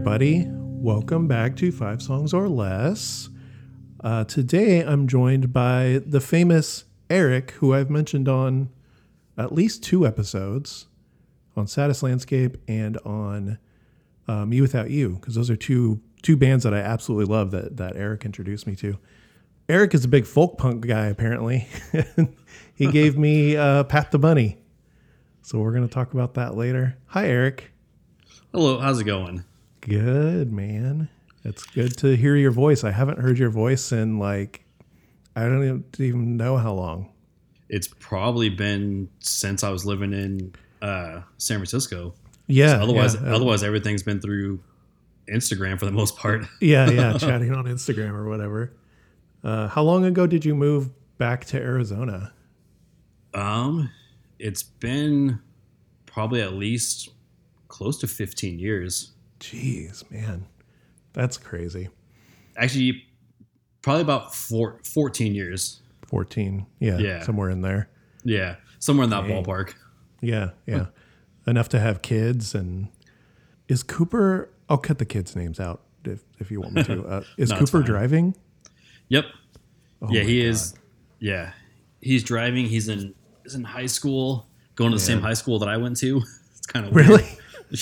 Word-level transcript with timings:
Everybody. 0.00 0.46
Welcome 0.48 1.28
back 1.28 1.56
to 1.56 1.70
Five 1.70 2.00
Songs 2.00 2.32
or 2.32 2.48
Less. 2.48 3.28
Uh, 4.02 4.24
today 4.24 4.80
I'm 4.80 5.06
joined 5.06 5.52
by 5.52 6.00
the 6.06 6.22
famous 6.22 6.84
Eric, 7.10 7.50
who 7.50 7.74
I've 7.74 7.90
mentioned 7.90 8.26
on 8.26 8.70
at 9.36 9.52
least 9.52 9.84
two 9.84 10.06
episodes 10.06 10.86
on 11.54 11.66
Saddest 11.66 12.02
Landscape 12.02 12.56
and 12.66 12.96
on 13.04 13.58
uh, 14.26 14.46
mewithoutYou, 14.46 15.20
because 15.20 15.34
those 15.34 15.50
are 15.50 15.54
two 15.56 16.00
two 16.22 16.34
bands 16.34 16.64
that 16.64 16.72
I 16.72 16.78
absolutely 16.78 17.30
love 17.30 17.50
that, 17.50 17.76
that 17.76 17.94
Eric 17.94 18.24
introduced 18.24 18.66
me 18.66 18.74
to. 18.76 18.96
Eric 19.68 19.92
is 19.92 20.06
a 20.06 20.08
big 20.08 20.24
folk 20.24 20.56
punk 20.56 20.86
guy, 20.86 21.08
apparently. 21.08 21.68
he 22.74 22.90
gave 22.90 23.18
me 23.18 23.54
uh, 23.54 23.84
Pat 23.84 24.12
the 24.12 24.18
Bunny. 24.18 24.56
So 25.42 25.58
we're 25.58 25.72
going 25.72 25.86
to 25.86 25.92
talk 25.92 26.14
about 26.14 26.32
that 26.34 26.56
later. 26.56 26.96
Hi, 27.08 27.28
Eric. 27.28 27.70
Hello, 28.50 28.78
how's 28.78 28.98
it 28.98 29.04
going? 29.04 29.44
Good, 29.80 30.52
man. 30.52 31.08
It's 31.44 31.64
good 31.64 31.96
to 31.98 32.16
hear 32.16 32.36
your 32.36 32.50
voice. 32.50 32.84
I 32.84 32.90
haven't 32.90 33.18
heard 33.18 33.38
your 33.38 33.50
voice 33.50 33.92
in 33.92 34.18
like, 34.18 34.64
I 35.34 35.44
don't 35.44 35.84
even, 35.98 36.36
know 36.36 36.56
how 36.56 36.74
long. 36.74 37.10
It's 37.68 37.88
probably 37.98 38.50
been 38.50 39.08
since 39.20 39.64
I 39.64 39.70
was 39.70 39.86
living 39.86 40.12
in 40.12 40.54
uh, 40.82 41.22
San 41.38 41.58
Francisco. 41.58 42.14
Yeah. 42.46 42.76
So 42.76 42.82
otherwise, 42.82 43.14
yeah. 43.14 43.34
otherwise 43.34 43.62
everything's 43.62 44.02
been 44.02 44.20
through 44.20 44.60
Instagram 45.28 45.78
for 45.78 45.86
the 45.86 45.92
most 45.92 46.16
part. 46.16 46.42
yeah, 46.60 46.90
yeah, 46.90 47.16
chatting 47.16 47.54
on 47.54 47.64
Instagram 47.64 48.12
or 48.12 48.28
whatever. 48.28 48.72
Uh, 49.42 49.68
how 49.68 49.82
long 49.82 50.04
ago 50.04 50.26
did 50.26 50.44
you 50.44 50.54
move 50.54 50.90
back 51.16 51.44
to 51.46 51.56
Arizona? 51.58 52.32
Um, 53.32 53.90
it's 54.38 54.62
been 54.62 55.40
probably 56.06 56.42
at 56.42 56.54
least 56.54 57.10
close 57.68 57.98
to 57.98 58.06
15 58.06 58.58
years. 58.58 59.09
Jeez, 59.40 60.08
man, 60.10 60.46
that's 61.12 61.36
crazy. 61.38 61.88
Actually, 62.56 63.04
probably 63.82 64.02
about 64.02 64.34
four, 64.34 64.80
14 64.84 65.34
years. 65.34 65.80
14, 66.08 66.66
yeah, 66.78 66.98
Yeah. 66.98 67.22
somewhere 67.22 67.50
in 67.50 67.62
there. 67.62 67.88
Yeah, 68.24 68.56
somewhere 68.78 69.04
in 69.04 69.10
that 69.10 69.26
Dang. 69.26 69.44
ballpark. 69.44 69.74
Yeah, 70.20 70.50
yeah, 70.66 70.86
enough 71.46 71.68
to 71.70 71.80
have 71.80 72.02
kids. 72.02 72.54
And 72.54 72.88
is 73.68 73.82
Cooper? 73.82 74.50
I'll 74.68 74.76
cut 74.78 74.98
the 74.98 75.06
kids' 75.06 75.34
names 75.34 75.58
out 75.58 75.82
if 76.04 76.22
if 76.38 76.50
you 76.50 76.60
want 76.60 76.74
me 76.74 76.82
to. 76.84 77.02
Uh, 77.06 77.22
is 77.38 77.48
No, 77.50 77.58
Cooper 77.58 77.82
driving? 77.82 78.36
Yep. 79.08 79.24
Oh 80.02 80.08
yeah, 80.10 80.22
he 80.22 80.42
God. 80.42 80.48
is. 80.50 80.74
Yeah, 81.18 81.52
he's 82.02 82.22
driving. 82.22 82.66
He's 82.66 82.88
in. 82.88 83.14
He's 83.44 83.54
in 83.54 83.64
high 83.64 83.86
school, 83.86 84.46
going 84.74 84.90
to 84.90 84.96
the 84.96 85.02
same 85.02 85.20
high 85.22 85.32
school 85.34 85.58
that 85.60 85.68
I 85.68 85.76
went 85.78 85.96
to. 85.98 86.20
It's 86.58 86.66
kind 86.66 86.84
of 86.86 86.94
Really? 86.94 87.24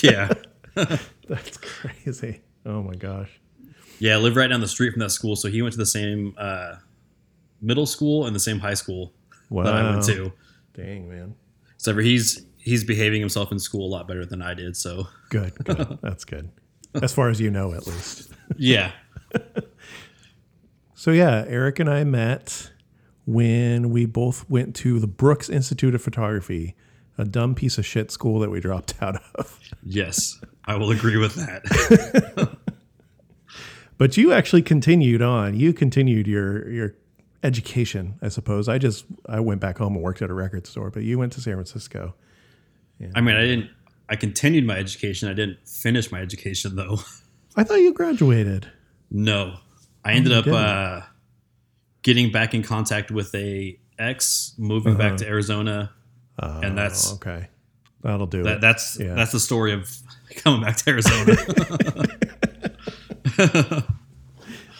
Yeah. 0.05 0.33
That's 1.35 1.57
crazy. 1.59 2.41
Oh 2.67 2.83
my 2.83 2.95
gosh. 2.95 3.31
Yeah, 4.01 4.15
I 4.15 4.19
live 4.19 4.37
right 4.37 4.47
down 4.49 4.61
the 4.61 4.69
street 4.69 4.93
from 4.93 5.01
that 5.01 5.11
school, 5.11 5.35
so 5.37 5.49
he 5.49 5.61
went 5.63 5.73
to 5.73 5.79
the 5.79 5.87
same 5.87 6.35
uh, 6.39 6.77
middle 7.61 7.87
school 7.87 8.27
and 8.27 8.35
the 8.35 8.41
same 8.41 8.59
high 8.61 8.75
school 8.75 9.13
Wow. 9.51 9.65
that 9.65 9.75
I 9.75 9.91
went 9.91 10.05
to. 10.05 10.33
Dang, 10.75 11.09
man. 11.09 11.35
So 11.79 11.97
he's 11.97 12.45
he's 12.59 12.85
behaving 12.85 13.21
himself 13.21 13.51
in 13.53 13.59
school 13.59 13.87
a 13.87 13.91
lot 13.91 14.07
better 14.09 14.25
than 14.27 14.43
I 14.43 14.55
did. 14.55 14.77
So 14.77 15.09
Good. 15.31 15.55
Good. 15.65 15.99
That's 16.03 16.25
good. 16.25 16.51
As 17.03 17.13
far 17.13 17.29
as 17.29 17.41
you 17.41 17.51
know, 17.51 17.73
at 17.75 17.87
least. 17.87 18.31
yeah, 18.57 18.93
So 20.95 21.11
yeah, 21.13 21.45
Eric 21.47 21.79
and 21.79 21.89
I 21.89 22.03
met 22.05 22.73
when 23.27 23.91
we 23.91 24.05
both 24.07 24.49
went 24.51 24.75
to 24.77 24.99
the 24.99 25.07
Brooks 25.07 25.49
Institute 25.49 25.95
of 25.95 26.03
Photography, 26.03 26.75
a 27.19 27.25
dumb 27.25 27.55
piece 27.55 27.77
of 27.77 27.85
shit 27.85 28.11
school 28.11 28.39
that 28.39 28.51
we 28.51 28.61
dropped 28.61 28.95
out 29.03 29.21
of. 29.35 29.59
yes, 29.83 30.41
I 30.65 30.77
will 30.77 30.91
agree 30.91 31.17
with 31.19 31.35
that. 31.35 32.57
But 33.99 34.17
you 34.17 34.33
actually 34.33 34.63
continued 34.63 35.21
on. 35.21 35.59
You 35.59 35.73
continued 35.73 36.29
your 36.29 36.71
your 36.71 36.95
education, 37.43 38.15
I 38.23 38.29
suppose. 38.29 38.69
I 38.69 38.79
just 38.79 39.05
I 39.29 39.41
went 39.41 39.61
back 39.61 39.79
home 39.79 39.95
and 39.97 40.03
worked 40.03 40.23
at 40.23 40.31
a 40.31 40.35
record 40.35 40.67
store, 40.69 40.91
but 40.91 41.03
you 41.03 41.19
went 41.19 41.33
to 41.33 41.41
San 41.41 41.55
Francisco. 41.55 42.15
I 43.15 43.21
mean, 43.21 43.37
I 43.37 43.41
didn't. 43.41 43.71
I 44.09 44.17
continued 44.17 44.65
my 44.65 44.77
education. 44.77 45.29
I 45.29 45.35
didn't 45.35 45.59
finish 45.69 46.11
my 46.13 46.21
education 46.21 46.77
though. 46.77 47.01
I 47.57 47.65
thought 47.65 47.81
you 47.81 47.93
graduated. 47.93 48.71
No, 49.11 49.57
I 50.05 50.13
ended 50.13 50.33
you 50.33 50.39
up 50.39 50.47
uh, 50.47 51.07
getting 52.03 52.31
back 52.31 52.55
in 52.55 52.63
contact 52.63 53.11
with 53.11 53.35
a 53.35 53.79
ex, 53.99 54.55
moving 54.59 54.97
back 54.97 55.17
to 55.17 55.27
Arizona, 55.27 55.91
Oh, 56.41 56.61
and 56.61 56.77
that's 56.79 57.13
okay. 57.15 57.49
That'll 58.03 58.27
do 58.27 58.45
that, 58.45 58.61
that's 58.61 58.99
Yeah. 59.01 59.15
that's 59.15 59.33
the 59.33 59.41
story 59.41 59.73
of 59.73 59.91
coming 60.37 60.63
back 60.63 60.77
to 60.77 60.91
Arizona. 60.91 61.37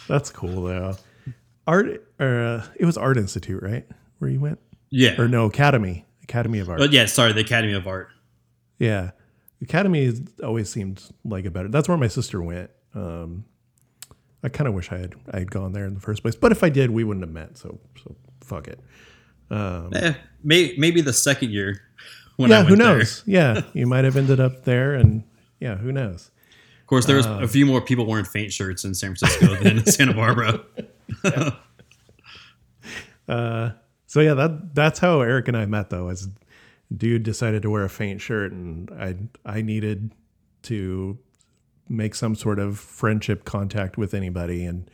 That's 0.07 0.31
cool 0.31 0.63
though. 0.63 0.95
Art, 1.67 2.03
uh, 2.19 2.61
it 2.75 2.85
was 2.85 2.97
Art 2.97 3.17
Institute, 3.17 3.61
right? 3.61 3.85
Where 4.17 4.29
you 4.31 4.39
went, 4.39 4.59
yeah, 4.89 5.19
or 5.21 5.27
no 5.27 5.45
Academy, 5.45 6.05
Academy 6.23 6.59
of 6.59 6.69
Art. 6.69 6.79
But 6.79 6.91
yeah, 6.91 7.05
sorry, 7.05 7.31
the 7.33 7.41
Academy 7.41 7.73
of 7.73 7.87
Art. 7.87 8.09
Yeah, 8.79 9.11
Academy 9.61 10.11
always 10.43 10.69
seemed 10.69 11.03
like 11.23 11.45
a 11.45 11.51
better. 11.51 11.67
That's 11.67 11.87
where 11.87 11.97
my 11.97 12.07
sister 12.07 12.41
went. 12.41 12.71
Um, 12.95 13.45
I 14.43 14.49
kind 14.49 14.67
of 14.67 14.73
wish 14.73 14.91
I 14.91 14.97
had 14.97 15.13
I 15.31 15.39
had 15.39 15.51
gone 15.51 15.73
there 15.73 15.85
in 15.85 15.93
the 15.93 15.99
first 16.01 16.23
place, 16.23 16.35
but 16.35 16.51
if 16.51 16.63
I 16.63 16.69
did, 16.69 16.89
we 16.89 17.03
wouldn't 17.03 17.23
have 17.23 17.33
met. 17.33 17.57
So 17.57 17.79
so 18.03 18.15
fuck 18.41 18.67
it. 18.67 18.79
Eh, 19.51 20.13
may, 20.43 20.73
maybe 20.77 21.01
the 21.01 21.13
second 21.13 21.51
year 21.51 21.81
when 22.37 22.51
I 22.51 22.59
yeah, 22.59 22.63
who 22.65 22.75
knows? 22.75 23.23
yeah, 23.25 23.61
you 23.73 23.85
might 23.87 24.03
have 24.05 24.15
ended 24.15 24.39
up 24.39 24.63
there, 24.63 24.93
and 24.93 25.23
yeah, 25.59 25.75
who 25.75 25.91
knows? 25.91 26.31
Of 26.81 26.87
course, 26.87 27.05
there 27.05 27.17
was 27.17 27.25
Uh. 27.27 27.39
a 27.43 27.47
few 27.47 27.65
more 27.65 27.81
people 27.81 28.05
wearing 28.05 28.25
faint 28.25 28.51
shirts 28.53 28.83
in 28.83 28.93
San 28.95 29.15
Francisco 29.15 29.55
than 29.63 29.79
in 29.79 29.85
Santa 29.85 30.13
Barbara. 30.13 30.61
So 34.11 34.21
yeah, 34.21 34.33
that 34.33 34.73
that's 34.73 34.97
how 34.99 35.21
Eric 35.21 35.47
and 35.47 35.55
I 35.55 35.65
met 35.67 35.91
though. 35.91 36.07
As 36.09 36.27
dude 36.95 37.21
decided 37.21 37.61
to 37.61 37.69
wear 37.69 37.83
a 37.83 37.89
faint 37.89 38.21
shirt, 38.21 38.51
and 38.51 38.89
I 38.91 39.15
I 39.45 39.61
needed 39.61 40.11
to 40.63 41.19
make 41.87 42.15
some 42.15 42.33
sort 42.35 42.57
of 42.57 42.79
friendship 42.79 43.45
contact 43.45 43.97
with 43.97 44.15
anybody, 44.15 44.65
and 44.65 44.89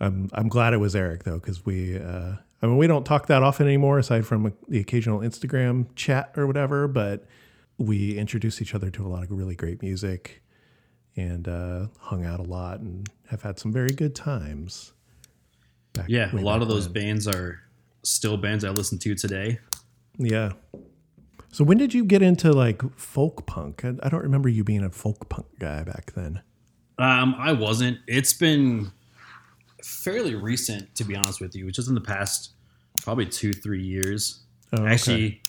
I'm 0.00 0.28
I'm 0.34 0.48
glad 0.48 0.74
it 0.74 0.78
was 0.78 0.94
Eric 0.94 1.24
though, 1.24 1.38
because 1.38 1.64
we 1.64 1.98
uh, 1.98 2.34
I 2.64 2.66
mean 2.66 2.78
we 2.78 2.86
don't 2.86 3.04
talk 3.04 3.26
that 3.26 3.42
often 3.42 3.66
anymore, 3.66 3.98
aside 3.98 4.24
from 4.24 4.54
the 4.68 4.80
occasional 4.80 5.20
Instagram 5.20 5.84
chat 5.96 6.32
or 6.34 6.46
whatever, 6.46 6.88
but 6.88 7.26
we 7.76 8.16
introduced 8.16 8.62
each 8.62 8.74
other 8.74 8.88
to 8.88 9.06
a 9.06 9.08
lot 9.08 9.22
of 9.22 9.30
really 9.30 9.54
great 9.54 9.82
music, 9.82 10.42
and 11.14 11.46
uh, 11.46 11.88
hung 11.98 12.24
out 12.24 12.40
a 12.40 12.42
lot, 12.42 12.80
and 12.80 13.06
have 13.28 13.42
had 13.42 13.58
some 13.58 13.70
very 13.70 13.90
good 13.90 14.14
times. 14.14 14.94
Yeah, 16.08 16.34
a 16.34 16.40
lot 16.40 16.62
of 16.62 16.68
those 16.68 16.88
bands 16.88 17.28
are 17.28 17.60
still 18.02 18.38
bands 18.38 18.64
I 18.64 18.70
listen 18.70 18.98
to 19.00 19.14
today. 19.14 19.58
Yeah. 20.16 20.52
So 21.52 21.64
when 21.64 21.76
did 21.76 21.92
you 21.92 22.02
get 22.06 22.22
into 22.22 22.50
like 22.50 22.82
folk 22.98 23.44
punk? 23.44 23.84
I, 23.84 23.92
I 24.02 24.08
don't 24.08 24.22
remember 24.22 24.48
you 24.48 24.64
being 24.64 24.82
a 24.82 24.90
folk 24.90 25.28
punk 25.28 25.48
guy 25.58 25.82
back 25.82 26.14
then. 26.14 26.40
Um, 26.96 27.34
I 27.38 27.52
wasn't. 27.52 27.98
It's 28.06 28.32
been 28.32 28.90
fairly 29.82 30.34
recent, 30.34 30.94
to 30.94 31.04
be 31.04 31.14
honest 31.14 31.42
with 31.42 31.54
you, 31.54 31.70
just 31.70 31.88
in 31.88 31.94
the 31.94 32.00
past 32.00 32.53
probably 33.02 33.26
two, 33.26 33.52
three 33.52 33.82
years. 33.82 34.40
Oh, 34.72 34.82
okay. 34.82 34.92
Actually, 34.92 35.42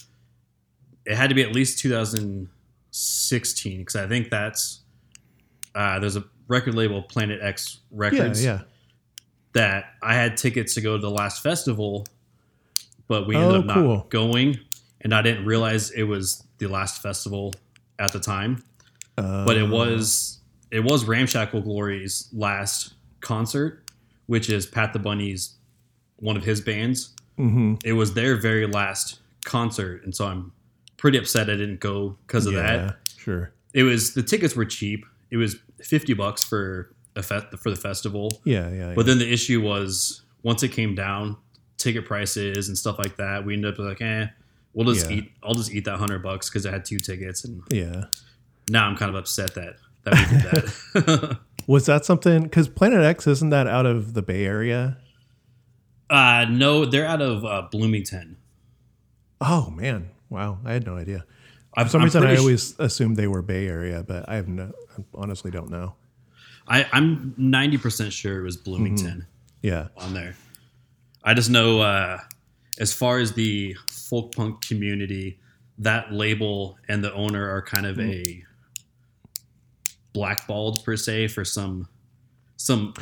it 1.06 1.15
had 1.15 1.30
to 1.30 1.36
be 1.36 1.42
at 1.44 1.53
least 1.53 1.80
2016 1.80 3.80
because 3.80 3.95
I 3.95 4.07
think 4.07 4.30
that's 4.30 4.81
uh, 5.74 6.00
there's 6.00 6.15
a 6.15 6.24
record 6.47 6.75
label, 6.75 7.01
Plan-It-X 7.03 7.80
Records, 7.92 8.44
yeah. 8.44 8.62
that 9.53 9.86
I 10.01 10.13
had 10.15 10.38
tickets 10.38 10.74
to 10.75 10.81
go 10.81 10.95
to 10.95 11.01
the 11.01 11.09
last 11.12 11.44
festival, 11.44 12.06
but 13.07 13.27
we 13.27 13.36
ended 13.36 13.51
Oh, 13.51 13.59
up 13.59 13.65
not 13.65 13.74
cool. 13.75 14.06
going, 14.09 14.59
and 15.01 15.13
I 15.13 15.21
didn't 15.21 15.45
realize 15.45 15.92
it 15.92 16.03
was 16.03 16.44
the 16.59 16.68
last 16.68 17.01
festival 17.01 17.53
at 18.00 18.13
the 18.13 18.19
time. 18.19 18.63
but 19.15 19.57
it 19.57 19.69
was 19.69 20.39
it 20.71 20.83
was 20.83 21.06
Ramshackle 21.06 21.62
Glory's 21.62 22.30
last 22.33 22.94
concert, 23.21 23.83
which 24.27 24.50
is 24.50 24.65
Pat 24.65 24.94
the 24.94 25.00
Bunny's 25.00 25.56
one 26.18 26.38
of 26.38 26.44
his 26.44 26.62
bands. 26.62 27.13
Hmm 27.37 27.75
It 27.83 27.93
was 27.93 28.13
their 28.13 28.35
very 28.37 28.67
last 28.67 29.19
concert, 29.45 30.03
and 30.03 30.15
so 30.15 30.25
I'm 30.25 30.51
pretty 30.97 31.17
upset 31.17 31.49
I 31.49 31.53
didn't 31.55 31.79
go 31.79 32.17
because 32.25 32.45
of 32.45 32.53
yeah, 32.53 32.61
that. 32.61 32.95
sure. 33.17 33.51
It 33.73 33.83
was 33.83 34.13
the 34.13 34.23
tickets 34.23 34.55
were 34.55 34.65
cheap. 34.65 35.05
It 35.31 35.37
was 35.37 35.57
fifty 35.83 36.13
bucks 36.13 36.43
for 36.43 36.93
a 37.15 37.23
fe- 37.23 37.47
for 37.59 37.69
the 37.69 37.75
festival. 37.75 38.41
Yeah, 38.43 38.69
yeah. 38.69 38.93
But 38.95 39.05
yeah. 39.05 39.13
then 39.13 39.19
the 39.19 39.31
issue 39.31 39.61
was 39.61 40.21
once 40.43 40.63
it 40.63 40.69
came 40.69 40.95
down, 40.95 41.37
ticket 41.77 42.05
prices 42.05 42.67
and 42.67 42.77
stuff 42.77 42.97
like 42.99 43.17
that, 43.17 43.45
we 43.45 43.53
ended 43.53 43.73
up 43.73 43.79
like, 43.79 44.01
eh, 44.01 44.27
we'll 44.73 44.91
just 44.93 45.09
Yeah. 45.09 45.17
eat. 45.17 45.31
I'll 45.43 45.53
just 45.55 45.71
eat 45.73 45.85
that 45.85 45.97
hundred 45.97 46.23
bucks 46.23 46.49
because 46.49 46.65
I 46.65 46.71
had 46.71 46.85
two 46.85 46.99
tickets, 46.99 47.43
and 47.43 47.61
yeah. 47.71 48.05
now 48.69 48.87
I'm 48.87 48.95
kind 48.95 49.09
of 49.09 49.15
upset 49.15 49.55
that 49.55 49.75
that 50.03 50.13
we 50.13 50.37
did 50.37 51.07
that. 51.07 51.39
Was 51.67 51.87
that 51.87 52.05
something? 52.05 52.43
Because 52.43 52.67
Plan-It-X 52.69 53.25
isn't 53.25 53.49
that 53.49 53.65
out 53.65 53.87
of 53.87 54.13
the 54.13 54.21
Bay 54.21 54.45
Area? 54.45 54.97
Uh, 56.10 56.46
no, 56.50 56.86
they're 56.86 57.06
out 57.07 57.22
of 57.22 57.44
uh, 57.46 57.68
Bloomington. 57.72 58.38
Oh 59.42 59.69
man, 59.69 60.10
wow! 60.30 60.60
I 60.66 60.74
had 60.74 60.86
no 60.86 60.96
idea. 60.98 61.25
I've, 61.78 61.88
For 61.88 61.92
some 61.92 62.02
I'm 62.02 62.06
reason, 62.06 62.24
I 62.25 62.38
always 62.38 62.80
assumed 62.80 63.18
they 63.18 63.28
were 63.28 63.42
Bay 63.42 63.68
Area, 63.68 64.04
but 64.07 64.28
I 64.30 64.36
have 64.36 64.48
no, 64.48 64.72
I 64.98 65.02
honestly 65.13 65.52
don't 65.52 65.69
know. 65.69 65.96
I, 66.68 66.88
I'm 66.94 67.36
90% 67.38 68.12
sure 68.12 68.40
it 68.40 68.44
was 68.44 68.57
Bloomington 68.57 69.28
Yeah. 69.62 69.90
on 69.98 70.13
there. 70.16 70.36
I 71.24 71.34
just 71.36 71.50
know 71.52 71.81
uh, 71.81 72.19
as 72.80 72.92
far 72.94 73.19
as 73.19 73.34
the 73.34 73.75
folk 73.88 74.34
punk 74.36 74.66
community, 74.66 75.38
that 75.80 76.12
label 76.13 76.78
and 76.88 77.04
the 77.04 77.13
owner 77.13 77.48
are 77.54 77.62
kind 77.62 77.86
of 77.86 78.00
a 78.00 78.44
blackballed 80.13 80.84
per 80.86 80.96
se 80.96 81.28
for 81.28 81.44
some 81.44 81.88
some 82.57 82.94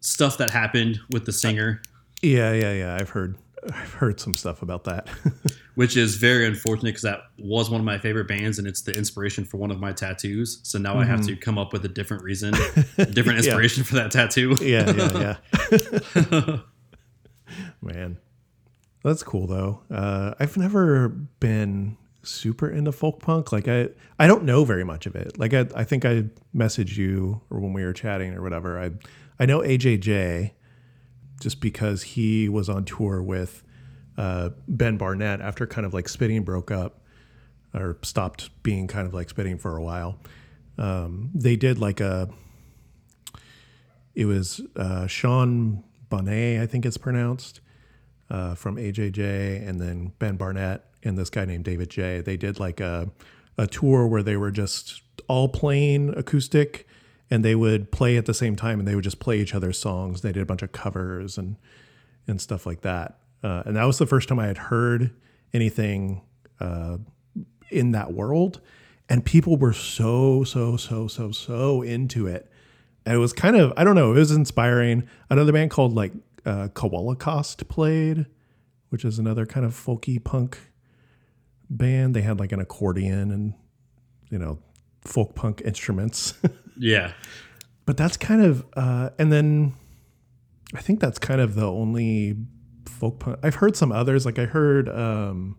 stuff 0.00 0.38
that 0.38 0.50
happened 0.50 0.98
with 1.10 1.24
the 1.24 1.32
singer, 1.32 1.80
Yeah, 2.22 2.52
yeah, 2.52 2.72
yeah. 2.72 2.96
I've 3.00 3.10
heard 3.10 3.36
I've 3.72 3.92
heard 3.94 4.20
some 4.20 4.34
stuff 4.36 4.62
about 4.62 4.84
that. 4.84 5.08
which 5.74 5.96
is 5.96 6.16
very 6.16 6.46
unfortunate 6.46 6.90
because 6.90 7.02
that 7.02 7.20
was 7.38 7.70
one 7.70 7.80
of 7.80 7.84
my 7.84 7.98
favorite 7.98 8.26
bands 8.26 8.58
and 8.58 8.66
it's 8.66 8.82
the 8.82 8.92
inspiration 8.92 9.44
for 9.44 9.56
one 9.58 9.70
of 9.70 9.78
my 9.78 9.92
tattoos. 9.92 10.58
So 10.64 10.78
now 10.78 10.98
I 10.98 11.04
have 11.04 11.24
to 11.26 11.36
come 11.36 11.56
up 11.58 11.72
with 11.72 11.84
a 11.84 11.88
different 11.88 12.22
reason, 12.24 12.52
a 12.98 13.04
different 13.06 13.38
Yeah. 13.44 13.50
inspiration 13.50 13.84
for 13.84 13.94
that 13.96 14.10
tattoo. 14.10 14.56
yeah, 14.60 14.90
yeah, 14.92 15.36
yeah. 16.30 16.58
Man, 17.80 18.18
that's 19.04 19.22
cool 19.22 19.46
though. 19.46 19.82
Uh, 19.90 20.34
I've 20.40 20.56
never 20.56 21.08
been 21.08 21.96
super 22.22 22.68
into 22.68 22.92
folk 22.92 23.20
punk. 23.20 23.52
Like 23.52 23.68
I, 23.68 23.88
I 24.18 24.26
don't 24.26 24.44
know 24.44 24.64
very 24.64 24.84
much 24.84 25.06
of 25.06 25.14
it. 25.16 25.38
Like 25.38 25.54
I, 25.54 25.66
I 25.74 25.84
think 25.84 26.04
I 26.04 26.24
messaged 26.54 26.96
you 26.96 27.40
or 27.50 27.60
when 27.60 27.72
we 27.72 27.84
were 27.84 27.92
chatting 27.92 28.34
or 28.34 28.42
whatever. 28.42 28.80
I, 28.80 28.90
I 29.40 29.46
know 29.46 29.60
AJJ 29.60 30.52
just 31.40 31.60
because 31.60 32.02
he 32.02 32.48
was 32.48 32.68
on 32.68 32.84
tour 32.84 33.22
with 33.22 33.62
uh, 34.16 34.50
Ben 34.66 34.96
Barnett 34.96 35.40
after 35.40 35.66
kind 35.66 35.86
of 35.86 35.94
like 35.94 36.08
Spitting 36.08 36.42
broke 36.42 36.70
up 36.70 37.00
or 37.74 37.98
stopped 38.02 38.50
being 38.62 38.86
kind 38.86 39.06
of 39.06 39.14
like 39.14 39.28
Spitting 39.30 39.58
for 39.58 39.76
a 39.76 39.82
while. 39.82 40.18
Um, 40.76 41.30
they 41.34 41.56
did 41.56 41.78
like 41.78 42.00
a 42.00 42.28
it 44.14 44.24
was 44.24 44.60
uh, 44.74 45.06
Sean 45.06 45.84
Bonnette, 46.10 46.60
I 46.60 46.66
think 46.66 46.84
it's 46.84 46.96
pronounced, 46.96 47.60
uh, 48.28 48.56
from 48.56 48.74
AJJ, 48.74 49.68
and 49.68 49.80
then 49.80 50.12
Ben 50.18 50.36
Barnett 50.36 50.84
and 51.04 51.16
this 51.16 51.30
guy 51.30 51.44
named 51.44 51.64
David 51.64 51.88
J. 51.88 52.20
They 52.20 52.36
did 52.36 52.58
like 52.58 52.80
a, 52.80 53.10
a 53.56 53.68
tour 53.68 54.08
where 54.08 54.24
they 54.24 54.36
were 54.36 54.50
just 54.50 55.02
all 55.28 55.48
playing 55.48 56.12
acoustic 56.16 56.88
and 57.30 57.44
they 57.44 57.54
would 57.54 57.92
play 57.92 58.16
at 58.16 58.26
the 58.26 58.34
same 58.34 58.56
time 58.56 58.78
and 58.78 58.88
they 58.88 58.94
would 58.94 59.04
just 59.04 59.20
play 59.20 59.38
each 59.38 59.54
other's 59.54 59.78
songs. 59.78 60.22
They 60.22 60.32
did 60.32 60.42
a 60.42 60.46
bunch 60.46 60.62
of 60.62 60.72
covers 60.72 61.36
and, 61.36 61.56
and 62.26 62.40
stuff 62.40 62.66
like 62.66 62.80
that. 62.82 63.18
Uh, 63.42 63.62
and 63.66 63.76
that 63.76 63.84
was 63.84 63.98
the 63.98 64.06
first 64.06 64.28
time 64.28 64.38
I 64.38 64.46
had 64.46 64.58
heard 64.58 65.14
anything 65.52 66.22
uh, 66.60 66.98
in 67.70 67.92
that 67.92 68.12
world. 68.12 68.60
And 69.08 69.24
people 69.24 69.56
were 69.56 69.72
so, 69.72 70.44
so, 70.44 70.76
so, 70.76 71.08
so, 71.08 71.30
so 71.30 71.82
into 71.82 72.26
it. 72.26 72.50
And 73.06 73.14
it 73.14 73.18
was 73.18 73.32
kind 73.32 73.56
of, 73.56 73.72
I 73.76 73.84
don't 73.84 73.94
know, 73.94 74.12
it 74.12 74.18
was 74.18 74.30
inspiring. 74.30 75.08
Another 75.30 75.52
band 75.52 75.70
called 75.70 75.94
like 75.94 76.12
uh, 76.44 76.68
Kowalakost 76.68 77.68
played, 77.68 78.26
which 78.90 79.04
is 79.04 79.18
another 79.18 79.46
kind 79.46 79.64
of 79.64 79.72
folky 79.72 80.22
punk 80.22 80.58
band. 81.70 82.14
They 82.14 82.22
had 82.22 82.38
like 82.38 82.52
an 82.52 82.60
accordion 82.60 83.30
and, 83.30 83.54
you 84.30 84.38
know, 84.38 84.58
folk 85.08 85.34
punk 85.34 85.62
instruments. 85.64 86.34
yeah. 86.78 87.12
but 87.86 87.96
that's 87.96 88.16
kind 88.16 88.42
of, 88.42 88.64
uh, 88.76 89.10
and 89.18 89.32
then 89.32 89.74
I 90.74 90.80
think 90.80 91.00
that's 91.00 91.18
kind 91.18 91.40
of 91.40 91.54
the 91.54 91.66
only 91.66 92.36
folk 92.86 93.18
punk. 93.20 93.38
I've 93.42 93.54
heard 93.56 93.76
some 93.76 93.90
others, 93.92 94.26
like 94.26 94.38
I 94.38 94.44
heard 94.44 94.88
um, 94.88 95.56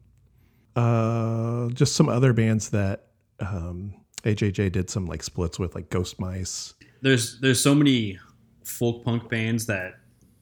uh, 0.75 1.69
just 1.69 1.95
some 1.95 2.09
other 2.09 2.33
bands 2.33 2.69
that 2.69 3.07
um, 3.39 3.95
AJJ 4.23 4.71
did 4.71 4.89
some 4.89 5.05
like 5.07 5.23
splits 5.23 5.57
with, 5.59 5.75
like 5.75 5.89
Ghost 5.89 6.19
Mice. 6.19 6.73
there's 7.01 7.39
there's 7.39 7.61
so 7.61 7.73
many 7.73 8.19
folk 8.65 9.03
punk 9.03 9.29
bands 9.29 9.65
that 9.67 9.93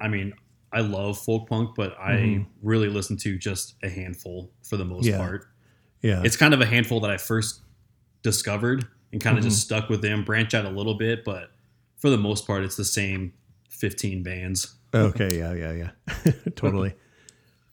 I 0.02 0.08
mean 0.10 0.34
I 0.74 0.82
love 0.82 1.18
folk 1.18 1.48
punk, 1.48 1.76
but 1.76 1.96
I 1.98 2.46
really 2.62 2.90
listen 2.90 3.16
to 3.18 3.38
just 3.38 3.76
a 3.84 3.90
handful 3.90 4.52
for 4.64 4.76
the 4.76 4.84
most 4.86 5.06
Yeah. 5.06 5.18
part. 5.18 5.46
Yeah. 6.02 6.22
It's 6.26 6.36
kind 6.36 6.54
of 6.54 6.60
a 6.62 6.66
handful 6.66 7.00
that 7.02 7.10
I 7.10 7.18
first 7.18 7.62
discovered 8.22 8.86
and 9.12 9.22
kind 9.22 9.38
of 9.38 9.44
just 9.44 9.62
stuck 9.62 9.90
with 9.90 10.02
them, 10.02 10.24
branch 10.24 10.54
out 10.54 10.66
a 10.66 10.70
little 10.70 10.96
bit, 10.96 11.24
but 11.24 11.52
for 11.98 12.10
the 12.10 12.18
most 12.18 12.46
part, 12.46 12.64
it's 12.64 12.76
the 12.76 12.86
same 12.86 13.34
15 13.70 14.24
bands. 14.24 14.76
Okay, 14.94 15.38
yeah, 15.38 15.54
yeah, 15.54 15.90
yeah, 16.26 16.32
totally. 16.56 16.94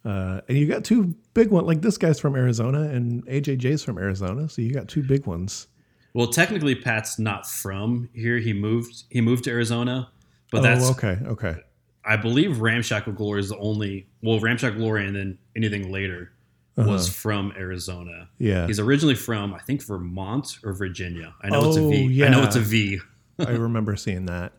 Uh, 0.05 0.43
and 0.51 0.59
you 0.59 0.67
got 0.67 0.85
two 0.85 1.15
big 1.33 1.51
ones. 1.51 1.67
Like 1.67 1.81
this 1.81 1.97
guy's 1.97 2.21
from 2.21 2.37
Arizona, 2.37 2.83
and 2.83 3.25
AJJ's 3.25 3.83
from 3.83 3.97
Arizona, 3.97 4.51
so 4.51 4.61
you 4.61 4.71
got 4.71 4.87
two 4.87 5.03
big 5.03 5.25
ones. 5.25 5.69
Well, 6.13 6.27
technically, 6.27 6.75
Pat's 6.75 7.19
not 7.19 7.49
from 7.49 8.11
here. 8.13 8.37
He 8.37 8.53
moved. 8.53 9.05
He 9.09 9.23
moved 9.23 9.45
to 9.45 9.51
Arizona, 9.51 10.11
but 10.51 10.59
oh, 10.59 10.63
that's 10.63 10.91
okay, 10.91 11.17
okay. 11.25 11.57
I 12.05 12.19
believe 12.19 12.61
Ramshackle 12.61 13.15
Glory 13.15 13.41
is 13.41 13.49
the 13.49 13.57
only. 13.57 14.07
Well, 14.21 14.39
Ramshackle 14.41 14.79
Glory 14.79 15.07
and 15.07 15.17
then 15.17 15.39
anything 15.57 15.91
later 15.91 16.34
was 16.77 17.09
from 17.09 17.53
Arizona. 17.57 18.11
Uh-huh. 18.13 18.25
Yeah, 18.39 18.67
He's 18.67 18.81
originally 18.81 19.15
from 19.15 19.55
I 19.55 19.61
think 19.61 19.83
Vermont 19.85 20.59
or 20.65 20.73
Virginia. 20.73 21.35
I 21.43 21.51
know 21.51 21.65
it's 21.69 21.77
a 21.77 21.81
Oh, 21.81 21.91
V. 21.91 22.25
I 22.25 22.29
know 22.29 22.43
it's 22.43 22.57
a 22.57 22.61
V. 22.61 22.99
I 23.39 23.51
remember 23.53 23.97
seeing 23.97 24.27
that. 24.27 24.53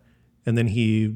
And 0.45 0.57
then 0.57 0.67
he, 0.67 1.15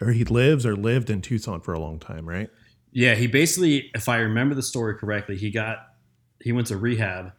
or 0.00 0.12
he 0.12 0.24
lives 0.24 0.64
or 0.64 0.76
lived 0.76 1.10
in 1.10 1.20
Tucson 1.22 1.60
for 1.60 1.72
a 1.74 1.78
long 1.80 1.98
time, 1.98 2.28
right? 2.28 2.48
Yeah, 2.92 3.14
he 3.16 3.26
basically, 3.26 3.90
if 3.94 4.08
I 4.08 4.18
remember 4.18 4.54
the 4.54 4.62
story 4.62 4.94
correctly, 4.96 5.36
he 5.36 5.50
got 5.50 5.78
he 6.40 6.52
went 6.52 6.66
to 6.68 6.76
rehab 6.76 7.32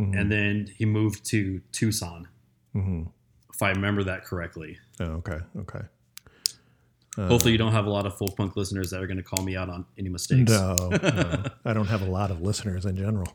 Mhm. 0.00 0.18
and 0.18 0.30
then 0.32 0.68
he 0.76 0.84
moved 0.86 1.24
to 1.26 1.60
Tucson. 1.72 2.28
hmm 2.72 3.02
If 3.52 3.60
I 3.62 3.70
remember 3.70 4.02
that 4.04 4.24
correctly. 4.24 4.78
Oh, 5.00 5.04
okay, 5.20 5.38
okay. 5.58 5.80
Hopefully, 7.28 7.52
you 7.52 7.58
don't 7.58 7.72
have 7.72 7.86
a 7.86 7.90
lot 7.90 8.06
of 8.06 8.16
folk 8.16 8.36
punk 8.36 8.56
listeners 8.56 8.90
that 8.90 9.02
are 9.02 9.06
going 9.06 9.16
to 9.16 9.22
call 9.22 9.44
me 9.44 9.56
out 9.56 9.68
on 9.68 9.84
any 9.98 10.08
mistakes. 10.08 10.50
No, 10.50 10.74
no, 10.90 11.44
I 11.64 11.72
don't 11.72 11.88
have 11.88 12.02
a 12.02 12.10
lot 12.10 12.30
of 12.30 12.40
listeners 12.40 12.86
in 12.86 12.96
general. 12.96 13.32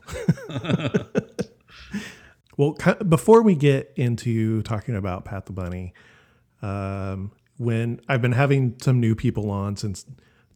well, 2.56 2.76
before 3.08 3.42
we 3.42 3.54
get 3.54 3.92
into 3.96 4.62
talking 4.62 4.96
about 4.96 5.24
Pat 5.24 5.46
the 5.46 5.52
Bunny, 5.52 5.94
um, 6.62 7.32
when 7.58 8.00
I've 8.08 8.22
been 8.22 8.32
having 8.32 8.76
some 8.80 9.00
new 9.00 9.14
people 9.14 9.50
on 9.50 9.76
since 9.76 10.06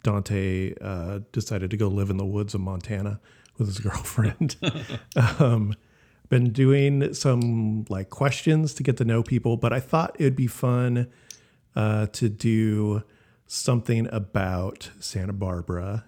Dante 0.02 0.74
uh, 0.80 1.20
decided 1.32 1.70
to 1.70 1.76
go 1.76 1.88
live 1.88 2.10
in 2.10 2.16
the 2.16 2.26
woods 2.26 2.54
of 2.54 2.60
Montana 2.60 3.20
with 3.58 3.68
his 3.68 3.78
girlfriend, 3.80 4.56
um, 5.38 5.74
been 6.28 6.52
doing 6.52 7.12
some 7.12 7.84
like 7.88 8.10
questions 8.10 8.74
to 8.74 8.82
get 8.82 8.96
to 8.98 9.04
know 9.04 9.22
people, 9.22 9.56
but 9.56 9.72
I 9.72 9.80
thought 9.80 10.16
it'd 10.18 10.36
be 10.36 10.46
fun 10.46 11.08
uh, 11.76 12.06
to 12.06 12.28
do 12.28 13.02
something 13.50 14.06
about 14.12 14.90
Santa 15.00 15.32
Barbara. 15.32 16.04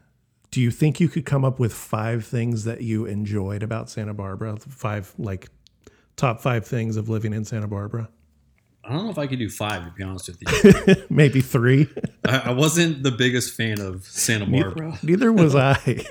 Do 0.53 0.61
you 0.61 0.71
think 0.71 1.01
you 1.01 1.09
could 1.09 1.27
come 1.27 1.45
up 1.45 1.59
with 1.59 1.73
five 1.73 2.25
things 2.25 2.65
that 2.65 2.83
you 2.83 3.05
enjoyed 3.05 3.65
about 3.65 3.91
Santa 3.91 4.15
Barbara? 4.15 4.57
Five, 4.59 5.13
like, 5.19 5.49
top 6.15 6.41
five 6.41 6.65
things 6.65 6.97
of 6.97 7.09
living 7.09 7.33
in 7.33 7.45
Santa 7.45 7.67
Barbara? 7.67 8.09
I 8.85 8.93
don't 8.93 9.05
know 9.05 9.11
if 9.11 9.19
I 9.19 9.27
could 9.27 9.41
do 9.41 9.49
five, 9.49 9.85
to 9.85 9.91
be 9.91 10.05
honest 10.05 10.29
with 10.29 10.87
you. 10.87 11.05
Maybe 11.11 11.41
three. 11.41 11.89
I, 12.25 12.39
I 12.47 12.51
wasn't 12.51 13.03
the 13.03 13.11
biggest 13.11 13.55
fan 13.55 13.81
of 13.81 14.05
Santa 14.05 14.47
Barbara. 14.47 14.99
Neither 15.03 15.33
was 15.33 15.57
I. 15.57 16.05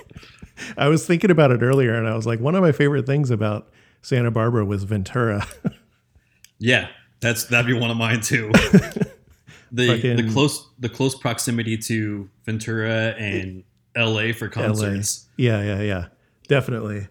I 0.76 0.88
was 0.88 1.06
thinking 1.06 1.30
about 1.30 1.50
it 1.50 1.62
earlier 1.62 1.94
and 1.94 2.06
I 2.06 2.14
was 2.14 2.26
like, 2.26 2.40
one 2.40 2.54
of 2.54 2.62
my 2.62 2.72
favorite 2.72 3.06
things 3.06 3.30
about 3.30 3.70
Santa 4.02 4.30
Barbara 4.30 4.66
was 4.66 4.84
Ventura. 4.84 5.46
Yeah, 6.58 6.88
that's 7.20 7.44
that'd 7.44 7.66
be 7.66 7.72
one 7.72 7.90
of 7.90 7.96
mine 7.96 8.20
too. 8.20 8.52
The 9.72 10.14
the 10.22 10.30
close 10.32 10.68
the 10.78 10.88
close 10.88 11.14
proximity 11.14 11.76
to 11.78 12.28
Ventura 12.44 13.14
and 13.18 13.64
LA 13.96 14.32
for 14.32 14.48
concerts. 14.48 15.28
yeah, 15.36 15.62
yeah, 15.62 15.80
yeah. 15.80 16.06
Definitely. 16.48 17.08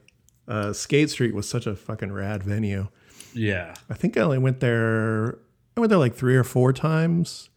Uh, 0.47 0.73
Skate 0.73 1.09
Street 1.09 1.33
was 1.33 1.47
such 1.49 1.65
a 1.65 1.75
fucking 1.75 2.11
rad 2.11 2.43
venue. 2.43 2.87
Yeah. 3.33 3.73
I 3.89 3.93
think 3.93 4.17
I 4.17 4.21
only 4.21 4.37
went 4.39 4.59
there. 4.59 5.37
I 5.77 5.79
went 5.79 5.89
there 5.89 5.99
like 5.99 6.15
three 6.15 6.35
or 6.35 6.43
four 6.43 6.73
times. 6.73 7.49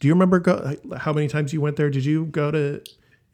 Do 0.00 0.08
you 0.08 0.14
remember 0.14 0.38
go, 0.40 0.76
how 0.96 1.12
many 1.12 1.28
times 1.28 1.52
you 1.52 1.60
went 1.60 1.76
there? 1.76 1.90
Did 1.90 2.04
you 2.04 2.26
go 2.26 2.50
to? 2.50 2.82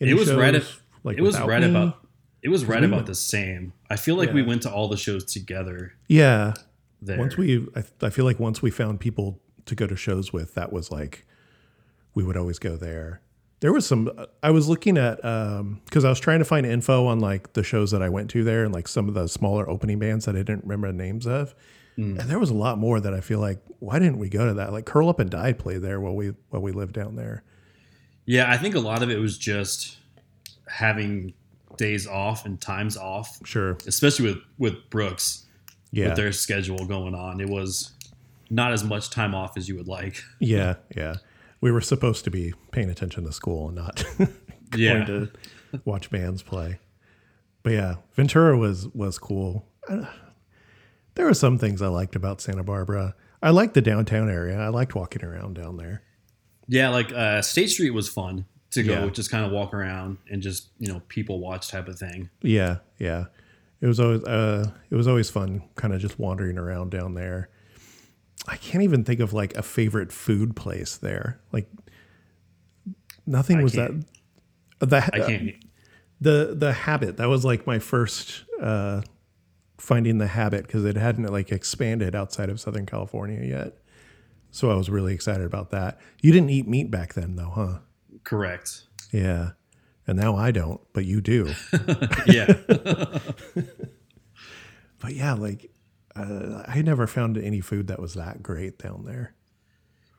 It 0.00 0.14
was 0.14 0.32
right 0.32 0.54
at- 0.54 0.64
like 1.04 1.18
it 1.18 1.22
was 1.22 1.38
right 1.40 1.62
about 1.64 1.99
it 2.42 2.49
was 2.49 2.64
right 2.64 2.80
we 2.80 2.87
about 2.87 2.96
went- 2.96 3.06
the 3.06 3.14
same. 3.14 3.72
I 3.88 3.96
feel 3.96 4.16
like 4.16 4.32
we 4.32 4.42
went 4.42 4.62
to 4.62 4.70
all 4.72 4.88
the 4.88 4.96
shows 4.96 5.25
together 5.25 5.92
Yeah. 6.08 6.54
there. 7.00 7.18
Once 7.18 7.37
we, 7.37 7.66
I, 7.76 7.84
I 8.02 8.11
feel 8.11 8.25
like 8.25 8.40
once 8.40 8.61
we 8.62 8.70
found 8.70 8.99
people 9.00 9.40
to 9.66 9.75
go 9.75 9.87
to 9.87 9.97
shows 9.97 10.33
with, 10.33 10.54
that 10.54 10.73
was 10.73 10.90
like, 10.90 11.26
we 12.14 12.25
would 12.25 12.37
always 12.37 12.59
go 12.59 12.76
there. 12.76 13.21
There 13.61 13.73
was 13.73 13.87
some. 13.87 14.11
I 14.42 14.50
was 14.50 14.69
looking 14.69 14.99
at 14.99 15.16
because 15.19 16.04
I 16.04 16.09
was 16.09 16.19
trying 16.19 16.40
to 16.40 16.45
find 16.45 16.66
info 16.66 17.07
on 17.07 17.21
like 17.21 17.52
the 17.52 17.62
shows 17.62 17.92
that 17.92 18.02
I 18.02 18.09
went 18.09 18.28
to 18.31 18.42
there 18.42 18.64
and 18.64 18.75
like 18.75 18.88
some 18.88 19.07
of 19.09 19.14
the 19.14 19.28
smaller 19.28 19.69
opening 19.71 20.00
bands 20.00 20.25
that 20.25 20.35
I 20.35 20.38
didn't 20.38 20.64
remember 20.64 20.88
the 20.88 20.95
names 20.95 21.26
of. 21.28 21.54
Mm. 21.97 22.19
And 22.19 22.28
there 22.31 22.40
was 22.40 22.50
a 22.50 22.54
lot 22.54 22.78
more 22.78 22.99
that 23.00 23.14
I 23.14 23.21
feel 23.21 23.38
like 23.38 23.61
why 23.78 23.99
didn't 24.00 24.19
we 24.19 24.28
go 24.28 24.47
to 24.47 24.54
that? 24.54 24.73
Like 24.73 24.85
Curl 24.87 25.09
Up 25.09 25.21
and 25.21 25.31
Die 25.31 25.52
played 25.52 25.83
there 25.83 26.00
while 26.00 26.14
we 26.16 26.33
while 26.50 26.61
we 26.62 26.73
lived 26.73 26.95
down 26.95 27.14
there. 27.16 27.45
yeah, 28.26 28.50
I 28.50 28.57
think 28.57 28.75
a 28.75 28.81
lot 28.81 29.02
of 29.02 29.11
it 29.11 29.19
was 29.19 29.38
just 29.38 29.99
having 30.66 31.33
days 31.76 32.07
off 32.07 32.45
and 32.47 32.61
times 32.61 32.97
off, 32.97 33.38
Sure. 33.45 33.76
especially 33.87 34.26
with 34.31 34.38
with 34.59 34.90
Brooks 34.90 35.47
Yeah. 35.92 36.09
with 36.09 36.16
their 36.16 36.33
schedule 36.33 36.85
going 36.87 37.14
on. 37.14 37.40
It 37.40 37.49
was 37.49 37.92
not 38.52 38.73
as 38.73 38.85
much 38.85 39.09
time 39.11 39.35
off 39.35 39.56
as 39.56 39.68
you 39.68 39.76
would 39.76 39.88
like. 39.88 40.23
yeah. 40.40 40.75
Yeah. 40.97 41.16
We 41.61 41.71
were 41.73 41.80
supposed 41.80 42.25
to 42.25 42.30
be 42.30 42.52
paying 42.71 42.90
attention 42.90 43.25
to 43.25 43.32
school 43.32 43.68
and 43.68 43.76
not 43.76 44.04
Yeah. 44.76 45.04
going 45.04 45.06
to 45.73 45.80
watch 45.85 46.11
bands 46.11 46.42
play. 46.42 46.78
But 47.62 47.73
yeah, 47.73 47.94
Ventura 48.14 48.56
was 48.59 48.88
was 48.88 49.18
cool. 49.18 49.66
There 51.14 51.26
were 51.26 51.35
some 51.35 51.59
things 51.59 51.82
I 51.82 51.88
liked 51.88 52.16
about 52.16 52.40
Santa 52.40 52.64
Barbara. 52.64 53.14
I 53.42 53.50
liked 53.50 53.75
the 53.75 53.82
downtown 53.82 54.28
area. 54.30 54.59
I 54.59 54.68
liked 54.68 54.94
walking 54.94 55.25
around 55.25 55.54
down 55.54 55.76
there. 55.76 56.02
Yeah, 56.68 56.88
like 56.90 57.12
uh, 57.12 57.42
State 57.42 57.68
Street 57.71 57.90
was 57.90 58.09
fun 58.09 58.47
to 58.71 58.82
go, 58.82 59.04
Yeah. 59.04 59.11
just 59.11 59.30
kind 59.30 59.44
of 59.44 59.52
walk 59.52 59.75
around 59.75 60.18
and 60.30 60.40
just 60.42 60.68
you 60.78 60.88
know 60.92 61.02
people 61.09 61.38
watch 61.40 61.68
type 61.68 61.87
of 61.88 61.99
thing. 61.99 62.30
Yeah, 62.42 62.78
yeah. 62.99 63.26
It 63.80 63.87
was 63.87 64.00
always 64.00 64.23
uh 64.25 64.71
it 64.90 64.94
was 64.94 65.06
always 65.09 65.28
fun 65.30 65.62
kind 65.75 65.92
of 65.94 66.00
just 66.00 66.18
wandering 66.18 66.56
around 66.59 66.90
down 66.90 67.14
there. 67.14 67.49
I 68.48 68.56
can't 68.56 68.82
even 68.82 69.04
think 69.04 69.20
of 69.20 69.32
like 69.32 69.56
a 69.56 69.62
favorite 69.62 70.12
food 70.12 70.56
place 70.56 70.96
there. 70.96 71.40
Like 71.52 71.68
nothing 73.26 73.58
I 73.58 73.62
was 73.62 73.74
can't- 73.74 74.06
that 74.80 74.88
the 74.90 74.96
I 75.14 75.26
can't. 75.26 75.64
the 76.20 76.54
the 76.58 76.72
habit 76.72 77.18
that 77.18 77.28
was 77.28 77.44
like 77.44 77.66
my 77.66 77.78
first 77.78 78.44
uh 78.60 79.02
finding 79.78 80.18
the 80.18 80.26
habit 80.26 80.66
because 80.66 80.84
it 80.84 80.96
hadn't 80.96 81.26
like 81.32 81.52
expanded 81.52 82.14
outside 82.16 82.48
of 82.50 82.60
southern 82.60 82.86
california 82.86 83.44
yet 83.44 83.76
so 84.52 84.70
i 84.70 84.74
was 84.74 84.88
really 84.90 85.12
excited 85.14 85.44
about 85.44 85.70
that 85.70 85.98
you 86.20 86.32
didn't 86.32 86.50
eat 86.50 86.66
meat 86.68 86.90
back 86.90 87.14
then 87.14 87.34
though 87.36 87.50
huh 87.50 87.78
Correct. 88.24 88.84
yeah 89.12 89.50
and 90.06 90.18
now 90.18 90.36
i 90.36 90.50
don't 90.52 90.80
but 90.92 91.04
you 91.04 91.20
do 91.20 91.52
Yeah. 92.26 92.52
but 95.00 95.14
yeah 95.14 95.32
like 95.34 95.70
uh, 96.16 96.62
i 96.69 96.83
never 96.83 97.07
found 97.07 97.37
any 97.38 97.61
food 97.61 97.87
that 97.88 98.00
was 98.00 98.14
that 98.14 98.42
great 98.42 98.78
down 98.78 99.04
there 99.04 99.35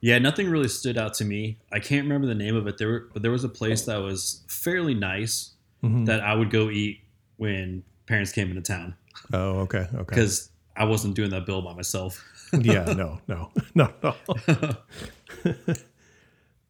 Yeah, 0.01 0.19
nothing 0.19 0.49
really 0.49 0.67
stood 0.67 0.97
out 0.97 1.13
to 1.15 1.23
me. 1.25 1.59
I 1.71 1.79
can't 1.79 2.03
remember 2.03 2.27
the 2.27 2.35
name 2.35 2.57
of 2.57 2.67
it. 2.67 2.77
There, 2.77 2.89
were, 2.89 3.09
but 3.13 3.21
there 3.21 3.31
was 3.31 3.45
a 3.45 3.49
place 3.49 3.83
that 3.85 3.97
was 4.01 4.43
fairly 4.47 4.93
nice 4.93 5.51
Mm-hmm. 5.83 6.05
that 6.05 6.21
I 6.21 6.33
would 6.33 6.49
go 6.49 6.69
eat 6.69 7.01
when 7.37 7.83
parents 8.07 8.31
came 8.31 8.49
into 8.49 8.61
town 8.61 8.95
oh 9.33 9.59
okay 9.65 9.85
okay 9.93 10.03
because 10.15 10.49
I 10.77 10.85
wasn't 10.85 11.15
doing 11.15 11.29
that 11.31 11.45
bill 11.45 11.61
by 11.61 11.73
myself. 11.73 12.23
yeah 12.61 12.85
no 12.93 13.19
no 13.27 13.51
no 13.75 13.93
no 14.01 14.15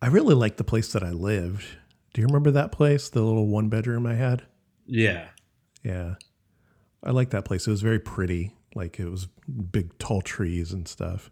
i 0.02 0.08
really 0.08 0.34
liked 0.36 0.58
the 0.58 0.64
place 0.64 0.92
that 0.94 1.04
i 1.04 1.10
lived 1.12 1.64
do 2.14 2.22
you 2.22 2.28
remember 2.28 2.52
that 2.52 2.72
place 2.72 3.10
the 3.10 3.22
little 3.22 3.48
one 3.48 3.70
bedroom 3.70 4.06
i 4.06 4.16
had 4.16 4.44
Yeah, 4.86 5.28
Yeah. 5.84 6.16
I 7.06 7.12
like 7.12 7.32
that 7.32 7.44
place. 7.44 7.68
It 7.68 7.70
was 7.70 7.82
very 7.82 8.00
pretty. 8.00 8.54
Like 8.76 9.00
it 9.00 9.10
was 9.10 9.28
big 9.72 9.98
tall 10.00 10.22
trees 10.22 10.72
and 10.72 10.88
stuff. 10.88 11.32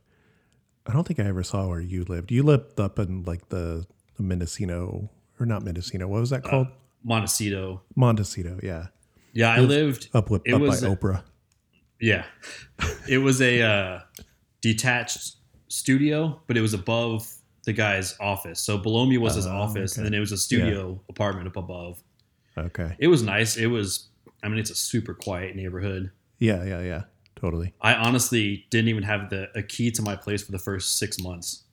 I 0.88 0.94
don't 0.94 1.06
think 1.08 1.20
I 1.20 1.24
ever 1.26 1.44
saw 1.44 1.68
where 1.68 1.80
you 1.82 2.04
lived. 2.06 2.32
You 2.32 2.44
lived 2.44 2.80
up 2.80 2.98
in 3.00 3.24
like 3.24 3.50
the, 3.50 3.86
the 4.18 4.24
Mendocino 4.24 5.10
or 5.40 5.46
not 5.46 5.64
Mendocino. 5.64 6.08
What 6.08 6.20
was 6.20 6.30
that 6.32 6.44
called? 6.44 6.68
Montecito. 7.04 7.82
Montecito. 7.96 8.60
Yeah. 8.64 8.88
Yeah, 9.34 9.52
I 9.52 9.60
lived 9.60 10.10
Up 10.14 10.30
with 10.30 10.42
It 10.46 10.54
up 10.54 10.62
was- 10.62 10.82
by 10.82 10.88
Oprah. 10.88 11.24
Yeah. 12.00 12.26
it 13.08 13.20
was 13.20 13.42
a 13.42 13.62
uh, 13.62 14.00
detached 14.62 15.36
studio, 15.68 16.42
but 16.48 16.58
it 16.58 16.62
was 16.62 16.74
above 16.74 17.32
the 17.64 17.74
guy's 17.74 18.16
office. 18.20 18.60
So 18.60 18.78
below 18.78 19.06
me 19.06 19.18
was 19.20 19.36
his 19.36 19.46
Oh, 19.46 19.52
office, 19.52 19.94
okay. 19.94 20.00
and 20.02 20.06
then 20.08 20.14
it 20.16 20.20
was 20.20 20.32
a 20.32 20.38
studio 20.38 21.00
apartment 21.10 21.48
up 21.48 21.58
above. 21.58 22.02
Okay. 22.58 22.96
It 23.00 23.08
was 23.08 23.22
nice. 23.24 23.56
It 23.56 23.68
was, 23.68 24.08
I 24.44 24.48
mean, 24.50 24.58
it's 24.58 24.72
a 24.72 24.76
super 24.76 25.14
quiet 25.14 25.56
neighborhood. 25.56 26.12
Yeah. 26.40 26.64
Yeah. 26.64 26.82
Yeah. 26.82 27.04
Totally. 27.42 27.74
I 27.82 27.96
honestly 27.96 28.68
didn't 28.70 28.90
even 28.90 29.04
have 29.04 29.30
the 29.32 29.50
a 29.58 29.64
key 29.64 29.90
to 29.92 30.02
my 30.04 30.16
place 30.16 30.44
for 30.44 30.52
the 30.52 30.60
first 30.60 30.98
six 31.00 31.20
months. 31.20 31.64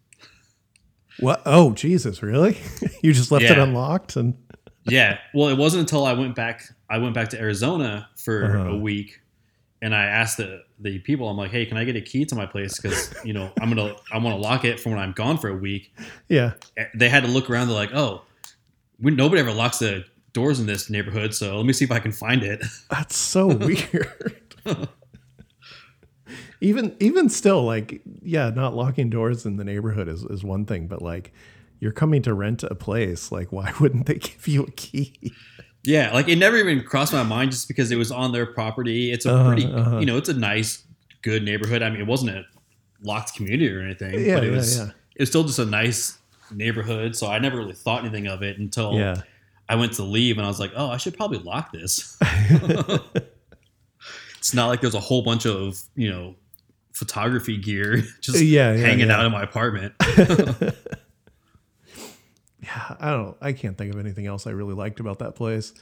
What? 1.20 1.42
Oh, 1.46 1.72
Jesus. 1.72 2.22
Really? 2.22 2.56
you 3.02 3.12
just 3.12 3.30
left 3.30 3.44
it 3.44 3.58
unlocked 3.58 4.16
and 4.16 4.34
Yeah. 4.84 5.18
Well, 5.34 5.48
it 5.48 5.58
wasn't 5.58 5.80
until 5.80 6.06
I 6.06 6.14
went 6.14 6.34
back. 6.34 6.62
I 6.88 6.96
went 6.98 7.14
back 7.14 7.28
to 7.30 7.38
Arizona 7.40 8.08
for 8.16 8.44
Uh-huh. 8.46 8.70
a 8.70 8.76
week, 8.78 9.20
and 9.82 9.94
I 9.94 10.04
asked 10.06 10.38
the 10.38 10.62
the 10.80 10.98
people. 11.00 11.28
I'm 11.28 11.36
like, 11.36 11.50
"Hey, 11.50 11.66
can 11.66 11.76
I 11.76 11.84
get 11.84 11.96
a 11.96 12.00
key 12.00 12.24
to 12.24 12.34
my 12.34 12.46
place? 12.46 12.80
Because 12.80 13.12
you 13.24 13.34
know, 13.34 13.52
I'm 13.60 13.68
gonna 13.68 13.94
I 14.10 14.16
want 14.18 14.36
to 14.36 14.40
lock 14.40 14.64
it 14.64 14.80
for 14.80 14.88
when 14.90 14.98
I'm 14.98 15.12
gone 15.12 15.36
for 15.36 15.48
a 15.50 15.56
week." 15.56 15.92
yeah. 16.28 16.52
They 16.94 17.10
had 17.10 17.24
to 17.24 17.28
look 17.28 17.50
around. 17.50 17.66
They're 17.68 17.76
like, 17.76 17.92
"Oh, 17.92 18.22
we, 18.98 19.10
nobody 19.10 19.40
ever 19.40 19.52
locks 19.52 19.80
the 19.80 20.04
doors 20.32 20.60
in 20.60 20.66
this 20.66 20.88
neighborhood, 20.88 21.34
so 21.34 21.56
let 21.58 21.66
me 21.66 21.72
see 21.74 21.84
if 21.84 21.90
I 21.90 21.98
can 21.98 22.12
find 22.12 22.42
it." 22.42 22.62
That's 22.90 23.16
so 23.18 23.46
weird. 23.54 24.40
Even 26.60 26.96
even 27.00 27.28
still, 27.28 27.62
like, 27.64 28.00
yeah, 28.22 28.50
not 28.50 28.74
locking 28.74 29.10
doors 29.10 29.46
in 29.46 29.56
the 29.56 29.64
neighborhood 29.64 30.08
is, 30.08 30.22
is 30.24 30.42
one 30.44 30.64
thing, 30.64 30.86
but 30.86 31.02
like 31.02 31.32
you're 31.80 31.92
coming 31.92 32.22
to 32.22 32.34
rent 32.34 32.62
a 32.64 32.74
place, 32.74 33.30
like 33.30 33.52
why 33.52 33.72
wouldn't 33.80 34.06
they 34.06 34.14
give 34.16 34.46
you 34.48 34.64
a 34.64 34.70
key? 34.72 35.32
Yeah, 35.84 36.12
like 36.12 36.28
it 36.28 36.36
never 36.36 36.56
even 36.56 36.82
crossed 36.84 37.12
my 37.12 37.22
mind 37.22 37.52
just 37.52 37.68
because 37.68 37.90
it 37.92 37.96
was 37.96 38.10
on 38.10 38.32
their 38.32 38.46
property. 38.46 39.12
It's 39.12 39.24
a 39.26 39.32
Uh-huh, 39.34 39.46
pretty, 39.48 39.66
uh-huh. 39.72 39.98
you 40.00 40.06
know, 40.06 40.16
it's 40.16 40.28
a 40.28 40.34
nice, 40.34 40.82
good 41.22 41.44
neighborhood. 41.44 41.82
I 41.82 41.90
mean, 41.90 42.00
it 42.00 42.06
wasn't 42.06 42.30
a 42.32 42.44
locked 43.02 43.34
community 43.36 43.70
or 43.72 43.80
anything, 43.80 44.14
Yeah, 44.26 44.34
but 44.34 44.44
it 44.44 44.50
yeah, 44.50 44.56
was 44.56 44.76
yeah. 44.78 44.90
it 45.14 45.20
was 45.20 45.28
still 45.28 45.44
just 45.44 45.60
a 45.60 45.64
nice 45.64 46.18
neighborhood. 46.52 47.14
So 47.14 47.28
I 47.28 47.38
never 47.38 47.56
really 47.58 47.74
thought 47.74 48.02
anything 48.04 48.26
of 48.26 48.42
it 48.42 48.58
until 48.58 48.94
Yeah. 48.94 49.22
I 49.68 49.76
went 49.76 49.92
to 49.94 50.02
leave 50.02 50.36
and 50.38 50.44
I 50.44 50.48
was 50.48 50.58
like, 50.58 50.72
oh, 50.74 50.88
I 50.90 50.96
should 50.96 51.14
probably 51.16 51.38
lock 51.38 51.72
this. 51.72 52.18
it's 54.38 54.54
not 54.54 54.66
like 54.68 54.80
there's 54.80 54.94
a 54.94 55.00
whole 55.00 55.22
bunch 55.22 55.46
of 55.46 55.78
you 55.94 56.10
know 56.10 56.34
photography 56.98 57.56
gear 57.56 58.02
just 58.20 58.40
Yeah, 58.42 58.72
yeah, 58.72 58.86
hanging 58.86 59.08
yeah. 59.08 59.16
out 59.18 59.24
in 59.26 59.32
my 59.32 59.42
apartment. 59.42 59.94
Yeah, 62.60 62.96
I 63.00 63.10
don't 63.12 63.36
I 63.40 63.52
can't 63.52 63.78
think 63.78 63.94
of 63.94 64.00
anything 64.00 64.26
else 64.26 64.46
I 64.46 64.50
really 64.50 64.74
liked 64.74 65.00
about 65.00 65.20
that 65.20 65.34
place. 65.36 65.72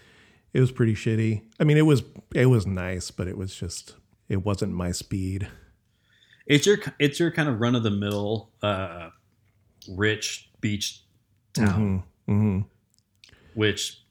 It 0.52 0.60
was 0.60 0.70
pretty 0.70 0.94
shitty. 0.94 1.42
I 1.58 1.64
mean, 1.64 1.78
it 1.78 1.82
was 1.86 2.02
it 2.34 2.46
was 2.46 2.66
nice, 2.66 3.10
but 3.10 3.28
it 3.28 3.36
was 3.36 3.54
just 3.54 3.96
it 4.28 4.44
wasn't 4.44 4.72
my 4.72 4.92
speed. 4.92 5.48
it's 6.46 6.66
your 6.66 6.76
it's 6.98 7.18
your 7.18 7.30
kind 7.30 7.48
of 7.48 7.60
run 7.60 7.74
of 7.74 7.82
the 7.82 7.90
mill, 7.90 8.50
uh, 8.62 9.08
rich 9.88 10.50
beach 10.60 11.02
town. 11.54 12.02
hmm 12.26 12.60
which 13.54 14.02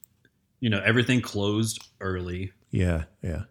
you 0.59 0.69
know 0.71 0.81
everything 0.83 1.21
closed 1.21 1.79
early 2.01 2.51
Yeah, 2.71 3.03
yeah. 3.21 3.43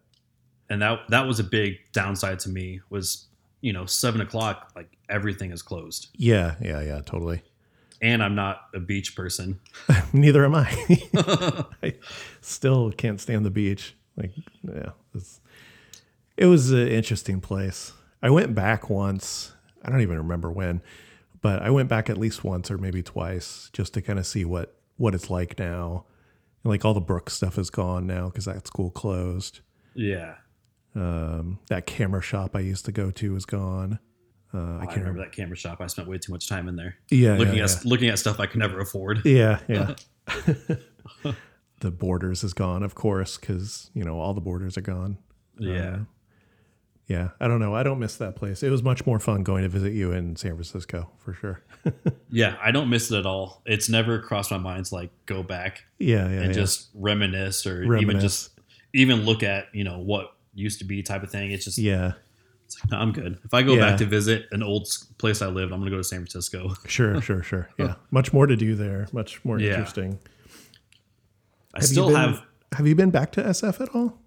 and 0.68 0.82
that 0.82 0.98
that 1.10 1.26
was 1.28 1.38
a 1.38 1.44
big 1.44 1.76
downside 1.92 2.40
to 2.40 2.48
me 2.48 2.80
was 2.90 3.28
you 3.64 3.72
know 3.72 3.86
seven 3.86 4.20
o'clock 4.20 4.72
like 4.76 4.90
everything 5.08 5.50
is 5.50 5.62
closed 5.62 6.08
Yeah, 6.16 6.54
yeah, 6.60 6.80
yeah, 6.82 7.00
totally. 7.00 7.40
and 8.02 8.22
i'm 8.22 8.34
not 8.34 8.56
a 8.74 8.80
beach 8.80 9.16
person 9.16 9.58
Neither 10.12 10.44
am 10.44 10.54
I. 10.54 10.68
I 11.82 11.94
still 12.40 12.92
can't 12.92 13.20
stand 13.20 13.44
the 13.44 13.50
beach. 13.50 13.94
Like, 14.16 14.32
yeah, 14.62 14.90
it's, 15.14 15.40
it 16.36 16.46
was 16.46 16.70
an 16.70 16.86
interesting 16.88 17.40
place. 17.40 17.92
I 18.22 18.30
went 18.30 18.54
back 18.54 18.88
once. 18.88 19.52
I 19.84 19.90
don't 19.90 20.02
even 20.02 20.18
remember 20.18 20.50
when, 20.52 20.82
but 21.42 21.62
I 21.62 21.70
went 21.70 21.88
back 21.88 22.08
at 22.08 22.16
least 22.18 22.44
once 22.44 22.70
or 22.70 22.78
maybe 22.78 23.02
twice 23.02 23.70
just 23.72 23.92
to 23.94 24.02
kind 24.02 24.18
of 24.18 24.26
see 24.26 24.44
what 24.44 24.76
what 24.96 25.14
it's 25.14 25.30
like 25.30 25.58
now. 25.58 26.04
And 26.62 26.70
like 26.70 26.84
all 26.84 26.94
the 26.94 27.00
Brooks 27.00 27.32
stuff 27.34 27.58
is 27.58 27.70
gone 27.70 28.06
now 28.06 28.26
because 28.28 28.44
that 28.44 28.66
school 28.66 28.90
closed. 28.90 29.60
yeah 29.94 30.34
Um, 30.94 31.58
that 31.68 31.86
camera 31.86 32.20
shop 32.22 32.54
I 32.54 32.60
used 32.60 32.84
to 32.84 32.92
go 32.92 33.10
to 33.12 33.36
is 33.36 33.44
gone. 33.44 33.98
Uh, 34.52 34.58
I 34.58 34.60
i, 34.60 34.62
can't 34.86 34.98
remember 34.98 34.98
remember. 34.98 35.24
that 35.24 35.32
camera 35.32 35.56
shop 35.56 35.80
i 35.80 35.88
spent 35.88 36.06
way 36.06 36.16
too 36.16 36.30
much 36.30 36.48
time 36.48 36.68
in 36.68 36.76
there 36.76 36.94
Yeah, 37.10 37.36
looking 37.36 37.56
yeah, 37.56 37.64
at 37.64 37.84
looking 37.84 38.08
at 38.08 38.20
stuff 38.20 38.38
i 38.38 38.46
could 38.46 38.60
never 38.60 38.78
afford 38.78 39.20
Yeah, 39.24 39.58
yeah. 39.68 39.96
the 41.80 41.90
borders 41.90 42.44
is 42.44 42.54
gone, 42.54 42.82
of 42.82 42.94
course, 42.94 43.36
because 43.36 43.90
you 43.94 44.04
know 44.04 44.18
all 44.18 44.32
the 44.34 44.40
borders 44.40 44.76
are 44.78 44.82
gone. 44.82 45.18
yeah 45.58 45.72
Uh, 45.72 45.98
yeah. 47.06 47.28
I 47.38 47.48
don't 47.48 47.60
know. 47.60 47.74
I 47.74 47.82
don't 47.82 47.98
miss 47.98 48.16
that 48.16 48.34
place. 48.34 48.62
It 48.62 48.70
was 48.70 48.82
much 48.82 49.04
more 49.04 49.18
fun 49.18 49.42
going 49.42 49.62
to 49.64 49.68
visit 49.68 49.92
you 49.92 50.12
in 50.12 50.36
San 50.36 50.52
Francisco 50.52 51.10
for 51.18 51.34
sure. 51.34 51.62
yeah 52.30 52.56
i 52.62 52.70
don't 52.70 52.88
miss 52.88 53.10
it 53.12 53.18
at 53.18 53.26
all 53.26 53.60
it's 53.66 53.90
never 53.90 54.18
crossed 54.20 54.50
my 54.50 54.56
mind 54.56 54.86
to 54.86 54.94
like 54.94 55.10
go 55.26 55.42
back 55.42 55.82
Yeah, 55.98 56.28
yeah, 56.30 56.40
and 56.40 56.46
yeah. 56.46 56.52
just 56.52 56.88
reminisce 56.94 57.66
or 57.66 57.96
even 57.96 58.20
just 58.20 58.50
even 58.94 59.22
look 59.26 59.42
at 59.42 59.66
you 59.74 59.84
know 59.84 59.98
what 59.98 60.33
used 60.54 60.78
to 60.78 60.84
be 60.84 61.02
type 61.02 61.22
of 61.22 61.30
thing 61.30 61.50
it's 61.50 61.64
just 61.64 61.78
yeah, 61.78 62.12
No, 62.90 62.98
I'm 62.98 63.12
good. 63.12 63.38
If 63.44 63.52
I 63.54 63.62
go 63.62 63.74
Yeah. 63.74 63.90
back 63.90 63.98
to 63.98 64.04
visit 64.06 64.46
an 64.52 64.62
old 64.62 64.88
place 65.18 65.42
I 65.42 65.46
lived, 65.48 65.72
I'm 65.72 65.80
going 65.80 65.90
to 65.90 65.96
go 65.96 65.98
to 65.98 66.04
San 66.04 66.20
Francisco. 66.20 66.74
sure, 66.86 67.20
sure, 67.20 67.42
sure. 67.42 67.68
Yeah, 67.78 67.94
much 68.10 68.32
more 68.32 68.46
to 68.46 68.56
do 68.56 68.74
there. 68.74 69.06
Much 69.12 69.44
more 69.44 69.58
Yeah. 69.58 69.70
interesting. 69.72 70.18
I 71.74 71.78
Have 71.80 71.84
still 71.88 72.06
been, 72.08 72.16
have. 72.16 72.42
Have 72.76 72.86
you 72.86 72.94
been 72.94 73.10
back 73.10 73.32
to 73.32 73.42
SF 73.42 73.80
at 73.80 73.88
all? 73.94 74.20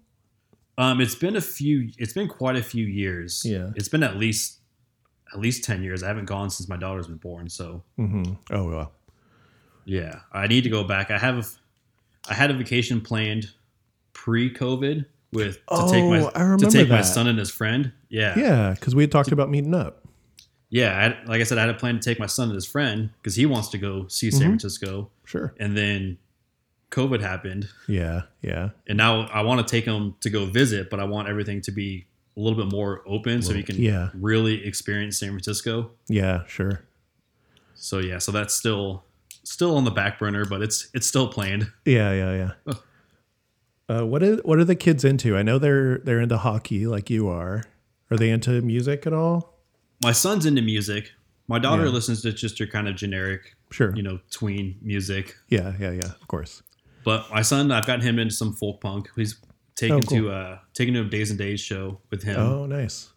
Um, 0.76 1.00
it's 1.00 1.14
been 1.14 1.34
a 1.36 1.40
few. 1.40 1.90
It's 1.98 2.12
been 2.12 2.28
quite 2.28 2.56
a 2.56 2.62
few 2.62 2.86
years. 2.86 3.42
Yeah. 3.44 3.70
It's 3.74 3.88
been 3.88 4.02
at 4.02 4.16
least 4.16 4.58
at 5.32 5.40
least 5.40 5.64
ten 5.64 5.82
years. 5.82 6.02
I 6.02 6.08
haven't 6.08 6.26
gone 6.26 6.50
since 6.50 6.68
my 6.68 6.76
daughter's 6.76 7.06
been 7.08 7.16
born. 7.16 7.48
So 7.48 7.82
Mm-hmm. 7.98 8.34
Oh 8.50 8.68
well. 8.68 8.92
yeah, 9.84 10.20
I 10.32 10.46
need 10.46 10.62
to 10.64 10.70
go 10.70 10.84
back. 10.84 11.10
I 11.10 11.18
have. 11.18 11.48
I 12.28 12.34
had 12.34 12.50
a 12.50 12.54
vacation 12.54 13.00
planned 13.00 13.50
pre-COVID 14.12 15.06
with 15.32 15.56
to 15.56 15.62
Oh, 15.68 15.90
take 15.92 16.04
my 16.04 16.30
I 16.34 16.42
remember 16.42 16.66
to 16.66 16.70
take 16.70 16.88
my 16.88 17.02
son 17.02 17.26
and 17.26 17.38
his 17.38 17.50
friend. 17.50 17.92
Yeah, 18.08 18.38
Yeah, 18.38 18.74
because 18.74 18.94
we 18.94 19.02
had 19.02 19.12
talked 19.12 19.32
about 19.32 19.50
meeting 19.50 19.74
up. 19.74 20.04
yeah. 20.70 21.14
I 21.24 21.28
like 21.28 21.40
I 21.40 21.44
said, 21.44 21.58
I 21.58 21.62
had 21.62 21.70
a 21.70 21.74
plan 21.74 21.94
to 21.96 22.00
take 22.00 22.18
my 22.18 22.26
son 22.26 22.48
and 22.48 22.54
his 22.54 22.66
friend 22.66 23.10
because 23.20 23.36
he 23.36 23.46
wants 23.46 23.68
to 23.68 23.78
go 23.78 24.06
see 24.08 24.30
San 24.30 24.40
Mhm. 24.40 24.44
Francisco, 24.52 25.10
Sure. 25.24 25.54
and 25.58 25.76
then 25.76 26.18
COVID 26.90 27.20
happened, 27.20 27.68
Yeah, 27.86 28.22
yeah, 28.40 28.70
and 28.86 28.96
now 28.96 29.26
I 29.26 29.42
want 29.42 29.66
to 29.66 29.70
take 29.70 29.84
him 29.84 30.14
to 30.20 30.30
go 30.30 30.46
visit, 30.46 30.88
but 30.88 30.98
I 31.00 31.04
want 31.04 31.28
everything 31.28 31.60
to 31.62 31.70
be 31.70 32.06
a 32.34 32.40
little 32.40 32.56
bit 32.56 32.72
more 32.72 33.02
open 33.06 33.42
so 33.42 33.52
he 33.52 33.62
can 33.62 33.76
yeah, 33.76 34.08
really 34.14 34.64
experience 34.64 35.18
San 35.18 35.28
Francisco. 35.30 35.90
yeah. 36.08 36.44
Sure. 36.46 36.84
So 37.74 37.98
yeah, 37.98 38.18
so 38.18 38.32
that's 38.32 38.54
still 38.54 39.04
still 39.42 39.76
on 39.76 39.84
the 39.84 39.90
back 39.90 40.18
burner, 40.18 40.44
but 40.46 40.62
it's 40.62 40.88
it's 40.94 41.06
still 41.06 41.28
planned. 41.28 41.70
Yeah, 41.84 42.12
yeah, 42.12 42.52
yeah. 42.66 42.74
Uh, 43.88 44.02
what 44.04 44.22
are 44.22 44.36
what 44.38 44.58
are 44.58 44.64
the 44.64 44.76
kids 44.76 45.04
into? 45.04 45.36
I 45.36 45.42
know 45.42 45.58
they're 45.58 45.98
they're 45.98 46.20
into 46.20 46.36
hockey 46.38 46.86
like 46.86 47.08
you 47.10 47.28
are. 47.28 47.64
Are 48.10 48.16
they 48.16 48.30
into 48.30 48.60
music 48.62 49.06
at 49.06 49.12
all? 49.12 49.58
My 50.02 50.12
son's 50.12 50.46
into 50.46 50.62
music. 50.62 51.10
My 51.46 51.58
daughter 51.58 51.84
Yeah. 51.86 51.90
listens 51.90 52.22
to 52.22 52.32
just 52.32 52.60
your 52.60 52.68
kind 52.68 52.86
of 52.88 52.94
generic, 52.96 53.56
Sure. 53.70 53.94
you 53.96 54.02
know, 54.02 54.20
tween 54.30 54.76
music. 54.82 55.36
Yeah, 55.48 55.72
yeah, 55.80 55.92
yeah. 55.92 56.12
Of 56.20 56.28
course. 56.28 56.62
But 57.04 57.30
my 57.32 57.40
son, 57.42 57.72
I've 57.72 57.86
gotten 57.86 58.02
him 58.04 58.18
into 58.18 58.34
some 58.34 58.52
folk 58.52 58.80
punk. 58.82 59.08
He's 59.16 59.36
taken 59.74 59.96
Oh, 59.98 60.00
cool. 60.02 60.18
to 60.18 60.30
uh 60.30 60.58
taken 60.74 60.92
to 60.94 61.00
a 61.00 61.04
Days 61.04 61.30
N' 61.30 61.38
Daze 61.38 61.60
show 61.60 62.00
with 62.10 62.22
him, 62.22 62.38
Oh, 62.38 62.66
nice. 62.66 63.08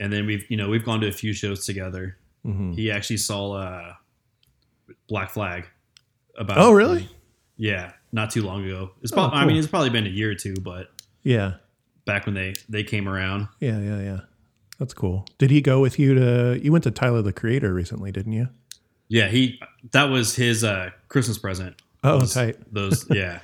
and 0.00 0.10
then 0.12 0.24
we've 0.26 0.50
you 0.50 0.56
know 0.56 0.70
we've 0.70 0.84
gone 0.84 1.00
to 1.02 1.08
a 1.08 1.12
few 1.12 1.32
shows 1.34 1.66
together. 1.66 2.16
hmm 2.42 2.72
He 2.72 2.90
actually 2.90 3.18
saw 3.18 3.52
uh, 3.52 3.94
Black 5.08 5.30
Flag. 5.30 5.66
About 6.38 6.58
Oh, 6.58 6.72
really? 6.72 7.08
Yeah, 7.56 7.92
not 8.16 8.30
too 8.32 8.42
long 8.42 8.64
ago. 8.64 8.90
It's 9.02 9.12
Oh, 9.12 9.16
probably 9.16 9.38
I 9.38 9.44
mean 9.46 9.56
it's 9.56 9.68
probably 9.68 9.90
been 9.90 10.06
a 10.06 10.10
year 10.10 10.30
or 10.32 10.34
two, 10.34 10.54
but 10.54 10.90
Yeah, 11.22 11.54
back 12.04 12.26
when 12.26 12.34
they 12.34 12.54
they 12.68 12.82
came 12.82 13.08
around. 13.08 13.46
yeah, 13.60 13.78
yeah, 13.78 14.00
yeah. 14.00 14.20
That's 14.78 14.92
cool. 14.92 15.26
Did 15.38 15.50
he 15.50 15.60
go 15.60 15.80
with 15.80 15.98
you 15.98 16.14
to? 16.14 16.58
You 16.62 16.72
went 16.72 16.84
to 16.84 16.90
Tyler 16.90 17.22
the 17.22 17.32
Creator 17.32 17.72
recently, 17.72 18.10
didn't 18.12 18.32
you? 18.32 18.48
Yeah, 19.08 19.28
he 19.28 19.60
that 19.92 20.04
was 20.04 20.34
his 20.34 20.64
uh, 20.64 20.90
Christmas 21.08 21.38
present. 21.38 21.76
Oh, 22.02 22.18
was 22.18 22.34
tight. 22.34 22.56
Those 22.72 23.06
yeah. 23.10 23.40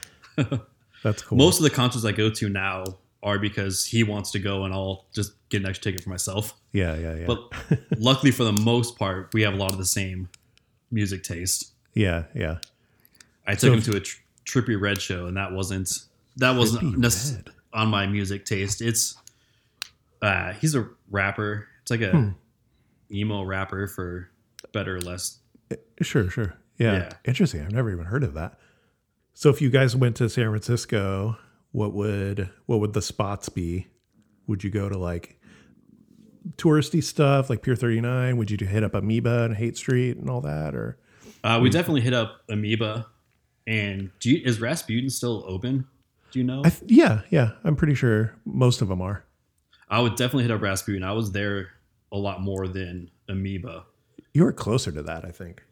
That's 1.02 1.22
cool. 1.22 1.38
Most 1.38 1.58
of 1.58 1.64
the 1.64 1.70
concerts 1.70 2.04
I 2.04 2.12
go 2.12 2.30
to 2.30 2.48
now 2.48 2.84
are 3.22 3.38
because 3.38 3.84
he 3.86 4.02
wants 4.04 4.30
to 4.32 4.38
go, 4.38 4.64
and 4.64 4.74
I'll 4.74 5.06
just 5.12 5.32
get 5.48 5.62
an 5.62 5.68
extra 5.68 5.84
ticket 5.90 6.02
for 6.04 6.10
myself. 6.10 6.54
yeah, 6.72 6.94
yeah, 6.96 7.14
yeah, 7.14 7.26
But 7.26 7.52
luckily, 7.98 8.30
for 8.32 8.44
the 8.44 8.52
most 8.52 8.98
part, 8.98 9.32
we 9.32 9.42
have 9.42 9.54
a 9.54 9.56
lot 9.56 9.72
of 9.72 9.78
the 9.78 9.84
same 9.86 10.28
music 10.90 11.22
taste. 11.22 11.72
yeah, 11.94 12.24
yeah. 12.34 12.58
I 13.46 13.54
took 13.54 13.70
if- 13.70 13.74
him 13.86 13.92
to 13.92 13.96
a 13.98 14.00
tr- 14.00 14.18
Trippie 14.44 14.80
Redd 14.80 15.00
show, 15.00 15.26
and 15.26 15.36
that 15.36 15.52
wasn't 15.52 15.88
that 16.36 16.56
wasn't 16.56 16.98
nec- 16.98 17.48
on 17.72 17.88
my 17.88 18.06
music 18.06 18.44
taste. 18.44 18.80
It's 18.82 19.16
uh, 20.20 20.52
he's 20.54 20.74
a 20.74 20.88
rapper. 21.10 21.66
It's 21.82 21.90
like 21.90 22.00
a 22.02 22.10
Hmm. 22.12 22.28
emo 23.12 23.42
rapper 23.42 23.86
for 23.88 24.30
better 24.72 24.96
or 24.96 25.00
less. 25.00 25.38
Sure, 26.00 26.30
sure. 26.30 26.54
Yeah. 26.78 26.92
Yeah. 26.94 27.10
Interesting. 27.24 27.62
I've 27.62 27.72
never 27.72 27.90
even 27.90 28.04
heard 28.06 28.24
of 28.24 28.34
that. 28.34 28.58
So 29.34 29.50
if 29.50 29.60
you 29.62 29.70
guys 29.70 29.94
went 29.96 30.16
to 30.16 30.28
San 30.28 30.48
Francisco, 30.50 31.36
what 31.72 31.92
would 31.92 32.50
what 32.66 32.80
would 32.80 32.92
the 32.92 33.02
spots 33.02 33.48
be? 33.48 33.86
Would 34.46 34.62
you 34.64 34.70
go 34.70 34.88
to 34.88 34.98
like 34.98 35.38
touristy 36.56 37.02
stuff 37.02 37.48
like 37.50 37.62
Pier 37.62 37.76
39? 37.76 38.36
Would 38.36 38.50
you 38.50 38.66
hit 38.66 38.82
up 38.84 38.94
Amoeba 38.94 39.44
and 39.44 39.56
Haight 39.56 39.76
Street 39.76 40.16
and 40.18 40.28
all 40.28 40.40
that 40.42 40.74
or 40.74 40.98
Uh, 41.44 41.58
we 41.62 41.70
definitely 41.70 42.00
hit 42.02 42.12
up 42.14 42.42
Amoeba. 42.48 43.06
And 43.66 44.10
do 44.20 44.30
you, 44.30 44.42
is 44.44 44.60
Rasputin 44.60 45.08
still 45.10 45.44
open? 45.46 45.86
Do 46.32 46.38
you 46.38 46.44
know? 46.44 46.62
I 46.64 46.70
th- 46.70 46.90
yeah, 46.90 47.20
yeah, 47.30 47.50
I'm 47.64 47.76
pretty 47.76 47.94
sure 47.94 48.34
most 48.44 48.82
of 48.82 48.88
them 48.88 49.00
are. 49.00 49.24
I 49.88 50.00
would 50.00 50.16
definitely 50.16 50.44
hit 50.44 50.50
up 50.50 50.62
Rasputin. 50.62 51.04
I 51.04 51.12
was 51.12 51.32
there 51.32 51.68
a 52.10 52.16
lot 52.16 52.40
more 52.40 52.66
than 52.66 53.10
Amoeba. 53.28 53.84
You 54.34 54.44
were 54.44 54.52
closer 54.52 54.90
to 54.92 55.02
that, 55.02 55.24
I 55.24 55.30
think. 55.30 55.62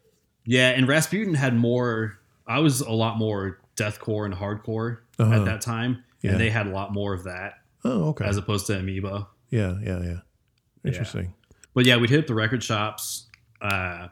Yeah, 0.45 0.69
and 0.69 0.87
Rasputin 0.87 1.33
had 1.33 1.55
more. 1.55 2.19
I 2.47 2.59
was 2.59 2.81
a 2.81 2.91
lot 2.91 3.17
more 3.17 3.59
deathcore 3.75 4.25
and 4.25 4.33
hardcore 4.33 4.99
Uh-huh. 5.17 5.33
at 5.33 5.45
that 5.45 5.61
time, 5.61 6.03
Yeah. 6.21 6.31
and 6.31 6.39
they 6.39 6.49
had 6.49 6.67
a 6.67 6.71
lot 6.71 6.93
more 6.93 7.13
of 7.13 7.23
that 7.23 7.55
Oh, 7.83 8.09
okay. 8.09 8.25
as 8.25 8.37
opposed 8.37 8.67
to 8.67 8.77
Amoeba. 8.77 9.27
yeah, 9.49 9.77
yeah, 9.83 10.01
yeah. 10.03 10.19
Interesting. 10.85 11.33
But 11.73 11.85
yeah, 11.85 11.97
we'd 11.97 12.09
hit 12.09 12.19
up 12.19 12.27
the 12.27 12.33
record 12.35 12.63
shops. 12.63 13.27
Uh, 13.61 14.07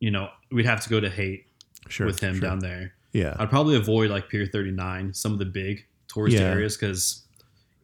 you 0.00 0.10
know, 0.10 0.28
we'd 0.50 0.66
have 0.66 0.80
to 0.82 0.88
go 0.88 1.00
to 1.00 1.08
Haight 1.10 1.46
Sure. 1.88 2.06
with 2.06 2.20
him 2.20 2.34
sure. 2.34 2.40
down 2.48 2.58
there. 2.60 2.92
Yeah. 3.12 3.34
I'd 3.38 3.50
probably 3.50 3.76
avoid 3.76 4.10
like 4.10 4.28
Pier 4.28 4.46
39, 4.46 5.14
some 5.14 5.32
of 5.32 5.38
the 5.38 5.44
big 5.46 5.84
tourist 6.08 6.36
Yeah. 6.36 6.42
areas, 6.44 6.76
because 6.76 7.22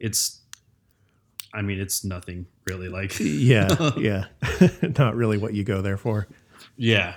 it's. 0.01 0.41
I 1.55 1.61
mean, 1.62 1.79
it's 1.81 2.03
nothing 2.05 2.47
really. 2.67 2.88
Like, 2.88 3.15
yeah, 3.21 3.91
yeah. 3.97 4.25
Not 4.99 5.17
really 5.17 5.37
what 5.38 5.55
you 5.55 5.65
go 5.65 5.83
there 5.83 5.97
for. 5.99 6.27
Yeah. 6.77 7.15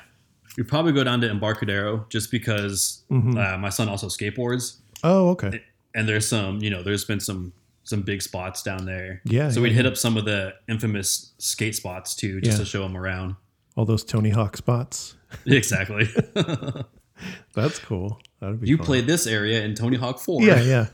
We'd 0.57 0.67
probably 0.67 0.91
go 0.93 1.03
down 1.03 1.21
to 1.21 1.29
Embarcadero 1.29 2.05
just 2.09 2.31
because 2.31 3.03
Mhm. 3.11 3.37
uh, 3.37 3.57
my 3.57 3.69
son 3.69 3.89
also 3.89 4.07
skateboards. 4.07 4.77
Oh, 5.03 5.29
okay. 5.31 5.61
And 5.93 6.07
there's 6.07 6.27
some, 6.27 6.59
you 6.59 6.69
know, 6.69 6.83
there's 6.83 7.05
been 7.05 7.19
some 7.19 7.53
some 7.83 8.01
big 8.01 8.21
spots 8.21 8.63
down 8.63 8.85
there. 8.85 9.21
Yeah. 9.25 9.49
So 9.49 9.59
yeah, 9.59 9.63
we'd 9.63 9.69
yeah. 9.69 9.75
hit 9.75 9.85
up 9.85 9.95
some 9.95 10.17
of 10.17 10.25
the 10.25 10.53
infamous 10.67 11.33
skate 11.37 11.75
spots 11.75 12.15
too, 12.15 12.41
just 12.41 12.57
Yeah. 12.57 12.63
to 12.63 12.69
show 12.69 12.81
them 12.83 12.97
around. 12.97 13.35
all 13.77 13.83
those 13.85 14.03
Tony 14.05 14.29
Hawk 14.29 14.55
spots. 14.57 15.15
exactly. 15.45 16.07
That's 17.53 17.79
cool. 17.79 18.19
That'd 18.39 18.61
be 18.61 18.67
you 18.67 18.77
played 18.77 19.07
this 19.07 19.25
area 19.27 19.63
in 19.63 19.75
Tony 19.75 19.97
Hawk 19.97 20.19
4. 20.19 20.41
Yeah, 20.41 20.61
yeah. 20.61 20.87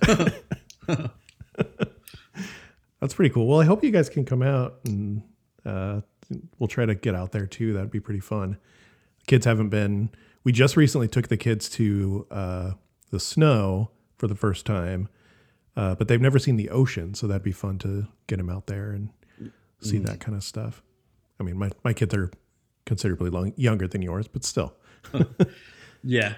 That's 2.99 3.15
pretty 3.15 3.33
cool. 3.33 3.47
Well, 3.47 3.59
I 3.59 3.65
hope 3.65 3.83
you 3.83 3.91
guys 3.91 4.09
can 4.09 4.25
come 4.25 4.43
out 4.43 4.79
and 4.85 5.23
uh, 5.65 6.01
we'll 6.59 6.67
try 6.67 6.85
to 6.85 6.93
get 6.93 7.15
out 7.15 7.31
there 7.31 7.47
too. 7.47 7.73
That'd 7.73 7.91
be 7.91 7.99
pretty 7.99 8.19
fun. 8.19 8.57
Kids 9.27 9.45
haven't 9.45 9.69
been. 9.69 10.09
We 10.43 10.51
just 10.51 10.77
recently 10.77 11.07
took 11.07 11.27
the 11.27 11.37
kids 11.37 11.69
to 11.69 12.27
uh, 12.29 12.71
the 13.09 13.19
snow 13.19 13.91
for 14.17 14.27
the 14.27 14.35
first 14.35 14.65
time, 14.65 15.09
uh, 15.75 15.95
but 15.95 16.07
they've 16.07 16.21
never 16.21 16.39
seen 16.39 16.57
the 16.57 16.69
ocean, 16.69 17.13
so 17.13 17.27
that'd 17.27 17.43
be 17.43 17.51
fun 17.51 17.77
to 17.79 18.07
get 18.27 18.37
them 18.37 18.49
out 18.49 18.67
there 18.67 18.91
and 18.91 19.09
see 19.81 19.97
that 19.99 20.19
kind 20.19 20.35
of 20.35 20.43
stuff. 20.43 20.83
I 21.39 21.43
mean, 21.43 21.57
my 21.57 21.71
my 21.83 21.93
kids 21.93 22.13
are 22.13 22.31
considerably 22.85 23.29
long, 23.29 23.53
younger 23.55 23.87
than 23.87 24.01
yours, 24.01 24.27
but 24.27 24.43
still. 24.43 24.73
Yeah. 26.03 26.35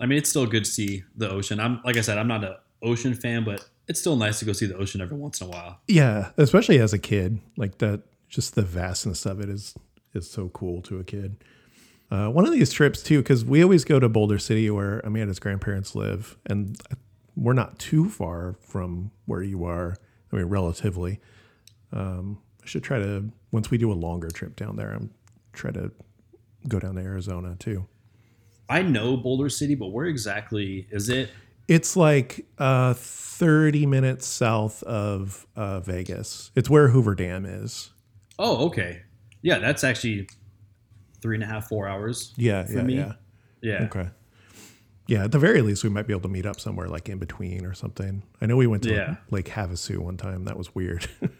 I 0.00 0.06
mean, 0.06 0.18
it's 0.18 0.30
still 0.30 0.46
good 0.46 0.64
to 0.64 0.70
see 0.70 1.04
the 1.16 1.30
ocean. 1.30 1.58
I'm 1.60 1.80
like 1.84 1.96
I 1.96 2.02
said, 2.02 2.18
I'm 2.18 2.28
not 2.28 2.44
an 2.44 2.56
ocean 2.82 3.14
fan, 3.14 3.44
but 3.44 3.68
it's 3.88 3.98
still 4.00 4.16
nice 4.16 4.38
to 4.40 4.44
go 4.44 4.52
see 4.52 4.66
the 4.66 4.76
ocean 4.76 5.00
every 5.00 5.16
once 5.16 5.40
in 5.40 5.48
a 5.48 5.50
while. 5.50 5.80
Yeah, 5.88 6.30
especially 6.36 6.78
as 6.78 6.92
a 6.92 6.98
kid, 6.98 7.40
like 7.56 7.78
that. 7.78 8.02
Just 8.28 8.54
the 8.54 8.62
vastness 8.62 9.24
of 9.24 9.40
it 9.40 9.48
is 9.48 9.74
is 10.14 10.30
so 10.30 10.50
cool 10.50 10.82
to 10.82 10.98
a 11.00 11.04
kid. 11.04 11.42
Uh, 12.10 12.28
one 12.28 12.46
of 12.46 12.52
these 12.52 12.72
trips 12.72 13.02
too, 13.02 13.22
because 13.22 13.44
we 13.44 13.62
always 13.62 13.84
go 13.84 13.98
to 13.98 14.08
Boulder 14.08 14.38
City 14.38 14.70
where 14.70 15.00
Amanda's 15.00 15.38
grandparents 15.38 15.94
live, 15.94 16.36
and 16.46 16.78
we're 17.36 17.54
not 17.54 17.78
too 17.78 18.08
far 18.08 18.56
from 18.60 19.10
where 19.24 19.42
you 19.42 19.64
are. 19.64 19.96
I 20.30 20.36
mean, 20.36 20.46
relatively. 20.46 21.20
Um, 21.90 22.42
I 22.62 22.66
should 22.66 22.84
try 22.84 22.98
to 22.98 23.30
once 23.50 23.70
we 23.70 23.78
do 23.78 23.90
a 23.90 23.94
longer 23.94 24.28
trip 24.28 24.54
down 24.54 24.76
there. 24.76 24.90
I'm 24.90 25.10
try 25.58 25.70
to 25.72 25.90
go 26.68 26.78
down 26.78 26.94
to 26.94 27.00
Arizona 27.02 27.56
too. 27.58 27.86
I 28.68 28.82
know 28.82 29.16
Boulder 29.16 29.48
City, 29.48 29.74
but 29.74 29.88
where 29.88 30.06
exactly 30.06 30.86
is 30.90 31.08
it? 31.08 31.30
It's 31.68 31.96
like 31.96 32.46
uh, 32.58 32.94
30 32.94 33.86
minutes 33.86 34.26
south 34.26 34.82
of 34.84 35.46
uh, 35.56 35.80
Vegas. 35.80 36.50
It's 36.54 36.68
where 36.70 36.88
Hoover 36.88 37.14
Dam 37.14 37.44
is. 37.44 37.90
Oh, 38.38 38.66
okay. 38.66 39.02
Yeah, 39.42 39.58
that's 39.58 39.84
actually 39.84 40.28
three 41.20 41.36
and 41.36 41.42
a 41.44 41.46
half, 41.46 41.68
four 41.68 41.88
hours. 41.88 42.32
Yeah, 42.36 42.66
yeah, 42.70 42.82
me? 42.82 42.96
yeah. 42.96 43.12
Yeah. 43.60 43.82
Okay. 43.84 44.08
Yeah, 45.08 45.24
at 45.24 45.32
the 45.32 45.38
very 45.38 45.62
least, 45.62 45.82
we 45.84 45.90
might 45.90 46.06
be 46.06 46.12
able 46.12 46.22
to 46.22 46.28
meet 46.28 46.44
up 46.46 46.60
somewhere 46.60 46.88
like 46.88 47.08
in 47.08 47.18
between 47.18 47.64
or 47.64 47.72
something. 47.74 48.22
I 48.42 48.46
know 48.46 48.56
we 48.56 48.66
went 48.66 48.82
to 48.84 48.92
Yeah. 48.94 49.16
Lake 49.30 49.46
Havasu 49.46 49.98
one 49.98 50.16
time. 50.18 50.44
That 50.44 50.56
was 50.58 50.74
weird. 50.74 51.08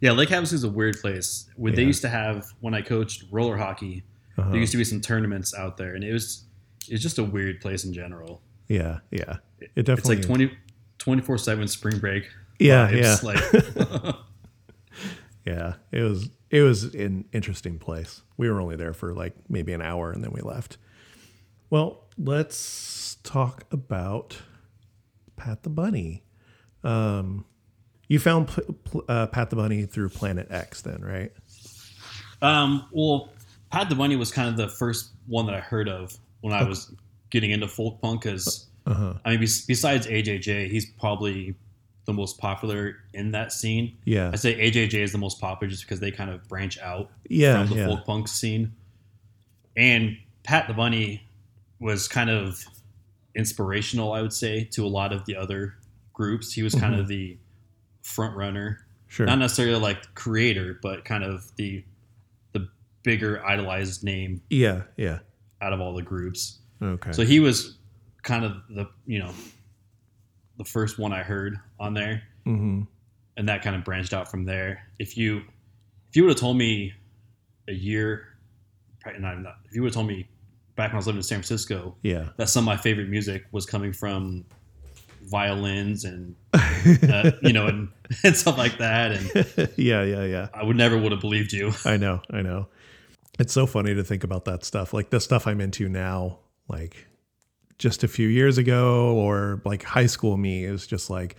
Yeah, 0.00 0.12
Lake 0.12 0.30
Havasu 0.30 0.54
is 0.54 0.64
a 0.64 0.68
weird 0.70 1.00
place. 1.00 1.48
When 1.56 1.74
They 1.74 1.84
used 1.84 2.02
to 2.02 2.08
have 2.08 2.46
when 2.60 2.74
I 2.74 2.80
coached 2.82 3.24
roller 3.30 3.56
hockey. 3.56 4.04
Uh-huh. 4.38 4.50
There 4.50 4.60
used 4.60 4.72
to 4.72 4.78
be 4.78 4.84
some 4.84 5.00
tournaments 5.00 5.54
out 5.54 5.76
there, 5.76 5.94
and 5.94 6.02
it 6.02 6.12
was 6.12 6.44
it's 6.88 7.02
just 7.02 7.18
a 7.18 7.24
weird 7.24 7.60
place 7.60 7.84
in 7.84 7.92
general. 7.92 8.42
yeah, 8.68 9.00
yeah. 9.10 9.36
It 9.76 9.84
definitely. 9.84 10.16
It's 10.16 10.26
like 10.28 10.38
20, 10.38 10.56
24 10.98 11.38
seven 11.38 11.68
spring 11.68 11.98
break. 11.98 12.24
Yeah, 12.58 12.88
vibes. 12.88 13.22
yeah. 13.22 14.04
Like 14.06 14.16
Yeah, 15.46 15.74
it 15.92 16.00
was 16.02 16.30
it 16.50 16.62
was 16.62 16.84
an 16.94 17.26
interesting 17.32 17.78
place. 17.78 18.22
We 18.36 18.50
were 18.50 18.60
only 18.60 18.76
there 18.76 18.92
for 18.94 19.14
like 19.14 19.34
maybe 19.48 19.72
an 19.72 19.82
hour 19.82 20.12
and 20.12 20.22
then 20.24 20.32
we 20.32 20.40
left. 20.40 20.78
Well, 21.68 22.06
let's 22.18 23.16
talk 23.22 23.64
about 23.70 24.38
Pat 25.36 25.62
the 25.62 25.70
Bunny. 25.70 26.24
Um, 26.82 27.44
you 28.10 28.18
found 28.18 28.50
uh, 29.08 29.26
Pat 29.28 29.48
the 29.48 29.56
Bunny 29.56 29.84
through 29.86 30.10
Plan-It-X, 30.10 30.82
then, 30.82 31.00
right? 31.02 31.32
Um, 32.42 32.86
well, 32.92 33.30
Pat 33.70 33.88
the 33.88 33.94
Bunny 33.94 34.16
was 34.16 34.30
kind 34.32 34.48
of 34.48 34.56
the 34.56 34.68
first 34.68 35.10
one 35.26 35.46
that 35.46 35.54
I 35.54 35.60
heard 35.60 35.88
of 35.88 36.16
when 36.40 36.52
I 36.52 36.64
was 36.64 36.92
getting 37.30 37.50
into 37.52 37.68
folk 37.68 38.00
punk 38.02 38.22
because 38.24 38.66
Uh-huh. 38.86 39.14
I 39.24 39.30
mean, 39.30 39.40
besides 39.40 40.06
AJJ, 40.06 40.70
he's 40.70 40.86
probably 40.98 41.54
the 42.06 42.12
most 42.12 42.38
popular 42.38 42.96
in 43.14 43.30
that 43.32 43.52
scene. 43.52 43.96
Yeah. 44.04 44.30
I 44.32 44.36
say 44.36 44.58
AJJ 44.58 44.94
is 44.94 45.12
the 45.12 45.18
most 45.18 45.40
popular 45.40 45.70
just 45.70 45.84
because 45.84 46.00
they 46.00 46.10
kind 46.10 46.30
of 46.30 46.48
branch 46.48 46.78
out 46.80 47.10
Yeah. 47.28 47.60
from 47.64 47.68
the 47.76 47.82
Yeah. 47.82 47.86
folk 47.86 48.04
punk 48.06 48.26
scene. 48.26 48.72
And 49.76 50.16
Pat 50.42 50.66
the 50.66 50.74
Bunny 50.74 51.22
was 51.78 52.08
kind 52.08 52.28
of 52.30 52.64
inspirational, 53.36 54.12
I 54.12 54.22
would 54.22 54.32
say, 54.32 54.64
to 54.72 54.84
a 54.84 54.88
lot 54.88 55.12
of 55.12 55.24
the 55.26 55.36
other 55.36 55.74
groups. 56.12 56.52
He 56.52 56.62
was 56.62 56.74
kind 56.74 56.94
of 56.96 57.06
the 57.06 57.36
front 58.02 58.36
runner, 58.36 58.78
Sure. 59.08 59.26
not 59.26 59.38
necessarily 59.38 59.78
like 59.80 60.14
creator, 60.14 60.78
but 60.82 61.04
kind 61.04 61.24
of 61.24 61.50
the 61.56 61.84
the 62.52 62.68
bigger 63.02 63.44
idolized 63.44 64.04
name 64.04 64.40
yeah. 64.50 64.82
Yeah. 64.96 65.18
out 65.60 65.72
of 65.72 65.80
all 65.80 65.94
the 65.94 66.02
groups. 66.02 66.58
Okay. 66.82 67.12
So 67.12 67.22
he 67.24 67.40
was 67.40 67.78
kind 68.22 68.44
of 68.44 68.52
the 68.68 68.88
you 69.06 69.18
know 69.18 69.32
the 70.58 70.64
first 70.64 70.98
one 70.98 71.12
I 71.12 71.22
heard 71.22 71.58
on 71.78 71.94
there, 71.94 72.22
hmm 72.44 72.82
and 73.36 73.48
that 73.48 73.62
kind 73.62 73.74
of 73.74 73.84
branched 73.84 74.12
out 74.12 74.30
from 74.30 74.44
there. 74.44 74.86
If 74.98 75.16
you 75.16 75.38
if 76.08 76.16
you 76.16 76.24
would 76.24 76.30
have 76.30 76.38
told 76.40 76.56
me 76.58 76.92
a 77.68 77.72
year, 77.72 78.26
probably 79.00 79.20
not, 79.20 79.40
not 79.40 79.54
if 79.64 79.74
you 79.74 79.82
would 79.82 79.88
have 79.88 79.94
told 79.94 80.08
me 80.08 80.28
back 80.76 80.88
when 80.90 80.96
I 80.96 80.98
was 80.98 81.06
living 81.06 81.18
in 81.20 81.22
San 81.22 81.38
Francisco 81.38 81.96
Yeah. 82.02 82.30
that 82.36 82.48
some 82.48 82.64
of 82.64 82.66
my 82.66 82.76
favorite 82.76 83.08
music 83.08 83.44
was 83.52 83.66
coming 83.66 83.92
from 83.92 84.44
violins 85.24 86.04
and 86.04 86.34
uh, 86.54 87.30
you 87.42 87.52
know 87.52 87.66
and, 87.66 87.88
and 88.24 88.36
stuff 88.36 88.58
like 88.58 88.78
that, 88.78 89.12
and 89.12 89.72
yeah. 89.76 90.02
Yeah. 90.02 90.24
Yeah. 90.24 90.48
I 90.54 90.64
would 90.64 90.76
never 90.76 90.98
would 90.98 91.12
have 91.12 91.20
believed 91.20 91.52
you. 91.52 91.72
I 91.84 91.96
know, 91.96 92.20
I 92.30 92.42
know. 92.42 92.68
It's 93.38 93.52
so 93.52 93.66
funny 93.66 93.94
to 93.94 94.04
think 94.04 94.24
about 94.24 94.44
that 94.46 94.64
stuff. 94.64 94.92
Like 94.92 95.10
the 95.10 95.20
stuff 95.20 95.46
I'm 95.46 95.60
into 95.60 95.88
now, 95.88 96.38
like 96.68 97.06
just 97.78 98.04
a 98.04 98.08
few 98.08 98.28
years 98.28 98.58
ago, 98.58 99.14
or 99.14 99.62
like 99.64 99.82
high 99.82 100.06
school 100.06 100.36
me 100.36 100.64
is 100.64 100.86
just 100.86 101.08
like 101.08 101.36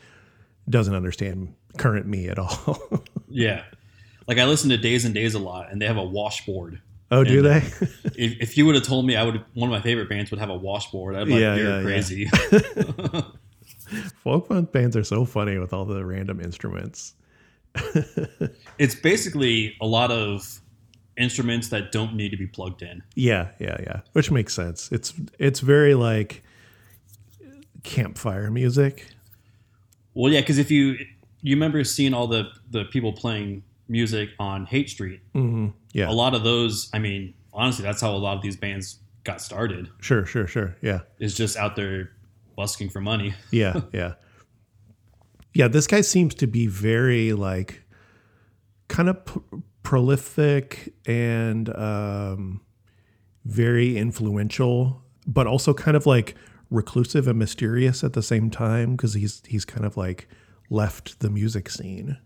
doesn't 0.70 0.96
understand 0.96 1.54
current 1.78 2.08
me 2.08 2.28
at 2.30 2.40
all. 2.40 3.04
Yeah, 3.30 3.64
like 4.28 4.38
I 4.40 4.46
listen 4.46 4.70
to 4.72 4.78
Days 4.78 5.06
N' 5.06 5.14
Daze 5.14 5.36
a 5.36 5.40
lot, 5.40 5.72
and 5.72 5.82
they 5.82 5.86
have 5.86 5.98
a 5.98 6.04
washboard. 6.04 6.82
oh, 7.12 7.24
do 7.24 7.38
And, 7.38 7.46
they? 7.46 7.88
If, 8.16 8.42
if 8.42 8.58
you 8.58 8.66
would 8.66 8.76
have 8.76 8.84
told 8.84 9.06
me 9.06 9.16
I 9.16 9.24
would 9.24 9.44
one 9.54 9.70
of 9.70 9.72
my 9.72 9.82
favorite 9.82 10.10
bands 10.10 10.32
would 10.32 10.40
have 10.40 10.50
a 10.50 10.58
washboard, 10.58 11.16
I'd 11.16 11.28
be 11.28 11.34
like, 11.34 11.42
Yeah, 11.42 11.56
you're 11.56 11.90
yeah, 11.90 12.02
yeah. 13.14 13.22
Folk 14.24 14.48
punk 14.50 14.72
bands 14.72 14.96
are 14.96 15.04
so 15.04 15.26
funny 15.26 15.58
with 15.58 15.74
all 15.74 15.86
the 15.86 16.04
random 16.06 16.40
instruments. 16.40 17.16
it's 18.78 18.96
basically 18.96 19.76
a 19.82 19.86
lot 19.86 20.12
of 20.12 20.62
instruments 21.18 21.70
that 21.70 21.92
don't 21.92 22.16
need 22.16 22.30
to 22.30 22.38
be 22.38 22.48
plugged 22.48 22.82
in. 22.82 23.02
Yeah, 23.16 23.50
yeah, 23.60 23.78
yeah. 23.82 24.02
Which 24.14 24.32
makes 24.32 24.54
sense. 24.54 24.92
It's 24.92 25.14
it's 25.40 25.60
very 25.60 25.96
like 25.96 26.44
campfire 27.84 28.50
music. 28.52 29.08
Well, 30.14 30.32
yeah, 30.32 30.42
because 30.42 30.58
if 30.58 30.70
you 30.72 30.98
you 31.42 31.56
remember 31.56 31.84
seeing 31.84 32.14
all 32.14 32.28
the 32.28 32.50
the 32.70 32.86
people 32.86 33.14
playing 33.14 33.64
music 33.88 34.30
on 34.40 34.66
Haight 34.66 34.90
Street, 34.90 35.22
hmm 35.34 35.70
Yeah, 35.94 36.10
a 36.10 36.14
lot 36.14 36.34
of 36.34 36.44
those. 36.44 36.90
I 36.94 37.00
mean, 37.00 37.34
honestly, 37.54 37.84
that's 37.84 38.02
how 38.02 38.12
a 38.12 38.18
lot 38.18 38.36
of 38.38 38.42
these 38.44 38.58
bands 38.58 39.00
got 39.24 39.42
started. 39.42 39.88
sure, 40.02 40.26
sure, 40.26 40.48
sure. 40.48 40.76
Yeah. 40.82 41.02
Is 41.20 41.36
just 41.36 41.56
out 41.56 41.76
there 41.76 42.12
busking 42.62 42.90
for 42.92 43.02
money. 43.02 43.34
yeah, 43.52 43.82
yeah. 43.92 44.14
Yeah, 45.56 45.68
this 45.68 45.88
guy 45.88 46.02
seems 46.02 46.36
to 46.36 46.46
be 46.46 46.68
very 46.68 47.34
like 47.34 47.84
kind 48.88 49.10
of 49.10 49.26
p- 49.26 49.42
prolific 49.82 50.94
and 51.08 51.76
um 51.76 52.62
very 53.46 53.98
influential, 53.98 55.02
but 55.26 55.48
also 55.48 55.74
kind 55.74 55.98
of 55.98 56.06
like 56.06 56.36
reclusive 56.70 57.28
and 57.28 57.40
mysterious 57.40 58.04
at 58.04 58.14
the 58.14 58.22
same 58.22 58.52
time 58.52 58.96
because 58.96 59.16
he's 59.16 59.42
he's 59.48 59.66
kind 59.66 59.84
of 59.84 59.98
like 59.98 60.28
left 60.70 61.20
the 61.20 61.32
music 61.32 61.68
scene. 61.68 62.20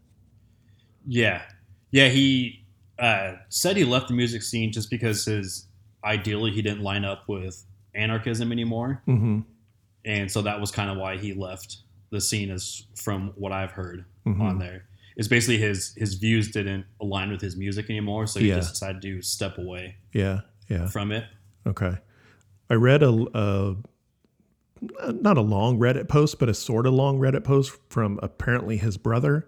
Yeah, 1.07 1.43
yeah. 1.91 2.09
He 2.09 2.65
uh, 2.99 3.35
said 3.47 3.77
he 3.77 3.85
left 3.85 4.09
the 4.09 4.13
music 4.13 4.43
scene 4.43 4.73
just 4.73 4.89
because 4.89 5.23
his 5.23 5.69
ideally 6.03 6.51
he 6.51 6.61
didn't 6.61 6.81
line 6.81 7.05
up 7.05 7.23
with 7.29 7.63
anarchism 7.93 8.51
anymore. 8.51 9.01
hmm 9.05 9.39
and 10.05 10.31
so 10.31 10.41
that 10.41 10.59
was 10.61 10.71
kind 10.71 10.89
of 10.89 10.97
why 10.97 11.17
he 11.17 11.33
left 11.33 11.77
the 12.11 12.21
scene 12.21 12.49
as 12.51 12.83
from 12.95 13.33
what 13.35 13.51
i've 13.51 13.71
heard 13.71 14.05
Mhm. 14.25 14.39
on 14.41 14.59
there 14.59 14.85
is 15.17 15.27
basically 15.27 15.57
his 15.57 15.93
his 15.97 16.13
views 16.15 16.51
didn't 16.51 16.85
align 17.01 17.31
with 17.31 17.41
his 17.41 17.55
music 17.57 17.89
anymore 17.89 18.27
so 18.27 18.39
he 18.39 18.49
Yeah. 18.49 18.55
just 18.55 18.73
decided 18.73 19.01
to 19.01 19.21
step 19.21 19.57
away 19.57 19.95
Yeah, 20.13 20.41
yeah. 20.69 20.87
from 20.87 21.11
it 21.11 21.25
Okay. 21.67 21.97
I 22.69 22.75
read 22.75 23.01
a, 23.01 23.09
a 23.33 23.75
not 25.13 25.37
a 25.37 25.41
long 25.41 25.79
Reddit 25.79 26.07
post, 26.07 26.37
but 26.39 26.49
a 26.49 26.53
sort 26.53 26.85
of 26.85 26.93
long 26.93 27.17
Reddit 27.19 27.43
post 27.43 27.71
from 27.89 28.19
apparently 28.21 28.77
his 28.77 28.97
brother. 28.97 29.47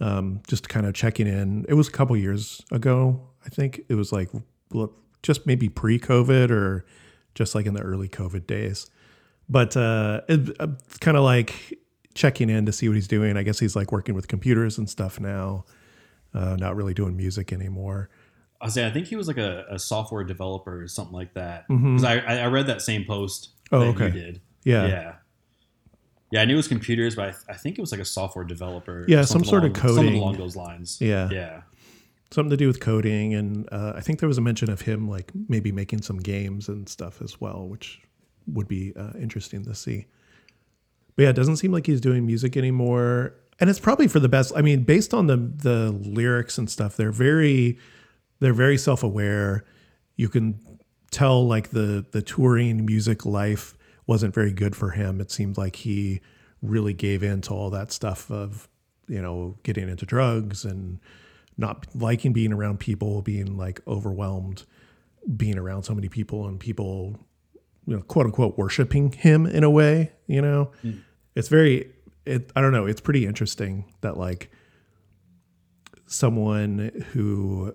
Um, 0.00 0.40
just 0.46 0.68
kind 0.68 0.86
of 0.86 0.94
checking 0.94 1.26
in. 1.26 1.66
It 1.68 1.74
was 1.74 1.88
a 1.88 1.90
couple 1.92 2.16
years 2.16 2.62
ago. 2.70 3.28
I 3.44 3.48
think 3.48 3.80
it 3.88 3.94
was 3.96 4.12
like 4.12 4.30
just 5.22 5.46
maybe 5.46 5.68
pre-COVID 5.68 6.50
or 6.50 6.84
just 7.34 7.54
like 7.54 7.66
in 7.66 7.74
the 7.74 7.82
early 7.82 8.08
COVID 8.08 8.46
days. 8.46 8.88
But 9.50 9.76
uh, 9.76 10.20
it, 10.28 10.48
it's 10.60 10.98
kind 10.98 11.16
of 11.16 11.24
like 11.24 11.76
checking 12.14 12.48
in 12.48 12.64
to 12.66 12.72
see 12.72 12.88
what 12.88 12.94
he's 12.94 13.08
doing. 13.08 13.36
I 13.36 13.42
guess 13.42 13.58
he's 13.58 13.74
like 13.76 13.90
working 13.92 14.14
with 14.14 14.28
computers 14.28 14.78
and 14.78 14.88
stuff 14.88 15.18
now. 15.20 15.64
Uh, 16.32 16.56
not 16.56 16.76
really 16.76 16.94
doing 16.94 17.16
music 17.16 17.52
anymore. 17.52 18.08
i 18.60 18.68
say 18.68 18.86
i 18.86 18.90
think 18.90 19.08
he 19.08 19.16
was 19.16 19.26
like 19.26 19.36
a, 19.38 19.64
a 19.68 19.78
software 19.80 20.22
developer 20.22 20.80
or 20.82 20.86
something 20.86 21.12
like 21.14 21.34
that 21.34 21.64
because 21.66 22.04
I, 22.04 22.18
I 22.18 22.36
I 22.42 22.46
read 22.46 22.68
that 22.68 22.82
same 22.82 23.04
post 23.04 23.48
Oh, 23.72 23.80
that 23.80 23.86
okay. 23.96 24.06
you 24.06 24.10
did 24.12 24.40
Yeah. 24.62 24.86
yeah 24.86 25.14
yeah 26.30 26.42
i 26.42 26.44
knew 26.44 26.54
it 26.54 26.56
was 26.58 26.68
computers 26.68 27.16
but 27.16 27.34
i, 27.48 27.52
I 27.52 27.56
think 27.56 27.78
it 27.78 27.80
was 27.80 27.90
like 27.90 28.00
a 28.00 28.04
software 28.04 28.44
developer 28.44 29.04
Yeah, 29.08 29.22
some 29.22 29.42
something 29.44 29.48
sort 29.50 29.64
of 29.64 29.70
along- 29.72 29.88
something 29.88 30.04
coding. 30.04 30.20
along 30.22 30.36
those 30.36 30.54
lines 30.54 30.98
Yeah. 31.00 31.28
yeah 31.32 31.62
something 32.30 32.50
to 32.50 32.56
do 32.56 32.68
with 32.68 32.78
coding 32.78 33.34
and 33.34 33.68
uh, 33.72 33.94
i 33.96 34.00
think 34.00 34.20
there 34.20 34.28
was 34.28 34.38
a 34.38 34.42
mention 34.42 34.70
of 34.70 34.82
him 34.82 35.08
like 35.08 35.32
maybe 35.48 35.72
making 35.72 36.02
some 36.02 36.18
games 36.18 36.68
and 36.68 36.88
stuff 36.88 37.20
as 37.22 37.40
well 37.40 37.66
which 37.66 38.00
would 38.46 38.68
be 38.68 38.92
uh, 38.96 39.12
interesting 39.18 39.64
to 39.64 39.74
see. 39.74 40.06
But 41.16 41.22
yeah 41.24 41.28
it 41.30 41.36
doesn't 41.36 41.56
seem 41.56 41.72
like 41.72 41.86
he's 41.86 42.00
doing 42.00 42.26
music 42.26 42.56
anymore. 42.56 43.34
And 43.58 43.68
it's 43.68 43.80
probably 43.80 44.08
for 44.08 44.20
the 44.20 44.28
best 44.28 44.52
i 44.56 44.62
mean 44.62 44.84
based 44.84 45.12
on 45.12 45.26
the 45.26 45.36
the 45.36 45.90
lyrics 45.92 46.56
and 46.56 46.70
stuff 46.70 46.96
they're 46.96 47.12
very 47.12 47.78
they're 48.40 48.54
very 48.54 48.78
self-aware. 48.78 49.64
You 50.16 50.28
can 50.28 50.58
tell 51.10 51.46
like 51.46 51.70
the 51.70 52.04
the 52.10 52.22
touring 52.22 52.84
music 52.84 53.24
life 53.24 53.76
wasn't 54.06 54.34
very 54.34 54.52
good 54.52 54.74
for 54.74 54.90
him. 54.90 55.20
It 55.20 55.30
seemed 55.30 55.56
like 55.56 55.76
he 55.76 56.20
really 56.62 56.92
gave 56.92 57.22
in 57.22 57.40
to 57.42 57.54
all 57.54 57.70
that 57.70 57.92
stuff 57.92 58.30
of 58.30 58.68
you 59.08 59.22
know 59.22 59.56
getting 59.62 59.88
into 59.88 60.04
drugs 60.04 60.64
and 60.64 60.98
not 61.56 61.86
liking 61.94 62.32
being 62.32 62.52
around 62.52 62.80
people 62.80 63.22
being 63.22 63.56
like 63.56 63.80
overwhelmed 63.86 64.64
being 65.36 65.58
around 65.58 65.82
so 65.82 65.94
many 65.94 66.08
people 66.08 66.46
and 66.46 66.58
people 66.58 67.18
you 67.90 67.96
know 67.96 68.02
quote 68.02 68.24
unquote 68.24 68.56
worshiping 68.56 69.12
him 69.12 69.44
in 69.46 69.64
a 69.64 69.70
way 69.70 70.12
you 70.26 70.40
know 70.40 70.70
it's 71.34 71.48
very 71.48 71.92
it 72.24 72.50
i 72.56 72.60
don't 72.60 72.72
know 72.72 72.86
it's 72.86 73.00
pretty 73.00 73.26
interesting 73.26 73.84
that 74.00 74.16
like 74.16 74.50
someone 76.06 77.04
who 77.12 77.74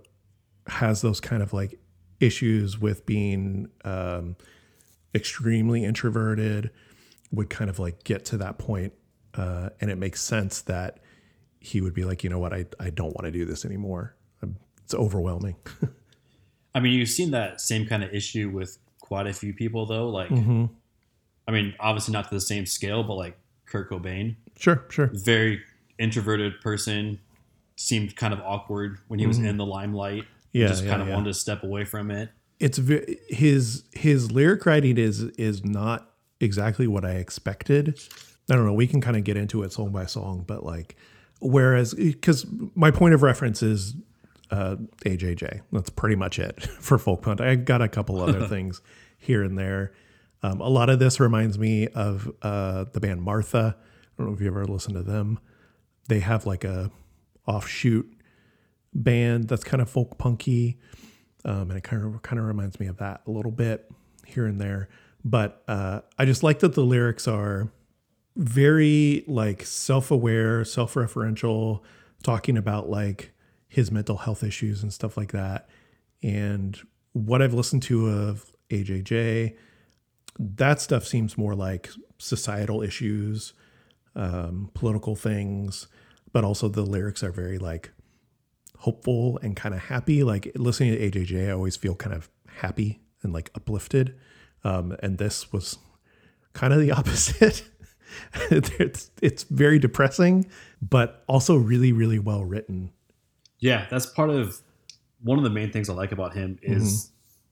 has 0.67 1.01
those 1.01 1.19
kind 1.19 1.41
of 1.41 1.53
like 1.53 1.79
issues 2.19 2.79
with 2.79 3.05
being 3.05 3.69
um, 3.83 4.35
extremely 5.13 5.83
introverted 5.83 6.71
would 7.31 7.49
kind 7.49 7.69
of 7.69 7.79
like 7.79 8.03
get 8.03 8.25
to 8.25 8.37
that 8.37 8.57
point, 8.57 8.93
uh, 9.33 9.69
and 9.81 9.89
it 9.89 9.97
makes 9.97 10.21
sense 10.21 10.61
that 10.63 10.99
he 11.59 11.81
would 11.81 11.93
be 11.93 12.03
like, 12.03 12.23
you 12.23 12.29
know 12.29 12.39
what, 12.39 12.53
I 12.53 12.65
I 12.79 12.89
don't 12.89 13.15
want 13.15 13.25
to 13.25 13.31
do 13.31 13.45
this 13.45 13.65
anymore. 13.65 14.15
I'm, 14.41 14.57
it's 14.83 14.93
overwhelming. 14.93 15.55
i 16.75 16.79
mean 16.81 16.91
you've 16.91 17.07
seen 17.07 17.31
that 17.31 17.61
same 17.61 17.85
kind 17.85 18.03
of 18.03 18.13
issue 18.13 18.49
with 18.49 18.77
quite 19.05 19.27
a 19.27 19.33
few 19.33 19.53
people 19.53 19.85
though 19.85 20.09
like 20.09 20.29
Mm-hmm. 20.29 20.65
I 21.47 21.51
mean, 21.51 21.75
obviously 21.79 22.11
not 22.11 22.27
to 22.29 22.33
the 22.33 22.41
same 22.41 22.65
scale, 22.65 23.03
but 23.03 23.13
like 23.15 23.37
Kurt 23.67 23.87
Cobain, 23.89 24.35
Sure, 24.57 24.83
sure. 24.89 25.11
very 25.13 25.61
introverted 25.99 26.59
person, 26.59 27.19
seemed 27.75 28.15
kind 28.15 28.33
of 28.33 28.39
awkward 28.41 28.97
when 29.09 29.19
he 29.19 29.27
was 29.27 29.37
in 29.37 29.57
the 29.57 29.65
limelight. 29.65 30.23
Mm-hmm. 30.23 30.31
Yeah, 30.53 30.67
just 30.67 30.83
yeah, 30.83 30.89
kind 30.89 31.01
of 31.03 31.07
yeah. 31.09 31.13
wanted 31.13 31.27
to 31.27 31.33
step 31.35 31.61
away 31.63 31.85
from 31.85 32.09
it. 32.09 32.29
it's 32.59 32.79
his 33.29 33.83
his 33.91 34.31
lyric 34.31 34.65
writing 34.65 34.97
is 34.97 35.21
is 35.37 35.63
not 35.63 36.09
exactly 36.39 36.87
what 36.87 37.05
I 37.05 37.11
expected. 37.15 37.99
I 38.49 38.55
don't 38.55 38.65
know. 38.65 38.73
We 38.73 38.87
can 38.87 39.01
kind 39.01 39.17
of 39.17 39.23
get 39.23 39.37
into 39.37 39.61
it 39.63 39.71
song 39.73 39.91
by 39.91 40.05
song, 40.05 40.45
but 40.47 40.63
like, 40.63 40.95
whereas 41.41 41.93
because 41.93 42.45
my 42.73 42.89
point 42.89 43.13
of 43.13 43.21
reference 43.21 43.61
is 43.61 43.93
uh, 44.51 44.75
AJJ. 45.05 45.61
That's 45.71 45.89
pretty 45.89 46.15
much 46.15 46.39
it 46.39 46.61
for 46.79 46.97
folk 46.97 47.21
punk. 47.21 47.41
I 47.41 47.55
got 47.55 47.81
a 47.81 47.87
couple 47.87 48.21
other 48.21 48.47
things 48.49 48.81
here 49.17 49.43
and 49.43 49.57
there. 49.57 49.93
Um, 50.43 50.61
a 50.61 50.69
lot 50.69 50.89
of 50.89 50.99
this 50.99 51.19
reminds 51.19 51.57
me 51.57 51.87
of 51.87 52.31
uh, 52.41 52.85
the 52.91 52.99
band 52.99 53.21
Martha. 53.21 53.75
I 53.77 54.13
don't 54.17 54.27
know 54.27 54.35
if 54.35 54.41
you 54.41 54.47
ever 54.47 54.65
listened 54.65 54.95
to 54.95 55.03
them. 55.03 55.39
They 56.07 56.19
have 56.19 56.45
like 56.45 56.63
a 56.63 56.91
offshoot 57.47 58.11
band 58.93 59.47
that's 59.47 59.63
kind 59.63 59.81
of 59.81 59.89
folk 59.89 60.17
punky 60.17 60.79
um, 61.45 61.69
and 61.69 61.77
it 61.77 61.83
kind 61.83 62.03
of 62.03 62.21
kind 62.23 62.39
of 62.39 62.45
reminds 62.45 62.79
me 62.79 62.87
of 62.87 62.97
that 62.97 63.21
a 63.27 63.31
little 63.31 63.51
bit 63.51 63.89
here 64.25 64.45
and 64.45 64.59
there. 64.59 64.89
But 65.23 65.63
uh, 65.67 66.01
I 66.17 66.25
just 66.25 66.43
like 66.43 66.59
that 66.59 66.73
the 66.73 66.83
lyrics 66.83 67.27
are 67.27 67.71
very 68.35 69.23
like 69.27 69.63
self-aware, 69.63 70.65
self-referential, 70.65 71.81
talking 72.23 72.57
about 72.57 72.89
like 72.89 73.31
his 73.75 73.91
mental 73.91 74.15
health 74.15 74.41
issues 74.41 74.81
and 74.81 74.93
stuff 74.93 75.17
like 75.17 75.33
that. 75.33 75.67
And 76.23 76.79
what 77.11 77.41
I've 77.41 77.53
listened 77.53 77.83
to 77.83 78.07
of 78.07 78.49
AJJ, 78.69 79.57
that 80.39 80.79
stuff 80.79 81.05
seems 81.05 81.37
more 81.37 81.53
like 81.55 81.89
societal 82.17 82.81
issues, 82.81 83.51
um, 84.15 84.71
political 84.73 85.17
things, 85.17 85.87
but 86.31 86.45
also 86.45 86.69
the 86.69 86.83
lyrics 86.83 87.21
are 87.21 87.33
very 87.33 87.57
like 87.57 87.91
hopeful 88.77 89.39
and 89.43 89.57
kind 89.57 89.75
of 89.75 89.81
happy. 89.81 90.23
Like 90.23 90.53
listening 90.55 90.93
to 90.93 91.11
AJJ, 91.11 91.49
I 91.49 91.51
always 91.51 91.75
feel 91.75 91.95
kind 91.95 92.15
of 92.15 92.29
happy 92.47 93.01
and 93.23 93.33
like 93.33 93.51
uplifted. 93.55 94.15
Um, 94.63 94.95
and 95.03 95.17
this 95.17 95.51
was 95.51 95.79
kind 96.53 96.71
of 96.71 96.79
the 96.79 96.91
opposite. 96.99 97.63
it's, 98.51 99.11
it's 99.21 99.43
very 99.43 99.79
depressing, 99.79 100.45
but 100.81 101.25
also 101.27 101.57
really, 101.57 101.91
really 101.91 102.19
well 102.19 102.45
written. 102.45 102.93
Yeah, 103.65 103.87
that's 103.89 104.05
part 104.05 104.29
of 104.29 104.61
one 105.23 105.39
of 105.39 105.43
the 105.43 105.49
main 105.49 105.71
things 105.71 105.89
I 105.89 105.93
like 105.93 106.11
about 106.11 106.35
him 106.35 106.59
is 106.61 106.83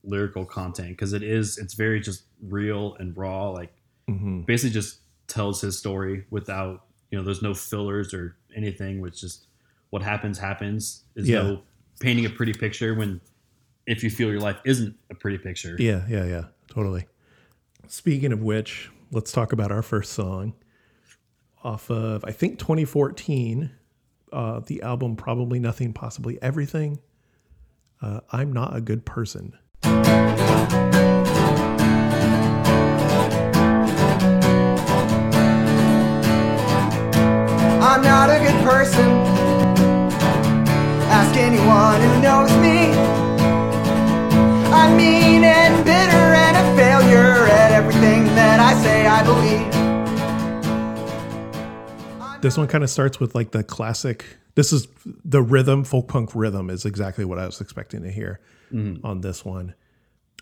mm-hmm. 0.04 0.12
lyrical 0.12 0.46
content 0.46 0.90
because 0.90 1.12
it 1.14 1.24
is 1.24 1.58
it's 1.58 1.74
very 1.74 2.00
just 2.00 2.26
real 2.40 2.96
and 3.00 3.18
raw. 3.18 3.50
Like 3.50 3.74
mm-hmm. 4.08 4.42
basically 4.42 4.74
just 4.74 5.00
tells 5.28 5.60
his 5.60 5.76
story 5.76 6.26
without 6.30 6.86
you 7.10 7.18
know 7.18 7.24
there's 7.24 7.42
no 7.42 7.56
fillers 7.56 8.14
or 8.14 8.36
anything. 8.56 9.02
Which 9.02 9.20
just 9.20 9.48
what 9.90 10.04
happens 10.04 10.38
happens. 10.38 11.02
Is 11.16 11.28
yeah. 11.28 11.42
no 11.42 11.62
painting 12.00 12.28
a 12.28 12.30
pretty 12.30 12.54
picture 12.54 12.94
when 12.94 13.20
if 13.88 14.04
you 14.04 14.12
feel 14.12 14.30
your 14.30 14.40
life 14.40 14.60
isn't 14.66 14.96
a 15.10 15.16
pretty 15.16 15.40
picture. 15.40 15.76
Yeah, 15.80 16.06
yeah, 16.08 16.26
yeah, 16.26 16.44
totally. 16.70 17.08
Speaking 17.88 18.32
of 18.32 18.44
which, 18.44 18.92
let's 19.12 19.32
talk 19.32 19.52
about 19.52 19.72
our 19.72 19.82
first 19.82 20.14
song 20.14 20.54
off 21.64 21.90
of 21.90 22.24
I 22.24 22.32
think 22.32 22.60
2014. 22.60 23.72
Uh, 24.34 24.60
the 24.66 24.82
album 24.82 25.16
Probably 25.16 25.60
Nothing, 25.60 25.94
Possibly 25.94 26.42
Everything. 26.42 27.00
Uh, 28.02 28.22
I'm 28.32 28.52
not 28.52 28.76
a 28.76 28.82
good 28.82 29.06
person. 29.06 29.54
I'm 29.84 29.94
not 38.02 38.32
a 38.32 38.40
good 38.40 38.64
person. 38.64 39.08
Ask 41.14 41.38
anyone 41.38 42.02
who 42.02 42.22
knows 42.24 42.52
me. 42.58 42.92
I'm 44.74 44.98
mean 44.98 45.44
and 45.44 45.86
bitter 45.86 46.34
and 46.34 46.58
a 46.58 46.76
failure 46.76 47.46
at 47.46 47.72
everything 47.72 48.26
that 48.34 48.60
I 48.60 48.74
say 48.82 49.06
I 49.06 49.24
believe. 49.24 49.73
This 52.44 52.58
one 52.58 52.68
kind 52.68 52.84
of 52.84 52.90
starts 52.90 53.22
with 53.22 53.36
like 53.36 53.52
the 53.52 53.64
classic. 53.64 54.26
This 54.56 54.74
is 54.74 54.90
the 55.24 55.42
rhythm, 55.42 55.86
folk 55.86 56.10
punk 56.10 56.36
rhythm 56.36 56.70
is 56.70 56.84
exactly 56.84 57.24
what 57.24 57.40
I 57.40 57.46
was 57.46 57.62
expecting 57.62 58.04
to 58.04 58.12
hear 58.12 58.42
mm-hmm. 58.70 59.04
on 59.06 59.22
this 59.22 59.46
one. 59.46 59.74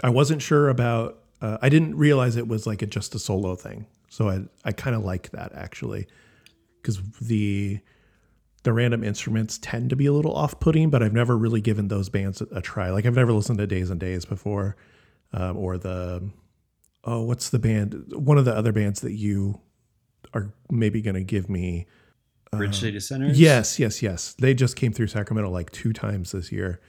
I 0.03 0.09
wasn't 0.09 0.41
sure 0.41 0.67
about. 0.69 1.19
Uh, 1.41 1.59
I 1.61 1.69
didn't 1.69 1.95
realize 1.95 2.37
it 2.37 2.47
was 2.47 2.65
like 2.65 2.81
a, 2.81 2.87
just 2.87 3.13
a 3.13 3.19
solo 3.19 3.55
thing, 3.55 3.85
so 4.09 4.29
I 4.29 4.41
I 4.65 4.71
kind 4.71 4.95
of 4.95 5.05
like 5.05 5.29
that 5.29 5.51
actually 5.53 6.07
because 6.81 6.99
the 7.19 7.79
the 8.63 8.73
random 8.73 9.03
instruments 9.03 9.59
tend 9.59 9.91
to 9.91 9.95
be 9.95 10.07
a 10.07 10.13
little 10.13 10.33
off-putting, 10.33 10.89
but 10.89 11.03
I've 11.03 11.13
never 11.13 11.37
really 11.37 11.61
given 11.61 11.87
those 11.87 12.09
bands 12.09 12.41
a, 12.41 12.47
a 12.51 12.61
try. 12.61 12.89
Like 12.89 13.05
I've 13.05 13.15
never 13.15 13.31
listened 13.31 13.59
to 13.59 13.67
Days 13.67 13.91
N' 13.91 13.99
Daze 13.99 14.25
before, 14.25 14.75
um, 15.33 15.55
or 15.55 15.77
the 15.77 16.31
oh, 17.03 17.21
what's 17.21 17.49
the 17.49 17.59
band? 17.59 18.11
One 18.11 18.39
of 18.39 18.45
the 18.45 18.55
other 18.55 18.71
bands 18.71 19.01
that 19.01 19.13
you 19.13 19.61
are 20.33 20.53
maybe 20.69 21.01
going 21.01 21.15
to 21.15 21.23
give 21.23 21.49
me. 21.49 21.87
Uh, 22.51 22.57
Bridge 22.57 22.79
City 22.79 22.99
Sinners. 22.99 23.39
Yes, 23.39 23.79
yes, 23.79 24.01
yes. 24.01 24.33
They 24.33 24.53
just 24.53 24.75
came 24.75 24.91
through 24.93 25.07
Sacramento 25.07 25.49
like 25.49 25.71
two 25.71 25.93
times 25.93 26.31
this 26.31 26.51
year. 26.51 26.79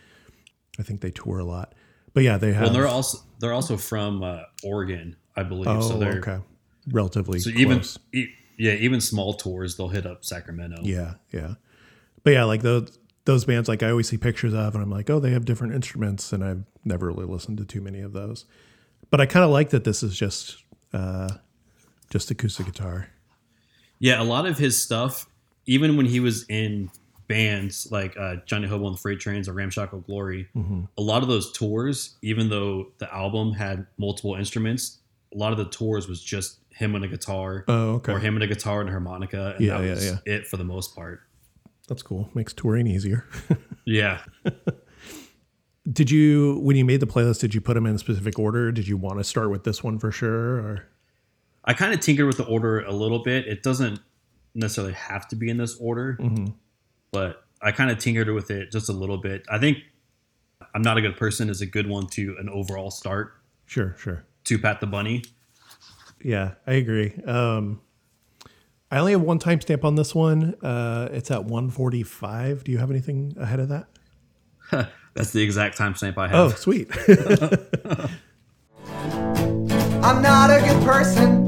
I 0.78 0.82
think 0.82 1.00
they 1.00 1.10
tour 1.10 1.38
a 1.38 1.44
lot, 1.44 1.74
but 2.14 2.22
yeah, 2.22 2.38
they 2.38 2.52
have. 2.52 2.64
Well, 2.64 2.72
they're 2.72 2.88
also 2.88 3.18
they're 3.40 3.52
also 3.52 3.76
from 3.76 4.22
uh, 4.22 4.42
Oregon, 4.64 5.16
I 5.36 5.42
believe. 5.42 5.68
Oh, 5.68 5.80
so 5.80 5.98
they're 5.98 6.18
okay. 6.18 6.38
Relatively 6.90 7.38
so 7.38 7.50
close. 7.50 7.98
even 8.12 8.28
yeah, 8.58 8.72
even 8.72 9.00
small 9.00 9.34
tours, 9.34 9.76
they'll 9.76 9.88
hit 9.88 10.06
up 10.06 10.24
Sacramento. 10.24 10.78
Yeah, 10.82 11.14
yeah. 11.30 11.54
But 12.24 12.32
yeah, 12.32 12.44
like 12.44 12.62
those 12.62 12.98
those 13.24 13.44
bands, 13.44 13.68
like 13.68 13.82
I 13.82 13.90
always 13.90 14.08
see 14.08 14.16
pictures 14.16 14.54
of, 14.54 14.74
and 14.74 14.82
I'm 14.82 14.90
like, 14.90 15.08
oh, 15.10 15.20
they 15.20 15.30
have 15.30 15.44
different 15.44 15.74
instruments, 15.74 16.32
and 16.32 16.44
I've 16.44 16.64
never 16.84 17.06
really 17.06 17.26
listened 17.26 17.58
to 17.58 17.64
too 17.64 17.80
many 17.80 18.00
of 18.00 18.12
those. 18.12 18.44
But 19.10 19.20
I 19.20 19.26
kind 19.26 19.44
of 19.44 19.50
like 19.50 19.70
that 19.70 19.84
this 19.84 20.02
is 20.02 20.16
just 20.16 20.62
uh, 20.92 21.28
just 22.10 22.30
acoustic 22.30 22.66
guitar. 22.66 23.08
Yeah, 24.02 24.20
a 24.20 24.24
lot 24.24 24.46
of 24.46 24.58
his 24.58 24.82
stuff, 24.82 25.26
even 25.64 25.96
when 25.96 26.06
he 26.06 26.18
was 26.18 26.44
in 26.48 26.90
bands 27.28 27.86
like 27.92 28.16
uh, 28.18 28.36
Johnny 28.46 28.66
Hobo 28.66 28.88
and 28.88 28.96
the 28.96 29.00
Freight 29.00 29.20
Trains 29.20 29.48
or 29.48 29.52
Ramshackle 29.52 30.00
Glory, 30.00 30.48
mm-hmm. 30.56 30.82
a 30.98 31.00
lot 31.00 31.22
of 31.22 31.28
those 31.28 31.52
tours, 31.52 32.16
even 32.20 32.50
though 32.50 32.88
the 32.98 33.14
album 33.14 33.52
had 33.52 33.86
multiple 33.98 34.34
instruments, 34.34 34.98
a 35.32 35.38
lot 35.38 35.52
of 35.52 35.58
the 35.58 35.66
tours 35.66 36.08
was 36.08 36.20
just 36.20 36.58
him 36.70 36.96
and 36.96 37.04
a 37.04 37.08
guitar. 37.08 37.64
Oh, 37.68 37.90
okay. 37.92 38.12
Or 38.12 38.18
him 38.18 38.34
and 38.34 38.42
a 38.42 38.48
guitar 38.48 38.80
and 38.80 38.90
harmonica. 38.90 39.52
And 39.56 39.64
yeah, 39.64 39.78
that 39.78 39.88
was 39.88 40.04
yeah, 40.04 40.18
yeah. 40.26 40.34
it 40.34 40.46
for 40.48 40.56
the 40.56 40.64
most 40.64 40.96
part. 40.96 41.20
That's 41.86 42.02
cool. 42.02 42.28
Makes 42.34 42.54
touring 42.54 42.88
easier. 42.88 43.24
yeah. 43.84 44.18
did 45.88 46.10
you 46.10 46.58
when 46.60 46.74
you 46.74 46.84
made 46.84 46.98
the 46.98 47.06
playlist, 47.06 47.38
did 47.38 47.54
you 47.54 47.60
put 47.60 47.74
them 47.74 47.86
in 47.86 47.94
a 47.94 47.98
specific 48.00 48.36
order? 48.36 48.72
Did 48.72 48.88
you 48.88 48.96
want 48.96 49.18
to 49.18 49.24
start 49.24 49.48
with 49.48 49.62
this 49.62 49.84
one 49.84 50.00
for 50.00 50.10
sure? 50.10 50.56
Or 50.56 50.88
I 51.64 51.74
kind 51.74 51.92
of 51.94 52.00
tinkered 52.00 52.26
with 52.26 52.36
the 52.36 52.44
order 52.44 52.80
a 52.80 52.92
little 52.92 53.22
bit. 53.22 53.46
It 53.46 53.62
doesn't 53.62 54.00
necessarily 54.54 54.94
have 54.94 55.28
to 55.28 55.36
be 55.36 55.48
in 55.48 55.56
this 55.56 55.76
order, 55.78 56.16
mm-hmm. 56.20 56.52
but 57.10 57.44
I 57.60 57.72
kind 57.72 57.90
of 57.90 57.98
tinkered 57.98 58.28
with 58.30 58.50
it 58.50 58.72
just 58.72 58.88
a 58.88 58.92
little 58.92 59.18
bit. 59.18 59.44
I 59.50 59.58
think 59.58 59.78
I'm 60.74 60.82
not 60.82 60.98
a 60.98 61.00
good 61.00 61.16
person 61.16 61.48
is 61.48 61.60
a 61.60 61.66
good 61.66 61.88
one 61.88 62.06
to 62.08 62.36
an 62.38 62.48
overall 62.48 62.90
start. 62.90 63.34
Sure, 63.66 63.94
sure. 63.98 64.24
To 64.44 64.58
Pat 64.58 64.80
the 64.80 64.86
Bunny 64.86 65.22
yeah, 66.24 66.52
I 66.66 66.74
agree. 66.74 67.14
Um, 67.26 67.80
I 68.90 68.98
only 68.98 69.12
have 69.12 69.22
one 69.22 69.38
timestamp 69.38 69.84
on 69.84 69.94
this 69.94 70.14
one. 70.14 70.54
Uh, 70.62 71.08
it's 71.12 71.30
at 71.30 71.44
145. 71.44 72.64
Do 72.64 72.72
you 72.72 72.78
have 72.78 72.90
anything 72.90 73.34
ahead 73.38 73.60
of 73.60 73.68
that? 73.70 73.88
That's 75.14 75.30
the 75.32 75.42
exact 75.42 75.78
timestamp 75.78 76.18
I 76.18 76.28
have. 76.28 76.36
Oh, 76.36 76.50
sweet. 76.50 76.90
I'm 80.04 80.22
not 80.22 80.50
a 80.50 80.60
good 80.60 80.82
person, 80.84 81.41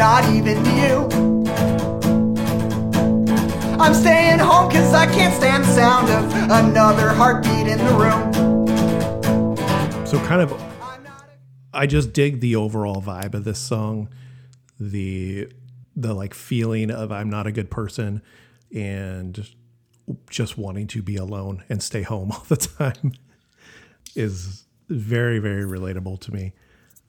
not 0.00 0.24
even 0.32 0.56
you. 0.64 1.10
I'm 3.78 3.92
staying 3.92 4.38
home 4.38 4.68
because 4.68 4.94
I 4.94 5.04
can't 5.04 5.34
stand 5.34 5.64
the 5.64 5.74
sound 5.74 6.08
of 6.08 6.32
another 6.50 7.10
heartbeat 7.10 7.66
in 7.66 7.76
the 7.76 7.92
room. 7.92 8.32
So, 10.06 10.18
kind 10.20 10.40
of 10.40 10.58
I 11.74 11.86
just 11.86 12.14
dig 12.14 12.40
the 12.40 12.56
overall 12.56 13.02
vibe 13.02 13.34
of 13.34 13.44
this 13.44 13.58
song, 13.58 14.08
the 14.78 15.52
the 15.94 16.14
like 16.14 16.32
feeling 16.32 16.90
of 16.90 17.12
I'm 17.12 17.28
not 17.28 17.46
a 17.46 17.52
good 17.52 17.70
person 17.70 18.22
and 18.74 19.46
just 20.30 20.56
wanting 20.56 20.86
to 20.86 21.02
be 21.02 21.16
alone 21.16 21.62
and 21.68 21.82
stay 21.82 22.00
home 22.00 22.32
all 22.32 22.46
the 22.48 22.56
time 22.56 23.12
is 24.16 24.64
very 24.88 25.40
very 25.40 25.64
relatable 25.64 26.20
to 26.20 26.32
me. 26.32 26.54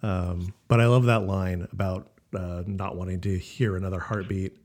Um, 0.04 0.54
but 0.68 0.82
I 0.82 0.88
love 0.88 1.06
that 1.06 1.26
line 1.26 1.70
about 1.72 2.11
uh, 2.36 2.64
not 2.66 2.96
wanting 2.96 3.22
to 3.22 3.38
hear 3.38 3.76
another 3.76 4.00
heartbeat. 4.00 4.58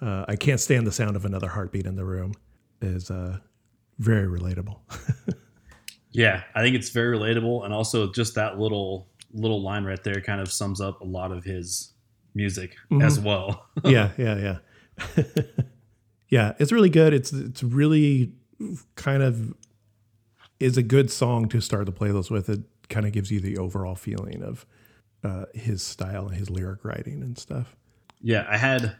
Uh, 0.00 0.24
I 0.28 0.36
can't 0.36 0.60
stand 0.60 0.86
the 0.86 0.92
sound 0.92 1.16
of 1.16 1.24
another 1.24 1.48
heartbeat 1.48 1.86
in 1.86 1.96
the 1.96 2.04
room. 2.04 2.32
Is 2.82 3.10
uh, 3.10 3.38
very 3.98 4.26
relatable. 4.26 4.78
yeah, 6.12 6.42
I 6.54 6.62
think 6.62 6.74
it's 6.74 6.90
very 6.90 7.16
relatable, 7.16 7.64
and 7.64 7.74
also 7.74 8.10
just 8.10 8.34
that 8.36 8.58
little 8.58 9.08
little 9.32 9.62
line 9.62 9.84
right 9.84 10.02
there 10.02 10.20
kind 10.20 10.40
of 10.40 10.50
sums 10.50 10.80
up 10.80 11.00
a 11.00 11.04
lot 11.04 11.30
of 11.30 11.44
his 11.44 11.92
music 12.34 12.76
mm-hmm. 12.90 13.02
as 13.02 13.20
well. 13.20 13.66
yeah, 13.84 14.10
yeah, 14.16 14.58
yeah. 15.16 15.22
yeah, 16.28 16.52
it's 16.58 16.72
really 16.72 16.90
good. 16.90 17.12
It's 17.12 17.32
it's 17.32 17.62
really 17.62 18.32
kind 18.96 19.22
of 19.22 19.54
is 20.58 20.76
a 20.76 20.82
good 20.82 21.10
song 21.10 21.48
to 21.48 21.60
start 21.60 21.86
the 21.86 21.92
playlist 21.92 22.30
with. 22.30 22.48
It 22.48 22.60
kind 22.88 23.06
of 23.06 23.12
gives 23.12 23.30
you 23.30 23.40
the 23.40 23.56
overall 23.58 23.94
feeling 23.94 24.42
of 24.42 24.66
uh, 25.24 25.46
his 25.54 25.82
style 25.82 26.28
and 26.28 26.36
his 26.36 26.50
lyric 26.50 26.84
writing 26.84 27.22
and 27.22 27.38
stuff. 27.38 27.76
Yeah, 28.22 28.46
I 28.48 28.56
had 28.56 28.96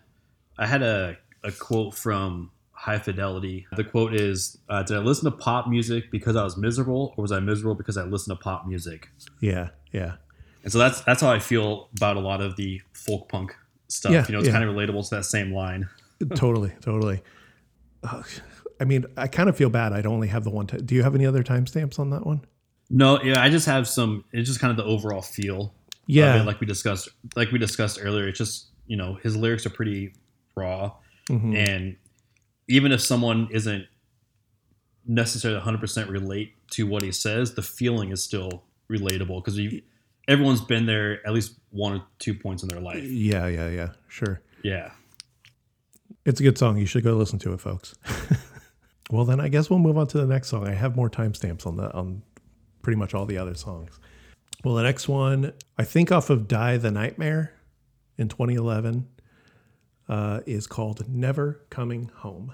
I 0.59 0.67
had 0.67 0.83
a, 0.83 1.17
a 1.43 1.53
quote 1.53 1.95
from 1.95 2.51
High 2.73 2.99
Fidelity. 2.99 3.67
The 3.77 3.85
quote 3.85 4.15
is 4.15 4.59
uh, 4.69 4.83
Did 4.83 4.97
I 4.97 5.01
listen 5.01 5.31
to 5.31 5.37
pop 5.37 5.69
music 5.69 6.11
because 6.11 6.37
I 6.37 6.45
was 6.45 6.57
miserable, 6.57 7.15
or 7.17 7.23
was 7.23 7.33
I 7.33 7.41
miserable 7.41 7.75
because 7.75 7.97
I 7.97 8.05
listened 8.05 8.39
to 8.39 8.43
pop 8.43 8.67
music? 8.67 9.09
Yeah, 9.41 9.71
yeah. 9.93 10.15
And 10.63 10.73
so 10.73 10.79
that's 10.79 11.01
that's 11.03 11.21
how 11.21 11.31
I 11.31 11.39
feel 11.39 11.89
about 11.97 12.17
a 12.17 12.21
lot 12.21 12.41
of 12.41 12.57
the 12.57 12.81
folk 12.93 13.29
punk 13.29 13.55
stuff. 13.89 14.13
Yeah, 14.13 14.27
you 14.27 14.33
know, 14.33 14.39
it's 14.39 14.49
yeah. 14.49 14.53
kind 14.53 14.65
of 14.65 14.75
relatable 14.75 15.09
to 15.09 15.17
that 15.17 15.25
same 15.25 15.53
line. 15.53 15.89
totally, 16.35 16.73
totally. 16.81 17.23
Uh, 18.03 18.23
I 18.81 18.85
mean, 18.85 19.05
I 19.17 19.27
kind 19.27 19.49
of 19.49 19.57
feel 19.57 19.71
bad. 19.71 19.93
I'd 19.93 20.07
only 20.07 20.29
have 20.29 20.45
the 20.45 20.51
one. 20.51 20.67
T- 20.67 20.79
Do 20.79 20.95
you 20.95 21.03
have 21.03 21.15
any 21.15 21.27
other 21.27 21.43
timestamps 21.43 21.99
on 21.99 22.11
that 22.11 22.27
one? 22.27 22.45
No, 22.89 23.23
yeah, 23.23 23.41
I 23.41 23.51
just 23.51 23.67
have 23.67 23.87
some. 23.87 24.25
It's 24.33 24.49
just 24.49 24.61
kind 24.61 24.71
of 24.71 24.77
the 24.77 24.91
overall 24.91 25.23
feel. 25.23 25.75
Yeah. 26.15 26.41
it, 26.43 26.47
like 26.47 26.61
we 26.61 26.67
discussed, 26.67 27.09
like 27.37 27.51
we 27.53 27.59
discussed 27.59 27.99
earlier. 28.03 28.29
It's 28.29 28.39
just 28.39 28.69
you 28.87 28.97
know 28.97 29.15
his 29.23 29.37
lyrics 29.37 29.65
are 29.67 29.71
pretty 29.71 30.13
raw, 30.57 30.93
Mhm. 31.29 31.57
and 31.57 31.97
even 32.69 32.93
if 32.93 33.01
someone 33.01 33.49
isn't 33.51 33.87
necessarily 35.07 35.59
100 35.59 35.81
percent 35.81 36.11
relate 36.11 36.55
to 36.73 36.87
what 36.87 37.03
he 37.03 37.13
says, 37.13 37.55
the 37.55 37.63
feeling 37.63 38.11
is 38.11 38.23
still 38.23 38.65
relatable 38.91 39.43
because 39.45 39.59
everyone's 40.29 40.61
been 40.61 40.87
there 40.87 41.25
at 41.27 41.33
least 41.33 41.59
one 41.71 41.95
or 41.95 42.05
two 42.19 42.35
points 42.35 42.63
in 42.63 42.69
their 42.69 42.81
life. 42.81 43.03
Yeah, 43.03 43.47
yeah, 43.47 43.69
yeah. 43.69 43.93
Sure. 44.09 44.41
Yeah. 44.63 44.91
It's 46.27 46.39
a 46.41 46.43
good 46.43 46.59
song. 46.59 46.77
You 46.77 46.87
should 46.87 47.03
go 47.03 47.15
listen 47.17 47.39
to 47.41 47.53
it, 47.55 47.61
folks. 47.61 47.95
well, 49.11 49.25
then 49.25 49.41
I 49.41 49.49
guess 49.49 49.71
we'll 49.71 49.79
move 49.79 49.97
on 49.97 50.07
to 50.09 50.19
the 50.19 50.27
next 50.27 50.49
song. 50.49 50.67
I 50.69 50.75
have 50.75 50.95
more 50.97 51.09
timestamps 51.09 51.67
on 51.67 51.77
the 51.77 51.93
on 51.93 52.23
pretty 52.83 52.97
much 52.99 53.15
all 53.15 53.27
the 53.27 53.39
other 53.39 53.55
songs. 53.55 53.99
Well, 54.63 54.75
the 54.75 54.83
next 54.83 55.09
one, 55.09 55.55
I 55.79 55.85
think 55.85 56.13
off 56.13 56.29
of 56.29 56.47
Die 56.47 56.77
the 56.77 56.91
Nightmare 56.91 57.55
in 58.19 58.29
2011, 58.29 59.09
uh, 60.07 60.41
is 60.45 60.67
called 60.67 61.09
Never 61.09 61.63
Coming 61.71 62.11
Home. 62.17 62.53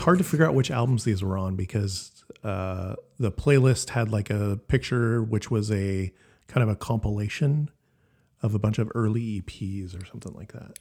Was 0.00 0.04
hard 0.06 0.18
to 0.18 0.24
figure 0.24 0.46
out 0.46 0.54
which 0.54 0.70
albums 0.70 1.04
these 1.04 1.22
were 1.22 1.36
on 1.36 1.56
because 1.56 2.24
uh, 2.42 2.94
the 3.18 3.30
playlist 3.30 3.90
had 3.90 4.10
like 4.10 4.30
a 4.30 4.58
picture 4.68 5.22
which 5.22 5.50
was 5.50 5.70
a 5.70 6.10
kind 6.48 6.62
of 6.62 6.68
a 6.70 6.76
compilation 6.76 7.70
of 8.42 8.54
a 8.54 8.58
bunch 8.58 8.78
of 8.78 8.90
early 8.94 9.40
EPs 9.42 10.00
or 10.00 10.06
something 10.06 10.32
like 10.32 10.52
that. 10.52 10.78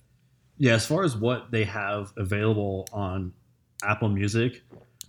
Yeah, 0.57 0.73
as 0.73 0.85
far 0.85 1.03
as 1.03 1.15
what 1.17 1.51
they 1.51 1.65
have 1.65 2.13
available 2.17 2.87
on 2.93 3.33
Apple 3.83 4.07
Music, 4.09 4.61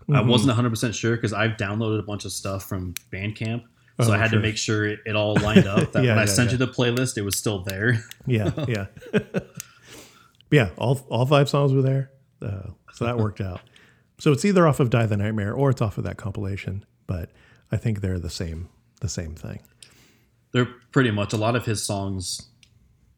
I 0.09 0.14
Mhm. 0.23 0.27
wasn't 0.27 0.51
100% 0.51 0.92
sure 0.94 1.14
because 1.14 1.33
I've 1.33 1.53
downloaded 1.53 2.01
a 2.01 2.03
bunch 2.03 2.25
of 2.25 2.33
stuff 2.33 2.64
from 2.64 2.94
Bandcamp. 3.12 3.62
So 4.01 4.11
Oh, 4.11 4.12
I 4.12 4.18
had 4.18 4.31
sure. 4.31 4.38
to 4.40 4.42
make 4.42 4.57
sure 4.57 4.87
it, 4.87 5.01
it 5.07 5.14
all 5.14 5.35
lined 5.37 5.66
up. 5.66 5.92
That 5.92 6.03
Yeah, 6.05 6.11
when 6.11 6.18
I 6.18 6.23
yeah, 6.23 6.27
sent 6.27 6.49
yeah. 6.49 6.53
you 6.59 6.59
the 6.59 6.68
playlist, 6.73 7.16
it 7.16 7.23
was 7.23 7.37
still 7.37 7.62
there. 7.62 8.03
Yeah, 8.27 8.51
yeah, 8.66 8.87
yeah. 10.51 10.70
All 10.79 10.99
all 11.11 11.27
five 11.27 11.49
songs 11.49 11.73
were 11.73 11.83
there, 11.83 12.11
uh, 12.42 12.70
so 12.92 13.05
that 13.05 13.16
worked 13.18 13.40
out. 13.40 13.61
So 14.20 14.33
it's 14.33 14.44
either 14.44 14.68
off 14.68 14.80
of 14.80 14.90
Die 14.90 15.06
the 15.06 15.16
Nightmare 15.16 15.54
or 15.54 15.70
it's 15.70 15.80
off 15.80 15.96
of 15.96 16.04
that 16.04 16.18
compilation, 16.18 16.85
but 17.06 17.30
I 17.72 17.78
think 17.78 18.02
they're 18.02 18.18
the 18.18 18.30
same 18.30 18.68
the 19.00 19.09
same 19.09 19.35
thing. 19.35 19.61
They're 20.52 20.68
pretty 20.92 21.11
much 21.11 21.33
a 21.33 21.38
lot 21.38 21.56
of 21.56 21.64
his 21.64 21.87
songs, 21.87 22.50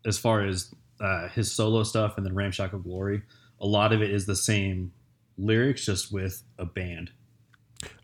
as 0.06 0.16
far 0.16 0.44
as 0.44 0.72
uh, 1.00 1.28
his 1.28 1.50
solo 1.50 1.82
stuff 1.82 2.16
and 2.16 2.24
then 2.24 2.34
Ramshackle 2.34 2.78
Glory, 2.78 3.22
a 3.60 3.66
lot 3.66 3.92
of 3.92 4.00
it 4.00 4.12
is 4.12 4.26
the 4.26 4.36
same 4.36 4.92
lyrics, 5.36 5.84
just 5.84 6.12
with 6.12 6.44
a 6.58 6.64
band. 6.64 7.10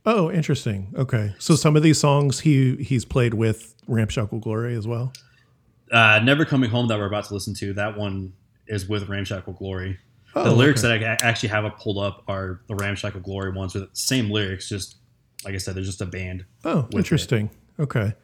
Oh, 0.04 0.28
interesting. 0.30 0.92
Okay, 0.96 1.34
so 1.38 1.54
some 1.54 1.76
of 1.76 1.84
these 1.84 2.00
songs 2.00 2.40
he 2.40 2.76
he's 2.82 3.04
played 3.04 3.34
with 3.34 3.76
Ramshackle 3.86 4.40
Glory 4.40 4.74
as 4.74 4.88
well. 4.88 5.12
Uh, 5.92 6.18
Never 6.24 6.44
Coming 6.44 6.70
Home 6.70 6.88
that 6.88 6.98
we're 6.98 7.06
about 7.06 7.26
to 7.26 7.34
listen 7.34 7.54
to, 7.54 7.74
that 7.74 7.96
one 7.96 8.32
is 8.66 8.88
with 8.88 9.08
Ramshackle 9.08 9.52
Glory. 9.52 9.98
Oh, 10.40 10.44
the 10.44 10.54
lyrics 10.54 10.84
okay. 10.84 10.98
that 10.98 11.22
I 11.22 11.26
actually 11.26 11.50
have 11.50 11.64
it 11.64 11.76
pulled 11.78 11.98
up 11.98 12.22
are 12.28 12.60
the 12.68 12.74
Ramshackle 12.74 13.20
Glory 13.20 13.52
ones 13.52 13.74
with 13.74 13.84
the 13.84 13.96
same 13.96 14.30
lyrics, 14.30 14.68
just 14.68 14.96
like 15.44 15.54
I 15.54 15.58
said, 15.58 15.74
they're 15.74 15.84
just 15.84 16.00
a 16.00 16.06
band. 16.06 16.44
Oh, 16.64 16.86
it. 16.92 16.96
interesting. 16.96 17.50
Okay. 17.78 18.14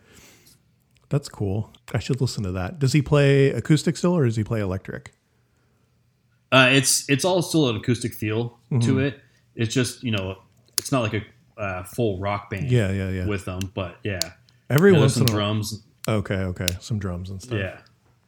That's 1.11 1.29
cool. 1.29 1.71
I 1.93 1.99
should 1.99 2.21
listen 2.21 2.43
to 2.45 2.53
that. 2.53 2.79
Does 2.79 2.93
he 2.93 3.03
play 3.03 3.51
acoustic 3.51 3.97
still 3.97 4.17
or 4.17 4.25
does 4.25 4.37
he 4.37 4.43
play 4.45 4.61
electric? 4.61 5.13
Uh, 6.51 6.69
it's 6.73 7.09
it's 7.09 7.25
all 7.25 7.43
still 7.43 7.69
an 7.69 7.77
acoustic 7.77 8.15
feel 8.15 8.59
Mm-hmm. 8.71 8.81
to 8.81 8.99
it. 9.01 9.21
It's 9.55 9.73
just 9.73 10.03
you 10.03 10.11
know, 10.11 10.39
it's 10.79 10.91
not 10.91 11.03
like 11.03 11.15
a 11.15 11.61
uh, 11.61 11.83
full 11.85 12.19
rock 12.19 12.51
band. 12.51 12.71
Yeah, 12.71 12.91
yeah, 12.91 13.11
yeah. 13.11 13.27
With 13.27 13.45
them, 13.45 13.61
but 13.75 13.99
yeah, 14.03 14.19
Every 14.71 14.93
Yeah, 14.93 14.99
there's 14.99 15.03
once 15.03 15.15
some 15.15 15.23
in 15.25 15.29
a 15.29 15.33
drums. 15.33 15.83
Okay, 16.09 16.35
okay. 16.35 16.69
Some 16.81 16.99
drums 16.99 17.31
and 17.31 17.41
stuff. 17.41 17.59
Yeah, 17.59 17.79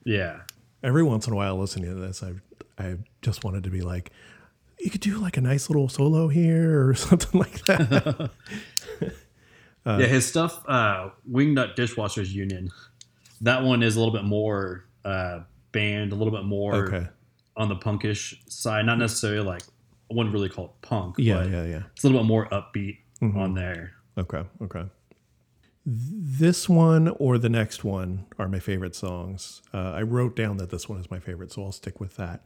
yeah. 0.05 0.41
Every 0.83 1.03
once 1.03 1.27
in 1.27 1.33
a 1.33 1.37
while 1.37 1.57
listening 1.59 1.89
to 1.93 2.01
this, 2.01 2.23
I 2.23 2.35
I 2.79 2.97
just 3.27 3.43
wanted 3.43 3.65
to 3.65 3.71
be 3.71 3.81
like, 3.81 4.13
you 4.79 4.89
could 4.89 5.01
do 5.01 5.19
like 5.19 5.37
a 5.37 5.41
nice 5.41 5.69
little 5.69 5.89
solo 5.89 6.29
here 6.29 6.89
or 6.89 6.95
something 7.09 7.41
like 7.41 7.65
that. 7.65 8.31
Uh, 9.01 9.09
yeah, 9.99 10.07
his 10.07 10.25
stuff, 10.25 10.63
uh, 10.69 11.11
Wingnut 11.31 11.75
Dishwashers 11.77 12.31
Union, 12.31 12.71
that 13.41 13.63
one 13.65 13.83
is 13.83 13.97
a 13.97 13.99
little 13.99 14.15
bit 14.15 14.25
more 14.25 14.85
uh, 15.05 15.41
band, 15.73 16.13
a 16.13 16.15
little 16.15 16.33
bit 16.33 16.45
more 16.45 16.75
okay. 16.87 17.07
on 17.57 17.69
the 17.69 17.77
punkish 17.77 18.37
side. 18.49 18.87
Not 18.87 18.99
necessarily 18.99 19.41
like 19.45 19.63
I 20.09 20.15
wouldn't 20.15 20.33
really 20.33 20.49
call 20.49 20.67
it 20.67 20.71
punk. 20.83 21.17
Yeah, 21.19 21.43
but 21.43 21.51
yeah, 21.51 21.65
yeah. 21.65 21.83
It's 21.95 22.05
a 22.05 22.07
little 22.07 22.23
bit 22.23 22.29
more 22.29 22.47
upbeat 22.51 22.99
Mhm. 23.21 23.37
on 23.37 23.55
there. 23.55 23.93
Okay, 24.17 24.45
okay. 24.63 24.85
This 25.89 26.69
one 26.69 27.09
or 27.21 27.39
the 27.39 27.49
next 27.49 27.85
one 27.85 28.27
are 28.41 28.49
my 28.49 28.59
favorite 28.59 28.97
songs. 28.97 29.63
Uh, 29.73 29.93
I 29.93 30.03
wrote 30.03 30.35
down 30.35 30.57
that 30.57 30.71
this 30.71 30.89
one 30.89 30.99
is 30.99 31.09
my 31.13 31.21
favorite, 31.21 31.53
so 31.53 31.63
I'll 31.63 31.71
stick 31.71 32.01
with 32.01 32.17
that. 32.17 32.43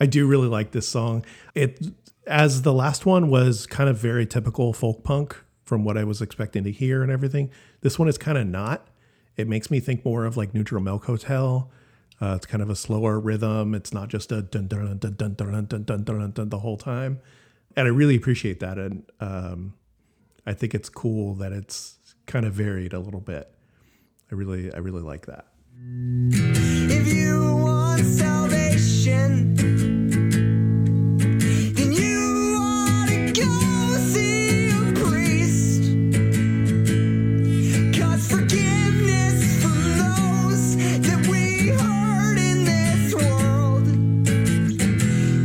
I 0.00 0.06
do 0.06 0.26
really 0.26 0.48
like 0.48 0.70
this 0.70 0.88
song. 0.88 1.26
It, 1.54 1.86
as 2.26 2.62
the 2.62 2.72
last 2.72 3.04
one 3.04 3.28
was 3.28 3.66
kind 3.66 3.90
of 3.90 3.98
very 3.98 4.24
typical 4.24 4.72
folk 4.72 5.04
punk 5.04 5.36
from 5.64 5.84
what 5.84 5.98
I 5.98 6.04
was 6.04 6.22
expecting 6.22 6.64
to 6.64 6.72
hear 6.72 7.02
and 7.02 7.12
everything. 7.12 7.50
This 7.82 7.98
one 7.98 8.08
is 8.08 8.16
kind 8.16 8.38
of 8.38 8.46
not. 8.46 8.88
It 9.36 9.46
makes 9.46 9.70
me 9.70 9.78
think 9.78 10.02
more 10.02 10.24
of 10.24 10.34
like 10.34 10.54
Neutral 10.54 10.80
Milk 10.82 11.04
Hotel. 11.04 11.70
Uh, 12.22 12.34
it's 12.36 12.46
kind 12.46 12.62
of 12.62 12.70
a 12.70 12.74
slower 12.74 13.20
rhythm. 13.20 13.74
It's 13.74 13.92
not 13.92 14.08
just 14.08 14.32
a 14.32 14.40
dun 14.40 14.66
dun 14.66 14.96
dun 14.96 15.14
dun 15.14 15.34
dun 15.34 15.66
dun 15.66 15.84
dun 15.84 16.04
dun 16.04 16.30
dun 16.30 16.48
the 16.48 16.60
whole 16.60 16.78
time, 16.78 17.20
and 17.76 17.86
I 17.86 17.90
really 17.90 18.16
appreciate 18.16 18.60
that. 18.60 18.78
And 18.78 19.04
um, 19.20 19.74
I 20.46 20.54
think 20.54 20.74
it's 20.74 20.88
cool 20.88 21.34
that 21.34 21.52
it's 21.52 21.97
kind 22.28 22.44
of 22.46 22.52
varied 22.52 22.92
a 22.92 23.00
little 23.00 23.20
bit. 23.20 23.50
I 24.30 24.34
really, 24.34 24.72
I 24.72 24.78
really 24.78 25.00
like 25.00 25.24
that. 25.26 25.46
If 25.80 27.12
you 27.12 27.56
want 27.56 28.04
salvation, 28.04 29.54
then 31.74 31.92
you 31.92 32.56
ought 32.60 33.08
to 33.08 33.32
go 33.32 33.96
see 34.12 34.68
a 34.68 34.92
priest. 35.02 35.82
'Cause 37.98 38.28
forgiveness 38.30 39.62
from 39.62 39.80
those 39.96 40.76
that 41.08 41.26
we 41.30 41.68
hurt 41.68 42.36
in 42.36 42.64
this 42.64 43.14
world 43.14 43.86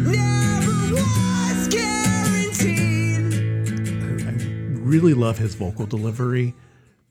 never 0.05 0.93
was 0.93 1.67
guaranteed. 1.69 3.33
I 4.27 4.31
really 4.81 5.13
love 5.13 5.37
his 5.37 5.55
vocal 5.55 5.85
delivery, 5.85 6.53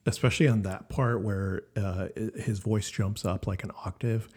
especially 0.07 0.48
on 0.48 0.62
that 0.62 0.88
part 0.88 1.20
where 1.22 1.62
uh, 1.76 2.09
his 2.36 2.59
voice 2.59 2.90
jumps 2.90 3.24
up 3.24 3.46
like 3.46 3.62
an 3.64 3.70
octave, 3.84 4.28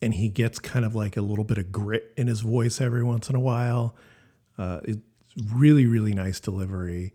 and 0.00 0.14
he 0.14 0.28
gets 0.28 0.58
kind 0.58 0.84
of 0.84 0.94
like 0.94 1.16
a 1.16 1.20
little 1.22 1.44
bit 1.44 1.58
of 1.58 1.70
grit 1.70 2.12
in 2.16 2.26
his 2.26 2.40
voice 2.40 2.80
every 2.80 3.04
once 3.04 3.28
in 3.30 3.36
a 3.36 3.40
while. 3.40 3.94
Uh, 4.58 4.80
it's 4.84 5.00
really, 5.52 5.86
really 5.86 6.12
nice 6.14 6.40
delivery. 6.40 7.12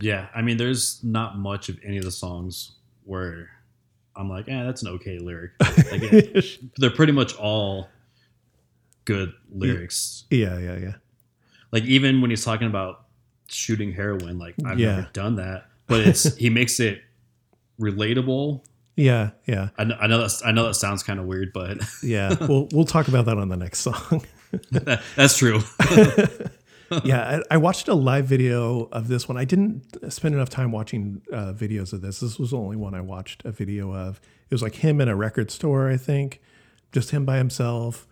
Yeah, 0.00 0.28
I 0.34 0.42
mean, 0.42 0.56
there's 0.58 1.02
not 1.02 1.38
much 1.38 1.68
of 1.68 1.78
any 1.84 1.96
of 1.98 2.04
the 2.04 2.10
songs 2.10 2.72
where 3.04 3.48
I'm 4.16 4.28
like, 4.28 4.48
eh, 4.48 4.64
that's 4.64 4.82
an 4.82 4.88
okay 4.88 5.18
lyric. 5.18 5.52
Like, 5.60 6.02
it- 6.02 6.58
they're 6.76 6.90
pretty 6.90 7.12
much 7.12 7.34
all 7.36 7.88
good 9.04 9.32
lyrics. 9.50 10.24
yeah, 10.30 10.58
yeah, 10.58 10.76
yeah. 10.76 10.92
Like 11.72 11.84
even 11.84 12.20
when 12.20 12.30
he's 12.30 12.44
talking 12.44 12.66
about 12.68 13.06
shooting 13.48 13.92
heroin, 13.92 14.38
like 14.38 14.54
I've 14.64 14.78
Yeah. 14.78 14.96
never 14.96 15.08
done 15.12 15.36
that, 15.36 15.66
but 15.86 16.00
it's 16.00 16.34
he 16.36 16.50
makes 16.50 16.80
it 16.80 17.02
relatable. 17.80 18.64
Yeah, 18.96 19.30
yeah, 19.46 19.68
I 19.78 19.84
know, 19.84 19.96
I 20.00 20.06
know 20.08 20.18
that 20.18 20.42
I 20.44 20.52
know 20.52 20.66
that 20.66 20.74
sounds 20.74 21.02
kind 21.02 21.20
of 21.20 21.26
weird, 21.26 21.52
but 21.52 21.78
yeah. 22.02 22.34
we'll 22.40 22.68
we'll 22.72 22.84
talk 22.84 23.08
about 23.08 23.26
that 23.26 23.38
on 23.38 23.48
the 23.48 23.56
next 23.56 23.80
song. 23.80 24.24
that, 24.72 25.02
that's 25.16 25.38
true. 25.38 25.60
yeah, 27.04 27.40
I, 27.50 27.54
I 27.54 27.56
watched 27.58 27.88
a 27.88 27.94
live 27.94 28.26
video 28.26 28.88
of 28.90 29.08
this 29.08 29.28
one. 29.28 29.36
I 29.36 29.44
didn't 29.44 30.12
spend 30.12 30.34
enough 30.34 30.48
time 30.48 30.72
watching 30.72 31.22
uh, 31.32 31.52
videos 31.52 31.92
of 31.92 32.00
this. 32.00 32.20
This 32.20 32.38
was 32.38 32.50
the 32.50 32.58
only 32.58 32.76
one 32.76 32.94
I 32.94 33.00
watched 33.00 33.44
a 33.44 33.52
video 33.52 33.94
of. 33.94 34.20
It 34.50 34.54
was 34.54 34.62
like 34.62 34.76
him 34.76 35.00
in 35.00 35.08
a 35.08 35.14
record 35.14 35.50
store, 35.50 35.90
I 35.90 35.96
think, 35.96 36.40
just 36.90 37.10
him 37.10 37.24
by 37.24 37.36
himself. 37.36 38.08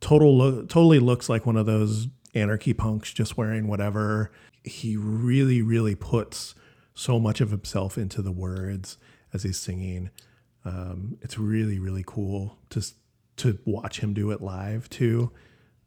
Total, 0.00 0.36
lo- 0.36 0.62
totally 0.62 0.98
looks 0.98 1.28
like 1.28 1.46
one 1.46 1.56
of 1.56 1.66
those 1.66 2.08
anarchy 2.34 2.72
punks, 2.72 3.12
just 3.12 3.36
wearing 3.36 3.68
whatever. 3.68 4.32
He 4.64 4.96
really, 4.96 5.62
really 5.62 5.94
puts 5.94 6.54
so 7.00 7.18
much 7.18 7.40
of 7.40 7.50
himself 7.50 7.96
into 7.96 8.20
the 8.22 8.32
words 8.32 8.98
as 9.32 9.42
he's 9.42 9.58
singing. 9.58 10.10
Um, 10.64 11.16
it's 11.22 11.38
really 11.38 11.78
really 11.78 12.04
cool 12.06 12.58
to 12.70 12.84
to 13.36 13.58
watch 13.64 14.00
him 14.00 14.12
do 14.12 14.30
it 14.30 14.42
live 14.42 14.88
too. 14.90 15.30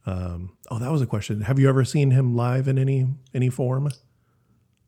Um, 0.05 0.57
oh, 0.72 0.80
that 0.80 0.91
was 0.91 1.01
a 1.01 1.05
question. 1.05 1.41
Have 1.41 1.59
you 1.59 1.70
ever 1.70 1.86
seen 1.86 2.11
him 2.11 2.36
live 2.36 2.68
in 2.68 2.78
any 2.80 3.07
any 3.34 3.49
form? 3.49 3.89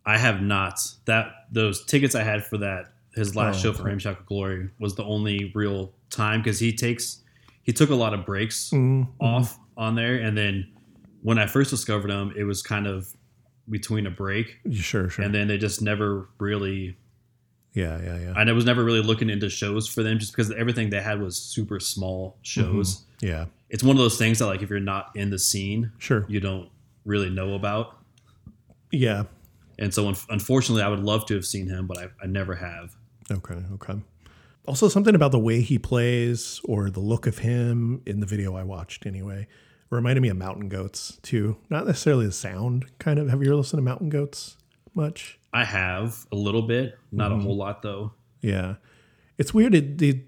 I 0.05 0.17
have 0.17 0.41
not. 0.41 0.79
That 1.05 1.31
those 1.51 1.85
tickets 1.85 2.15
I 2.15 2.23
had 2.23 2.43
for 2.43 2.57
that 2.57 2.93
his 3.13 3.35
last 3.35 3.57
Oh, 3.57 3.59
show 3.59 3.73
for. 3.73 3.83
Ramshackle 3.83 4.25
Glory 4.25 4.69
was 4.79 4.95
the 4.95 5.03
only 5.03 5.51
real 5.55 5.93
time 6.09 6.41
because 6.41 6.59
he 6.59 6.73
takes 6.73 7.21
he 7.61 7.71
took 7.71 7.89
a 7.91 7.95
lot 7.95 8.13
of 8.13 8.25
breaks 8.25 8.71
Mm, 8.71 9.07
off 9.19 9.57
on 9.77 9.95
there, 9.95 10.15
and 10.15 10.35
then 10.37 10.71
when 11.21 11.37
I 11.39 11.47
first 11.47 11.69
discovered 11.69 12.09
him, 12.11 12.33
it 12.35 12.43
was 12.43 12.61
kind 12.61 12.87
of 12.87 13.15
between 13.69 14.05
a 14.05 14.11
break, 14.11 14.59
Sure, 14.71 15.09
sure. 15.09 15.25
and 15.25 15.33
then 15.33 15.47
they 15.47 15.57
just 15.57 15.81
never 15.81 16.29
really. 16.39 16.97
yeah, 17.73 17.99
yeah, 18.01 18.17
yeah. 18.19 18.33
And 18.37 18.49
I 18.49 18.53
was 18.53 18.65
never 18.65 18.83
really 18.83 19.01
looking 19.01 19.29
into 19.29 19.49
shows 19.49 19.87
for 19.87 20.03
them 20.03 20.19
just 20.19 20.31
because 20.33 20.51
everything 20.51 20.89
they 20.91 21.01
had 21.01 21.19
was 21.19 21.35
super 21.35 21.79
small 21.79 22.37
shows. 22.43 22.97
Mm-hmm. 23.21 23.25
yeah, 23.25 23.45
It's 23.69 23.83
one 23.83 23.95
of 23.95 24.01
those 24.01 24.17
things 24.17 24.39
that 24.39 24.45
like 24.45 24.61
if 24.61 24.69
you're 24.69 24.79
not 24.79 25.11
in 25.15 25.29
the 25.29 25.39
scene, 25.39 25.91
sure. 25.97 26.25
you 26.27 26.39
don't 26.39 26.69
really 27.05 27.29
know 27.29 27.53
about. 27.55 27.97
Yeah. 28.91 29.23
And 29.77 29.93
so, 29.93 30.07
un- 30.07 30.15
unfortunately, 30.29 30.83
I 30.83 30.87
would 30.87 31.01
love 31.03 31.25
to 31.25 31.33
have 31.33 31.45
seen 31.45 31.67
him, 31.67 31.85
but 31.87 31.97
I, 31.97 32.07
I 32.23 32.27
never 32.27 32.55
have. 32.55 32.95
Okay, 33.29 33.61
okay. 33.73 33.95
Also, 34.67 34.87
something 34.87 35.13
about 35.15 35.31
the 35.31 35.39
way 35.39 35.61
he 35.61 35.77
plays 35.77 36.61
or 36.63 36.89
the 36.89 36.99
look 37.01 37.27
of 37.27 37.39
him 37.39 38.01
in 38.05 38.19
the 38.21 38.25
video 38.25 38.55
I 38.55 38.63
watched 38.63 39.05
anyway 39.05 39.47
reminded 39.89 40.21
me 40.21 40.29
of 40.29 40.37
Mountain 40.37 40.69
Goats 40.69 41.17
too. 41.21 41.57
Not 41.69 41.85
necessarily 41.85 42.25
the 42.25 42.31
sound, 42.31 42.85
kind 42.99 43.19
of. 43.19 43.29
Have 43.29 43.41
you 43.41 43.47
ever 43.49 43.55
listened 43.57 43.77
to 43.79 43.83
Mountain 43.83 44.09
Goats 44.09 44.57
much? 44.93 45.39
I 45.53 45.63
have 45.63 46.25
a 46.31 46.35
little 46.35 46.63
bit, 46.63 46.97
not 47.11 47.31
Mm-hmm. 47.31 47.39
a 47.39 47.43
whole 47.43 47.55
lot 47.57 47.81
though. 47.81 48.13
Yeah. 48.41 48.75
It's 49.37 49.53
weird. 49.53 49.73
It, 49.75 50.01
it, 50.01 50.19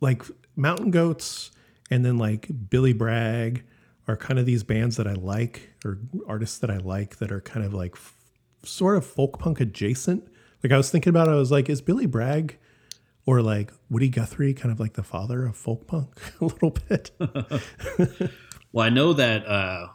like 0.00 0.22
Mountain 0.56 0.90
Goats 0.90 1.50
and 1.90 2.04
then 2.04 2.18
like 2.18 2.48
Billy 2.70 2.92
Bragg 2.92 3.64
are 4.06 4.16
kind 4.16 4.38
of 4.38 4.44
these 4.46 4.62
bands 4.62 4.96
that 4.96 5.06
I 5.06 5.14
like 5.14 5.70
or 5.84 5.98
artists 6.26 6.58
that 6.58 6.70
I 6.70 6.76
like 6.78 7.16
that 7.18 7.32
are 7.32 7.40
kind 7.40 7.64
of 7.64 7.72
like 7.72 7.92
f- 7.94 8.14
sort 8.62 8.96
of 8.96 9.06
folk 9.06 9.38
punk 9.38 9.60
adjacent. 9.60 10.26
Like 10.62 10.72
I 10.72 10.76
was 10.76 10.90
thinking 10.90 11.10
about 11.10 11.28
it, 11.28 11.32
I 11.32 11.36
was 11.36 11.50
like, 11.50 11.68
is 11.70 11.80
Billy 11.80 12.06
Bragg 12.06 12.58
or 13.26 13.40
like 13.40 13.72
Woody 13.88 14.08
Guthrie 14.10 14.52
kind 14.52 14.70
of 14.72 14.78
like 14.80 14.92
the 14.94 15.02
father 15.02 15.46
of 15.46 15.56
folk 15.56 15.86
punk 15.86 16.10
a 16.40 16.44
little 16.44 16.70
bit? 16.88 17.10
Well, 18.74 18.84
I 18.84 18.90
know 18.90 19.12
that 19.14 19.46
uh, 19.46 19.86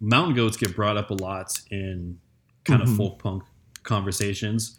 mountain 0.00 0.34
goats 0.34 0.56
get 0.58 0.74
brought 0.76 0.96
up 0.98 1.10
a 1.10 1.14
lot 1.14 1.52
in 1.70 2.18
kind 2.64 2.82
Mm-hmm. 2.82 2.90
of 2.92 2.96
folk 2.98 3.18
punk 3.22 3.44
conversations. 3.84 4.78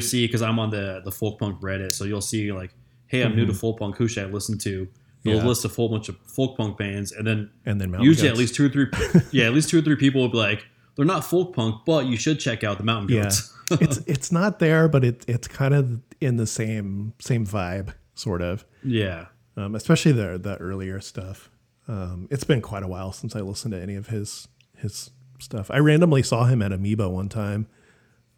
See, 0.00 0.26
because 0.26 0.42
I'm 0.42 0.58
on 0.58 0.70
the 0.70 1.00
the 1.04 1.10
folk 1.10 1.38
punk 1.40 1.60
Reddit, 1.60 1.92
so 1.92 2.04
you'll 2.04 2.20
see 2.20 2.52
like, 2.52 2.72
"Hey, 3.08 3.22
I'm 3.22 3.34
new 3.34 3.46
to 3.46 3.54
folk 3.54 3.78
punk. 3.80 3.96
Who 3.96 4.06
should 4.06 4.24
I 4.24 4.26
listen 4.30 4.58
to?" 4.58 4.86
They'll 5.24 5.34
Mm-hmm. 5.34 5.42
Yeah. 5.44 5.48
list 5.48 5.64
a 5.64 5.68
full 5.68 5.88
bunch 5.88 6.08
of 6.08 6.16
folk 6.26 6.56
punk 6.56 6.76
bands, 6.78 7.12
and 7.12 7.26
then 7.26 7.50
And 7.66 7.80
then 7.80 7.90
Mountain 7.90 8.06
usually 8.06 8.28
Goats. 8.28 8.36
at 8.36 8.40
least 8.40 8.54
two 8.56 8.66
or 8.66 8.68
three, 8.68 8.86
yeah, 9.32 9.46
at 9.46 9.54
least 9.54 9.70
two 9.70 9.78
or 9.78 9.82
three 9.82 9.96
people 9.96 10.20
will 10.20 10.28
be 10.28 10.36
like, 10.38 10.66
"They're 10.96 11.04
not 11.06 11.24
folk 11.24 11.54
punk, 11.54 11.82
but 11.86 12.06
you 12.06 12.16
should 12.16 12.38
check 12.40 12.62
out 12.64 12.78
the 12.78 12.84
mountain 12.84 13.16
Yeah. 13.16 13.22
goats." 13.24 13.52
it's 13.72 13.98
it's 14.06 14.30
not 14.32 14.58
there, 14.60 14.88
but 14.88 15.04
it 15.04 15.24
it's 15.28 15.48
kind 15.48 15.74
of 15.74 16.00
in 16.20 16.36
the 16.36 16.46
same 16.46 17.14
same 17.20 17.44
vibe, 17.46 17.94
sort 18.14 18.42
of. 18.42 18.64
yeah, 18.84 19.26
um, 19.56 19.74
especially 19.74 20.12
the 20.12 20.38
the 20.38 20.56
earlier 20.58 21.00
stuff. 21.00 21.48
Um, 21.88 22.28
it's 22.30 22.44
been 22.44 22.60
quite 22.60 22.82
a 22.82 22.88
while 22.88 23.12
since 23.12 23.34
I 23.34 23.40
listened 23.40 23.72
to 23.72 23.80
any 23.80 23.94
of 23.96 24.08
his 24.08 24.48
his 24.76 25.10
stuff. 25.40 25.70
I 25.70 25.78
randomly 25.78 26.22
saw 26.22 26.44
him 26.44 26.62
at 26.62 26.72
Amoeba 26.72 27.08
one 27.08 27.28
time 27.28 27.66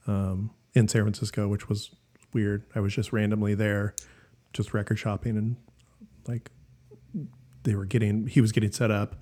um, 0.06 0.50
in 0.74 0.88
San 0.88 1.02
Francisco, 1.02 1.48
which 1.48 1.68
was 1.68 1.90
weird. 2.32 2.64
I 2.74 2.80
was 2.80 2.94
just 2.94 3.12
randomly 3.12 3.54
there, 3.54 3.94
just 4.52 4.74
record 4.74 4.98
shopping, 4.98 5.36
and 5.36 5.56
like 6.26 6.50
they 7.62 7.74
were 7.74 7.84
getting 7.84 8.26
he 8.26 8.40
was 8.40 8.52
getting 8.52 8.72
set 8.72 8.90
up, 8.90 9.16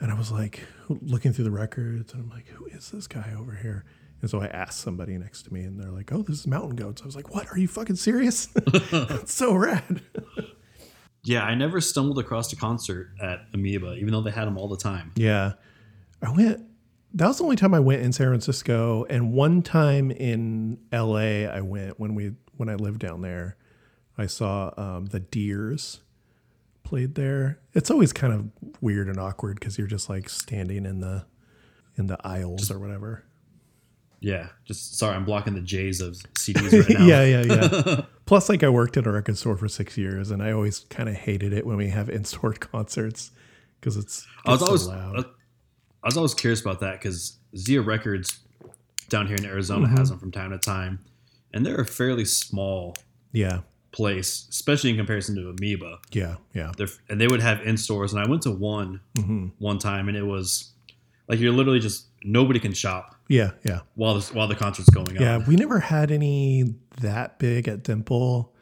and 0.00 0.10
I 0.10 0.14
was 0.14 0.32
like 0.32 0.60
looking 0.88 1.32
through 1.32 1.44
the 1.44 1.50
records, 1.50 2.12
and 2.12 2.22
I'm 2.22 2.30
like, 2.30 2.48
who 2.48 2.66
is 2.66 2.90
this 2.90 3.06
guy 3.06 3.32
over 3.38 3.54
here? 3.54 3.84
And 4.20 4.30
so 4.30 4.40
I 4.40 4.46
asked 4.46 4.80
somebody 4.80 5.18
next 5.18 5.42
to 5.42 5.52
me, 5.52 5.64
and 5.64 5.78
they're 5.78 5.90
like, 5.90 6.10
"Oh, 6.10 6.22
this 6.22 6.38
is 6.38 6.46
Mountain 6.46 6.76
Goats." 6.76 7.02
I 7.02 7.04
was 7.04 7.14
like, 7.14 7.34
"What? 7.34 7.46
Are 7.52 7.58
you 7.58 7.68
fucking 7.68 7.96
serious? 7.96 8.46
That's 8.90 9.34
so 9.34 9.54
rad." 9.54 10.00
Yeah. 11.24 11.44
I 11.44 11.54
never 11.54 11.80
stumbled 11.80 12.18
across 12.18 12.52
a 12.52 12.56
concert 12.56 13.10
at 13.20 13.46
Amoeba, 13.52 13.94
even 13.94 14.12
though 14.12 14.22
they 14.22 14.30
had 14.30 14.46
them 14.46 14.58
all 14.58 14.68
the 14.68 14.76
time. 14.76 15.12
Yeah. 15.16 15.52
I 16.22 16.30
went 16.30 16.64
that 17.14 17.28
was 17.28 17.38
the 17.38 17.44
only 17.44 17.56
time 17.56 17.74
I 17.74 17.80
went 17.80 18.02
in 18.02 18.12
San 18.12 18.26
Francisco 18.26 19.06
and 19.08 19.32
one 19.32 19.62
time 19.62 20.10
in 20.10 20.78
LA 20.92 21.46
I 21.46 21.60
went 21.60 21.98
when 22.00 22.14
we 22.14 22.32
when 22.56 22.68
I 22.68 22.74
lived 22.74 23.00
down 23.00 23.22
there. 23.22 23.56
I 24.16 24.26
saw 24.26 24.72
um, 24.76 25.06
the 25.06 25.20
Deers 25.20 26.00
played 26.82 27.14
there. 27.14 27.60
It's 27.72 27.90
always 27.90 28.12
kind 28.12 28.32
of 28.32 28.72
weird 28.80 29.08
and 29.08 29.18
awkward 29.18 29.60
cuz 29.60 29.78
you're 29.78 29.86
just 29.86 30.08
like 30.08 30.28
standing 30.28 30.86
in 30.86 31.00
the 31.00 31.26
in 31.96 32.08
the 32.08 32.18
aisles 32.26 32.70
or 32.70 32.78
whatever. 32.78 33.24
Yeah, 34.24 34.48
just 34.64 34.98
sorry, 34.98 35.14
I'm 35.16 35.24
blocking 35.26 35.54
the 35.54 35.60
J's 35.60 36.00
of 36.00 36.14
CDs 36.38 36.72
right 36.88 36.98
now. 36.98 37.06
yeah, 37.06 37.24
yeah, 37.24 37.42
yeah. 37.42 38.00
Plus 38.26 38.48
like 38.48 38.62
I 38.62 38.70
worked 38.70 38.96
at 38.96 39.06
a 39.06 39.10
record 39.12 39.36
store 39.36 39.56
for 39.56 39.68
6 39.68 39.98
years 39.98 40.30
and 40.30 40.42
I 40.42 40.50
always 40.52 40.80
kind 40.88 41.08
of 41.10 41.14
hated 41.14 41.52
it 41.52 41.66
when 41.66 41.76
we 41.76 41.88
have 41.88 42.08
in-store 42.08 42.52
concerts 42.58 43.30
cuz 43.82 43.96
it's 43.98 44.26
I 44.46 44.52
was 44.52 44.60
gets 44.60 44.66
always 44.68 44.86
loud. 44.86 45.24
I 46.02 46.08
was 46.08 46.16
always 46.16 46.32
curious 46.34 46.60
about 46.62 46.80
that 46.80 47.00
because 47.00 47.38
Zia 47.54 47.82
Records 47.82 48.40
down 49.10 49.26
here 49.26 49.36
in 49.36 49.44
Arizona 49.44 49.86
Mm-hmm. 49.88 49.96
has 49.98 50.08
them 50.08 50.18
from 50.18 50.32
time 50.32 50.50
to 50.52 50.58
time, 50.58 51.00
and 51.52 51.64
they're 51.66 51.80
a 51.80 51.84
fairly 51.86 52.24
small 52.24 52.96
yeah. 53.32 53.60
place, 53.92 54.46
especially 54.50 54.88
in 54.90 54.96
comparison 54.96 55.34
to 55.36 55.50
Amoeba. 55.50 55.98
Yeah, 56.12 56.36
yeah. 56.54 56.72
They're, 56.76 56.88
and 57.10 57.20
they 57.20 57.26
would 57.26 57.40
have 57.42 57.60
in 57.60 57.76
stores, 57.76 58.12
and 58.14 58.22
I 58.24 58.28
went 58.28 58.40
to 58.42 58.50
one 58.50 59.00
Mm-hmm. 59.18 59.48
one 59.58 59.78
time, 59.78 60.08
and 60.08 60.16
it 60.16 60.24
was 60.26 60.72
like 61.28 61.38
you're 61.40 61.52
literally 61.52 61.80
just 61.80 62.06
nobody 62.24 62.58
can 62.58 62.72
shop 62.72 63.14
Yeah, 63.28 63.50
yeah. 63.64 63.80
while 63.94 64.14
the 64.18 64.34
while 64.34 64.48
the 64.48 64.54
concert's 64.56 64.90
going 64.90 65.14
Yeah, 65.14 65.34
on. 65.36 65.40
Yeah, 65.42 65.46
we 65.46 65.56
never 65.56 65.78
had 65.80 66.10
any 66.10 66.74
that 67.00 67.38
big 67.38 67.68
at 67.68 67.82
Dimple. 67.84 68.52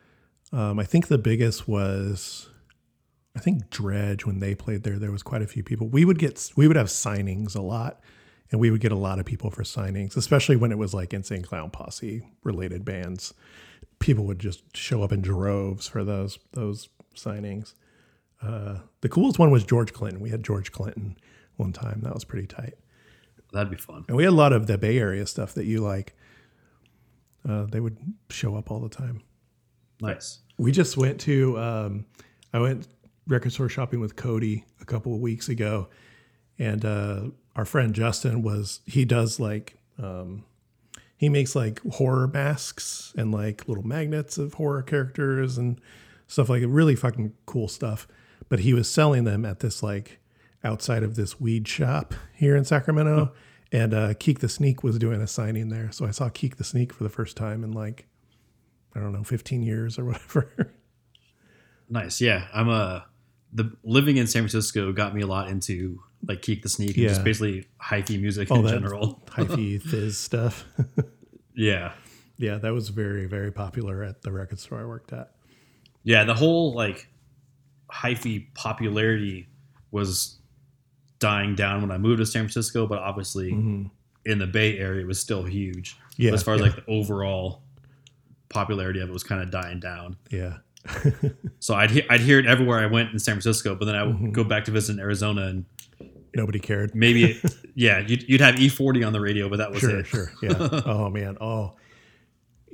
Um, 0.53 0.79
I 0.79 0.85
think 0.85 1.09
the 1.09 1.17
biggest 1.19 1.67
was, 1.67 2.51
I 3.35 3.41
think 3.41 3.71
Dredg 3.71 4.27
when 4.27 4.41
they 4.41 4.55
played 4.55 4.83
there. 4.83 4.99
There 4.99 5.11
was 5.13 5.23
quite 5.23 5.41
a 5.43 5.47
few 5.47 5.63
people. 5.63 5.89
We 5.89 6.05
would 6.05 6.19
get 6.19 6.51
we 6.57 6.67
would 6.69 6.77
have 6.77 6.89
signings 6.89 7.57
a 7.57 7.63
lot, 7.63 8.01
and 8.51 8.61
we 8.61 8.71
would 8.71 8.81
get 8.83 8.93
a 8.93 8.97
lot 8.97 9.19
of 9.19 9.25
people 9.25 9.51
for 9.51 9.63
signings, 9.63 10.17
especially 10.17 10.57
when 10.57 10.71
it 10.71 10.77
was 10.79 10.93
like 10.93 11.15
Insane 11.15 11.43
Clown 11.43 11.71
Posse 11.71 12.29
related 12.45 12.85
bands. 12.85 13.33
People 13.99 14.25
would 14.27 14.41
just 14.41 14.77
show 14.77 15.03
up 15.03 15.13
in 15.13 15.23
droves 15.23 15.89
for 15.89 16.05
those 16.05 16.39
those 16.53 16.89
signings. 17.17 17.73
Uh, 18.43 18.79
the 19.03 19.09
coolest 19.09 19.39
one 19.39 19.51
was 19.53 19.63
George 19.65 19.93
Clinton. 19.93 20.21
We 20.21 20.31
had 20.31 20.43
George 20.43 20.73
Clinton 20.73 21.17
one 21.57 21.73
time. 21.73 22.01
That 22.03 22.13
was 22.13 22.25
pretty 22.25 22.47
tight. 22.49 22.75
That'd 23.53 23.71
be 23.71 23.77
fun. 23.77 24.05
And 24.09 24.17
we 24.17 24.25
had 24.25 24.33
a 24.33 24.37
lot 24.37 24.53
of 24.53 24.67
the 24.67 24.79
Bay 24.79 24.99
Area 24.99 25.27
stuff 25.27 25.55
that 25.55 25.65
you 25.65 25.81
like. 25.81 26.15
Uh, 27.49 27.67
they 27.67 27.81
would 27.81 27.99
show 28.31 28.57
up 28.57 28.71
all 28.71 28.81
the 28.81 28.89
time. 28.89 29.23
Nice. 30.01 30.41
We 30.59 30.73
just 30.73 30.97
went 30.97 31.21
to, 31.23 31.59
um, 31.59 32.07
I 32.53 32.61
went 32.61 32.89
record 33.27 33.53
store 33.53 33.69
shopping 33.69 34.01
with 34.01 34.17
Cody 34.17 34.65
a 34.81 34.85
couple 34.85 35.15
of 35.15 35.21
weeks 35.21 35.49
ago. 35.49 35.89
And 36.59 36.85
uh, 36.85 37.23
our 37.57 37.65
friend 37.65 37.95
Justin 37.95 38.43
was, 38.43 38.81
he 38.87 39.05
does 39.05 39.39
like, 39.39 39.79
um, 39.99 40.45
he 41.17 41.29
makes 41.29 41.55
like 41.55 41.81
horror 41.93 42.27
masks 42.27 43.13
and 43.17 43.33
like 43.33 43.69
little 43.69 43.87
magnets 43.87 44.39
of 44.39 44.55
horror 44.55 44.83
characters 44.83 45.59
and 45.59 45.81
stuff 46.27 46.49
like 46.49 46.63
really 46.67 46.97
fucking 46.97 47.33
cool 47.47 47.69
stuff. 47.69 48.09
But 48.49 48.61
he 48.61 48.75
was 48.75 48.91
selling 48.91 49.25
them 49.25 49.45
at 49.45 49.61
this 49.61 49.83
like 49.83 50.19
outside 50.65 51.03
of 51.03 51.17
this 51.17 51.41
weed 51.41 51.67
shop 51.69 52.15
here 52.35 52.57
in 52.57 52.65
Sacramento. 52.65 53.33
And 53.73 53.95
uh, 53.95 54.15
Keek 54.15 54.41
the 54.41 54.49
Sneak 54.49 54.83
was 54.85 54.99
doing 54.99 55.21
a 55.23 55.27
signing 55.27 55.69
there. 55.71 55.91
So 55.93 56.05
I 56.07 56.11
saw 56.11 56.29
Keek 56.29 56.57
the 56.57 56.65
Sneak 56.65 56.93
for 56.93 57.05
the 57.05 57.09
first 57.11 57.37
time 57.37 57.65
in 57.65 57.73
like, 57.73 58.07
I 58.95 59.01
don't 59.01 59.13
know, 59.13 59.25
15 59.25 59.63
years 59.63 59.99
or 59.99 60.05
whatever. 60.07 60.73
Nice. 61.89 62.21
Yeah, 62.21 62.47
I'm 62.55 62.69
a 62.69 63.07
the 63.55 63.71
living 63.83 64.17
in 64.17 64.27
San 64.27 64.43
Francisco 64.43 64.93
got 64.93 65.15
me 65.15 65.21
a 65.23 65.27
lot 65.27 65.49
into 65.49 66.01
like 66.27 66.41
Keek 66.43 66.63
the 66.63 66.69
Sneak 66.69 66.97
and 66.97 67.09
just 67.09 67.21
Yeah. 67.21 67.25
basically 67.25 67.67
hyphy 67.83 68.21
music 68.21 68.51
All 68.51 68.65
in 68.67 68.69
general. 68.73 69.23
hyphy 69.27 69.81
fizz 69.81 70.19
stuff. 70.19 70.65
Yeah. 71.55 71.93
yeah, 72.39 72.57
that 72.57 72.73
was 72.73 72.89
very, 72.89 73.27
very 73.27 73.53
popular 73.53 74.03
at 74.03 74.23
the 74.23 74.33
record 74.33 74.59
store 74.59 74.81
I 74.81 74.87
worked 74.87 75.13
at. 75.13 75.33
Yeah, 76.03 76.25
the 76.25 76.33
whole 76.33 76.73
like 76.75 77.09
hyphy 77.93 78.47
popularity 78.55 79.49
was 79.91 80.39
dying 81.23 81.55
down 81.55 81.81
when 81.81 81.91
I 81.91 81.99
moved 81.99 82.19
to 82.19 82.27
San 82.27 82.43
Francisco, 82.43 82.87
but 82.87 82.99
obviously 82.99 83.51
in 83.51 84.39
the 84.39 84.47
Bay 84.47 84.79
Area 84.79 85.01
it 85.03 85.07
was 85.07 85.19
still 85.19 85.43
huge. 85.45 85.95
Mm-hmm. 85.97 86.23
Yeah, 86.23 86.31
But 86.31 86.35
as 86.35 86.43
far 86.43 86.55
as 86.55 86.61
yeah. 86.61 86.67
like 86.67 86.77
the 86.77 86.91
overall 86.93 87.63
popularity 88.51 89.01
of 89.01 89.09
it 89.09 89.13
was 89.13 89.23
kind 89.25 89.41
of 89.43 89.51
dying 89.51 89.81
down. 89.81 90.17
Yeah. 90.31 90.59
So 91.61 91.75
I'd 91.75 91.91
he- 91.93 92.09
I'd 92.11 92.21
hear 92.21 92.39
it 92.41 92.47
everywhere 92.47 92.81
I 92.81 92.87
went 92.87 93.13
in 93.13 93.19
San 93.21 93.35
Francisco, 93.35 93.75
but 93.77 93.85
then 93.85 93.95
I 93.95 94.03
would 94.03 94.17
Mm-hmm. 94.17 94.33
go 94.33 94.43
back 94.45 94.65
to 94.65 94.73
visit 94.73 94.95
in 94.95 95.01
Arizona 95.01 95.43
and 95.47 95.65
Nobody 96.35 96.59
cared. 96.59 96.95
maybe 96.95 97.41
yeah, 97.77 97.99
you'd, 98.01 98.29
you'd 98.29 98.41
have 98.41 98.57
E40 98.57 99.07
on 99.07 99.13
the 99.13 99.21
radio, 99.21 99.49
but 99.49 99.59
that 99.59 99.71
was 99.71 99.81
Sure, 99.81 100.01
it. 100.01 100.07
sure. 100.07 100.33
Yeah. 100.43 100.55
oh 100.87 101.09
man. 101.09 101.37
Oh. 101.41 101.75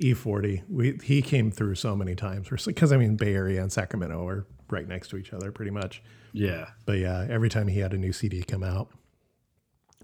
E40. 0.02 0.62
We 0.68 0.98
he 1.02 1.20
came 1.22 1.50
through 1.50 1.74
so 1.74 1.94
many 1.96 2.14
times. 2.14 2.48
Because 2.64 2.92
I 2.92 2.96
mean, 2.96 3.16
Bay 3.16 3.34
Area 3.34 3.60
and 3.62 3.70
Sacramento 3.72 4.26
are 4.26 4.46
right 4.70 4.86
next 4.86 5.08
to 5.08 5.16
each 5.16 5.32
other, 5.32 5.50
pretty 5.52 5.72
much. 5.72 6.02
Yeah. 6.32 6.66
But 6.86 6.98
yeah, 6.98 7.26
every 7.28 7.48
time 7.48 7.68
he 7.68 7.80
had 7.80 7.92
a 7.92 7.98
new 7.98 8.12
CD 8.12 8.42
come 8.42 8.62
out, 8.62 8.90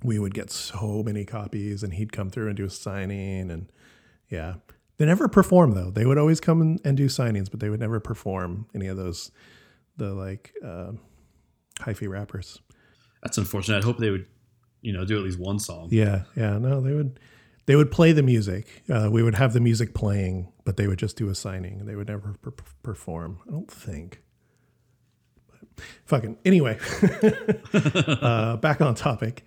we 0.03 0.18
would 0.18 0.35
get 0.35 0.51
so 0.51 1.03
many 1.03 1.25
copies, 1.25 1.83
and 1.83 1.95
he'd 1.95 2.12
come 2.12 2.31
through 2.31 2.49
and 2.49 2.57
do 2.57 2.64
a 2.64 2.70
signing, 2.70 3.51
and 3.51 3.70
yeah, 4.29 4.55
they 4.99 5.07
never 5.07 5.29
perform 5.29 5.72
though. 5.72 5.91
They 5.91 6.07
would 6.07 6.18
always 6.18 6.41
come 6.41 6.79
and, 6.85 6.97
do 6.97 7.07
signings, 7.07 7.51
but 7.51 7.61
they 7.61 7.70
would 7.70 7.81
never 7.81 8.01
perform 8.01 8.66
any 8.75 8.87
of 8.87 8.97
those 8.97 9.31
the 9.97 10.12
like 10.12 10.53
uh, 10.64 10.93
hyphy 11.81 12.09
rappers. 12.09 12.61
That's 13.22 13.39
unfortunate. 13.39 13.83
I 13.83 13.87
hope 13.87 13.99
they 13.99 14.11
would, 14.11 14.27
you 14.83 14.93
know, 14.93 15.05
do 15.05 15.16
at 15.16 15.25
least 15.25 15.39
one 15.39 15.59
song. 15.59 15.89
Yeah, 15.91 16.25
yeah, 16.37 16.59
no, 16.59 16.81
they 16.81 16.93
would 16.93 17.18
they 17.66 17.77
would 17.77 17.91
play 17.91 18.12
the 18.12 18.22
music. 18.22 18.83
Uh, 18.91 19.09
we 19.11 19.22
would 19.22 19.37
have 19.37 19.53
the 19.53 19.61
music 19.61 19.95
playing, 19.95 20.53
but 20.64 20.77
they 20.77 20.87
would 20.87 20.99
just 20.99 21.16
do 21.16 21.29
a 21.29 21.35
signing. 21.35 21.87
They 21.87 21.97
would 21.97 22.09
never 22.09 22.35
per- 22.43 22.53
perform. 22.83 23.39
I 23.49 23.53
don't 23.53 23.70
think. 23.70 24.20
Fucking 26.05 26.39
anyway, 26.45 26.79
uh, 27.72 28.57
back 28.57 28.81
on 28.81 28.95
topic. 28.95 29.45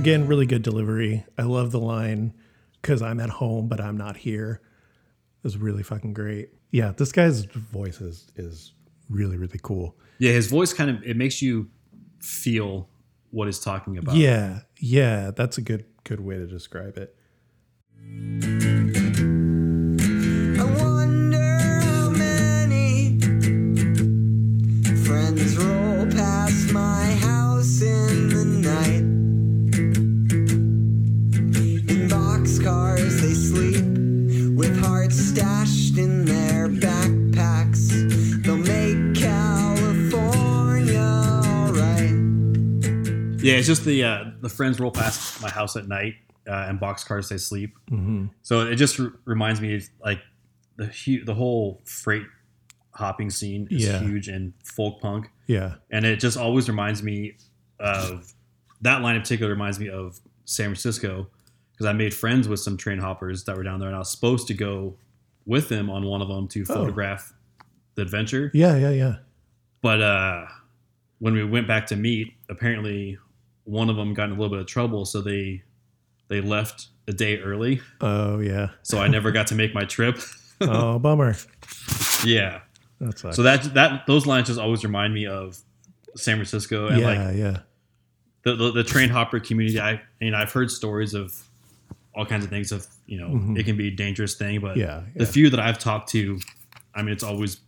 Again, 0.00 0.26
really 0.26 0.46
good 0.46 0.62
delivery. 0.62 1.26
I 1.36 1.42
love 1.42 1.72
the 1.72 1.78
line 1.78 2.32
because 2.80 3.02
I'm 3.02 3.20
at 3.20 3.28
home, 3.28 3.68
but 3.68 3.82
I'm 3.82 3.98
not 3.98 4.16
here. 4.16 4.62
It 4.62 5.44
was 5.44 5.58
really 5.58 5.82
fucking 5.82 6.14
great. 6.14 6.48
Yeah, 6.70 6.92
this 6.96 7.12
guy's 7.12 7.44
voice 7.44 8.00
is 8.00 8.32
is 8.34 8.72
really 9.10 9.36
really 9.36 9.60
cool. 9.62 9.94
Yeah, 10.18 10.32
his 10.32 10.46
voice 10.46 10.72
kind 10.72 10.88
of 10.88 11.02
it 11.02 11.18
makes 11.18 11.42
you 11.42 11.68
feel 12.18 12.88
what 13.30 13.44
he's 13.44 13.58
talking 13.58 13.98
about. 13.98 14.14
Yeah, 14.14 14.60
yeah, 14.78 15.32
that's 15.32 15.58
a 15.58 15.60
good 15.60 15.84
good 16.04 16.20
way 16.20 16.36
to 16.38 16.46
describe 16.46 16.96
it. 16.96 17.14
Yeah, 43.50 43.58
it's 43.58 43.66
just 43.66 43.84
the 43.84 44.04
uh, 44.04 44.24
the 44.40 44.48
friends 44.48 44.78
roll 44.80 44.90
past 44.90 45.40
my 45.42 45.50
house 45.50 45.76
at 45.76 45.86
night 45.88 46.14
uh, 46.48 46.66
and 46.68 46.80
boxcars 46.80 47.28
they 47.28 47.38
sleep. 47.38 47.74
Mm-hmm. 47.90 48.26
So 48.42 48.60
it 48.66 48.76
just 48.76 48.98
re- 48.98 49.10
reminds 49.24 49.60
me 49.60 49.76
of, 49.76 49.84
like 50.04 50.20
the 50.76 50.86
hu- 50.86 51.24
the 51.24 51.34
whole 51.34 51.80
freight 51.84 52.24
hopping 52.92 53.30
scene 53.30 53.68
is 53.70 53.84
Yeah. 53.86 54.00
huge 54.00 54.28
in 54.28 54.52
folk 54.64 55.00
punk, 55.00 55.30
Yeah, 55.46 55.74
and 55.90 56.04
it 56.04 56.20
just 56.20 56.36
always 56.36 56.68
reminds 56.68 57.02
me 57.02 57.36
of 57.78 58.32
that 58.82 59.00
line 59.02 59.14
in 59.16 59.22
particular. 59.22 59.50
Reminds 59.52 59.78
me 59.78 59.88
of 59.88 60.20
San 60.44 60.66
Francisco 60.66 61.28
because 61.72 61.86
I 61.86 61.92
made 61.92 62.12
friends 62.12 62.48
with 62.48 62.60
some 62.60 62.76
train 62.76 62.98
hoppers 62.98 63.44
that 63.44 63.56
were 63.56 63.62
down 63.62 63.78
there, 63.80 63.88
and 63.88 63.96
I 63.96 64.00
was 64.00 64.10
supposed 64.10 64.46
to 64.48 64.54
go 64.54 64.96
with 65.46 65.68
them 65.68 65.88
on 65.88 66.04
one 66.04 66.20
of 66.20 66.28
them 66.28 66.46
to 66.48 66.62
Oh. 66.68 66.74
photograph 66.74 67.32
the 67.94 68.02
adventure. 68.02 68.50
yeah, 68.54 68.76
yeah, 68.76 68.90
yeah. 68.90 69.14
But 69.82 70.02
uh, 70.02 70.46
when 71.20 71.32
we 71.34 71.42
went 71.44 71.66
back 71.66 71.86
to 71.88 71.96
meet, 71.96 72.34
apparently 72.50 73.18
one 73.70 73.88
of 73.88 73.96
them 73.96 74.14
got 74.14 74.24
in 74.24 74.30
a 74.30 74.34
little 74.34 74.50
bit 74.50 74.58
of 74.60 74.66
trouble, 74.66 75.04
so 75.04 75.20
they 75.20 75.62
they 76.28 76.40
left 76.40 76.88
a 77.08 77.12
day 77.12 77.38
early. 77.38 77.80
Oh 78.00 78.38
yeah. 78.40 78.70
So 78.82 79.00
I 79.00 79.08
never 79.08 79.30
got 79.32 79.46
to 79.48 79.54
make 79.54 79.74
my 79.74 79.84
trip. 79.84 80.18
Oh 80.62 80.98
bummer. 80.98 81.36
yeah. 82.22 82.60
That's. 83.00 83.22
So 83.34 83.42
that 83.44 83.72
that 83.72 84.06
those 84.06 84.26
lines 84.26 84.48
just 84.48 84.60
always 84.60 84.84
remind 84.84 85.14
me 85.14 85.26
of 85.26 85.58
San 86.16 86.36
Francisco 86.36 86.88
and 86.88 87.00
yeah, 87.00 87.06
like 87.06 87.36
yeah, 87.36 87.60
the, 88.42 88.54
the 88.56 88.70
the 88.72 88.84
train 88.84 89.08
hopper 89.08 89.40
community. 89.40 89.80
I 89.80 90.02
you 90.20 90.30
know 90.30 90.36
I've 90.36 90.52
heard 90.52 90.70
stories 90.70 91.14
of 91.14 91.32
all 92.14 92.26
kinds 92.26 92.44
of 92.44 92.50
things 92.50 92.72
of 92.72 92.86
you 93.06 93.18
know 93.18 93.54
it 93.58 93.64
can 93.64 93.78
be 93.78 93.88
a 93.88 93.90
dangerous 93.90 94.34
thing, 94.34 94.60
but 94.60 94.72
Mm-hmm. 94.76 94.80
yeah, 94.80 95.02
the 95.16 95.24
few 95.24 95.48
that 95.48 95.60
I've 95.60 95.78
talked 95.78 96.10
to, 96.10 96.38
I 96.94 97.00
mean 97.00 97.12
it's 97.14 97.24
always 97.24 97.60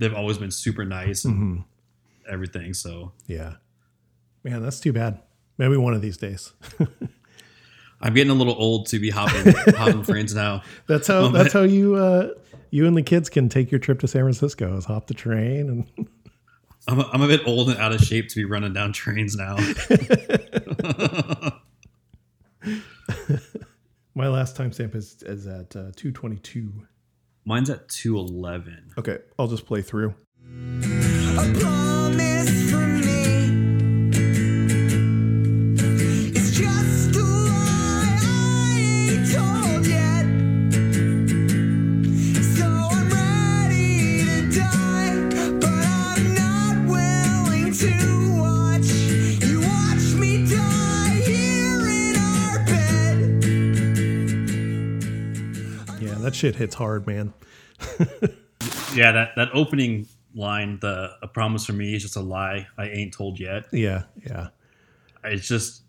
they've 0.00 0.12
always 0.14 0.38
been 0.38 0.50
super 0.50 0.84
nice 0.84 1.24
and 1.24 1.34
Mm-hmm. 1.34 2.32
everything. 2.32 2.74
So 2.74 3.12
yeah. 3.28 3.52
Man, 4.42 4.60
that's 4.62 4.80
too 4.80 4.92
bad. 4.92 5.20
Maybe 5.58 5.76
one 5.76 5.94
of 5.94 6.02
these 6.02 6.16
days. 6.16 6.52
I'm 8.00 8.14
getting 8.14 8.30
a 8.30 8.34
little 8.34 8.56
old 8.56 8.86
to 8.86 8.98
be 8.98 9.10
hopping 9.10 9.52
hopping 9.76 10.04
trains 10.04 10.34
now. 10.34 10.62
That's 10.88 11.06
how. 11.06 11.22
Well, 11.22 11.30
that's 11.30 11.52
how 11.52 11.62
you. 11.62 11.94
Uh, 11.96 12.30
you 12.70 12.86
and 12.86 12.96
the 12.96 13.02
kids 13.02 13.28
can 13.28 13.48
take 13.50 13.70
your 13.70 13.78
trip 13.78 14.00
to 14.00 14.08
San 14.08 14.22
Francisco. 14.22 14.76
Is 14.76 14.86
hop 14.86 15.06
the 15.06 15.14
train 15.14 15.68
and 15.68 16.08
I'm 16.88 16.98
a, 16.98 17.08
I'm 17.12 17.22
a 17.22 17.28
bit 17.28 17.42
old 17.46 17.68
and 17.68 17.78
out 17.78 17.92
of 17.92 18.00
shape 18.00 18.28
to 18.28 18.34
be 18.34 18.44
running 18.44 18.72
down 18.72 18.92
trains 18.92 19.36
now. 19.36 19.54
my 24.14 24.28
last 24.28 24.56
timestamp 24.56 24.96
is 24.96 25.22
is 25.22 25.46
at 25.46 25.76
uh, 25.76 25.92
two 25.94 26.10
twenty 26.10 26.38
two. 26.38 26.86
Mine's 27.44 27.70
at 27.70 27.88
211. 27.88 28.92
Okay, 28.98 29.18
I'll 29.36 29.48
just 29.48 29.66
play 29.66 29.82
through. 29.82 30.14
Shit 56.42 56.56
hits 56.56 56.74
hard, 56.74 57.06
man. 57.06 57.32
Yeah, 58.94 59.10
that, 59.10 59.30
that 59.36 59.48
opening 59.54 60.06
line, 60.36 60.78
the 60.80 61.10
a 61.20 61.26
promise 61.26 61.66
from 61.66 61.78
me 61.78 61.94
is 61.96 62.02
just 62.02 62.14
a 62.14 62.20
lie 62.20 62.68
I 62.78 62.88
ain't 62.88 63.12
told 63.12 63.40
yet. 63.40 63.64
Yeah, 63.72 64.04
yeah, 64.24 64.48
It's 65.24 65.48
just 65.48 65.82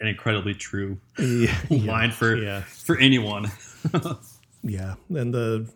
an 0.00 0.06
incredibly 0.06 0.54
true 0.54 0.98
yeah. 1.18 1.54
line 1.70 2.10
for 2.12 2.36
yeah. 2.36 2.60
for 2.62 2.96
anyone. 2.98 3.50
Yeah, 4.62 4.96
and 5.08 5.32
the 5.32 5.70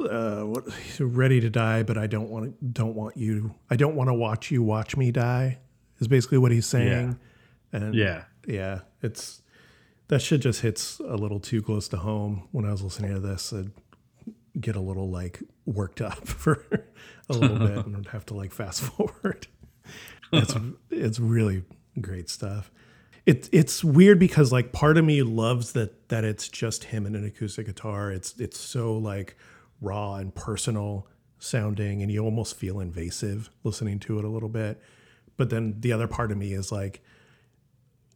uh, 0.00 0.42
what 0.42 0.64
ready 0.98 1.40
to 1.40 1.50
die, 1.50 1.82
but 1.82 1.98
I 1.98 2.06
don't 2.06 2.30
want 2.30 2.46
to, 2.46 2.66
don't 2.66 2.94
want 2.94 3.16
you. 3.16 3.54
I 3.70 3.76
don't 3.76 3.94
want 3.94 4.08
to 4.08 4.14
watch 4.14 4.50
you 4.50 4.62
watch 4.62 4.96
me 4.96 5.10
die. 5.10 5.58
Is 6.00 6.08
basically 6.08 6.38
what 6.38 6.50
he's 6.50 6.66
saying. 6.66 7.18
And 7.72 7.94
Yeah. 7.94 8.24
yeah, 8.46 8.80
it's 9.02 9.42
that 10.08 10.20
shit 10.20 10.40
just 10.40 10.60
hits 10.60 11.00
a 11.00 11.16
little 11.16 11.40
too 11.40 11.62
close 11.62 11.88
to 11.88 11.96
home. 11.96 12.48
When 12.52 12.64
I 12.64 12.70
was 12.70 12.82
listening 12.82 13.14
to 13.14 13.20
this, 13.20 13.52
I'd 13.52 13.70
get 14.60 14.76
a 14.76 14.80
little 14.80 15.10
like 15.10 15.42
worked 15.66 16.00
up 16.00 16.26
for 16.26 16.64
a 17.28 17.32
little 17.32 17.58
bit, 17.58 17.86
and 17.86 17.96
I'd 17.96 18.08
have 18.08 18.26
to 18.26 18.34
like 18.34 18.52
fast 18.52 18.82
forward. 18.82 19.46
It's 20.32 20.54
it's 20.90 21.18
really 21.18 21.64
great 22.00 22.28
stuff. 22.28 22.70
It, 23.26 23.48
it's 23.52 23.82
weird 23.82 24.18
because 24.18 24.52
like 24.52 24.72
part 24.72 24.98
of 24.98 25.04
me 25.04 25.22
loves 25.22 25.72
that 25.72 26.08
that 26.08 26.24
it's 26.24 26.48
just 26.48 26.84
him 26.84 27.06
and 27.06 27.16
an 27.16 27.24
acoustic 27.24 27.66
guitar. 27.66 28.10
It's 28.10 28.38
it's 28.38 28.58
so 28.58 28.96
like 28.96 29.36
raw 29.80 30.16
and 30.16 30.34
personal 30.34 31.06
sounding, 31.38 32.02
and 32.02 32.10
you 32.10 32.20
almost 32.22 32.56
feel 32.56 32.80
invasive 32.80 33.50
listening 33.62 33.98
to 34.00 34.18
it 34.18 34.24
a 34.24 34.28
little 34.28 34.48
bit. 34.48 34.80
But 35.36 35.50
then 35.50 35.80
the 35.80 35.92
other 35.92 36.06
part 36.06 36.30
of 36.30 36.38
me 36.38 36.52
is 36.52 36.70
like, 36.70 37.02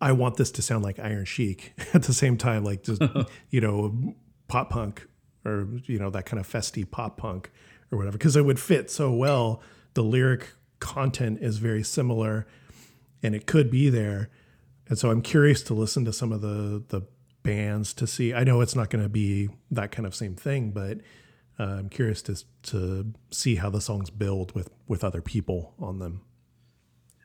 I 0.00 0.12
want 0.12 0.36
this 0.36 0.50
to 0.52 0.62
sound 0.62 0.84
like 0.84 0.98
Iron 0.98 1.24
Chic 1.24 1.72
at 1.94 2.04
the 2.04 2.12
same 2.12 2.36
time, 2.36 2.64
like 2.64 2.82
just 2.82 3.02
you 3.50 3.60
know 3.60 4.14
pop 4.48 4.70
punk 4.70 5.06
or 5.44 5.68
you 5.84 5.98
know 5.98 6.10
that 6.10 6.26
kind 6.26 6.40
of 6.40 6.48
festy 6.48 6.88
pop 6.88 7.16
punk 7.16 7.50
or 7.90 7.98
whatever, 7.98 8.16
because 8.18 8.36
it 8.36 8.44
would 8.44 8.60
fit 8.60 8.90
so 8.90 9.12
well. 9.12 9.62
The 9.94 10.02
lyric 10.02 10.52
content 10.78 11.38
is 11.42 11.58
very 11.58 11.82
similar, 11.82 12.46
and 13.22 13.34
it 13.34 13.46
could 13.46 13.70
be 13.70 13.90
there. 13.90 14.30
And 14.88 14.98
so 14.98 15.10
I'm 15.10 15.22
curious 15.22 15.62
to 15.64 15.74
listen 15.74 16.04
to 16.04 16.12
some 16.12 16.32
of 16.32 16.40
the 16.40 16.84
the 16.88 17.02
bands 17.42 17.94
to 17.94 18.06
see. 18.06 18.34
I 18.34 18.44
know 18.44 18.60
it's 18.60 18.76
not 18.76 18.90
going 18.90 19.02
to 19.02 19.08
be 19.08 19.48
that 19.70 19.90
kind 19.90 20.06
of 20.06 20.14
same 20.14 20.34
thing, 20.34 20.70
but 20.70 20.98
Uh, 21.60 21.78
I'm 21.80 21.88
curious 21.88 22.22
to 22.22 22.36
to 22.70 23.12
see 23.32 23.56
how 23.56 23.68
the 23.70 23.80
songs 23.80 24.10
build 24.10 24.54
with 24.54 24.70
with 24.86 25.02
other 25.02 25.20
people 25.20 25.74
on 25.80 25.98
them. 25.98 26.20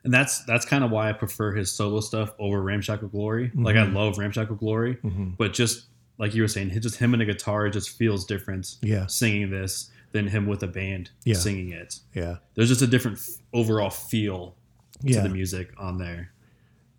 And 0.04 0.12
that's 0.12 0.44
that's 0.44 0.66
kind 0.66 0.84
of 0.84 0.90
why 0.90 1.08
I 1.08 1.12
prefer 1.12 1.52
his 1.52 1.72
solo 1.72 2.00
stuff 2.00 2.30
over 2.38 2.62
Ramshackle 2.62 3.08
Glory. 3.08 3.50
Like 3.54 3.76
I 3.76 3.80
mm-hmm. 3.80 3.96
love 3.96 4.18
Ramshackle 4.18 4.56
Glory, 4.56 4.96
mm-hmm. 4.96 5.30
but 5.38 5.52
just 5.54 5.86
like 6.18 6.34
you 6.34 6.42
were 6.42 6.48
saying, 6.48 6.70
just 6.80 6.96
him 6.96 7.14
and 7.14 7.22
a 7.22 7.26
guitar 7.26 7.68
just 7.70 7.90
feels 7.90 8.24
different. 8.24 8.76
Yeah. 8.82 9.06
singing 9.06 9.50
this 9.50 9.90
than 10.12 10.28
him 10.28 10.46
with 10.46 10.62
a 10.62 10.68
band 10.68 11.10
Yeah. 11.24 11.34
singing 11.34 11.70
it. 11.70 11.98
Yeah, 12.14 12.36
There's 12.54 12.68
just 12.68 12.82
a 12.82 12.86
different 12.86 13.18
f- 13.18 13.42
overall 13.52 13.90
feel 13.90 14.54
to 15.00 15.12
yeah, 15.12 15.22
the 15.22 15.28
music 15.28 15.72
on 15.76 15.98
there. 15.98 16.30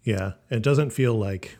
yeah. 0.03 0.33
It 0.49 0.63
doesn't 0.63 0.89
feel 0.89 1.13
like 1.15 1.57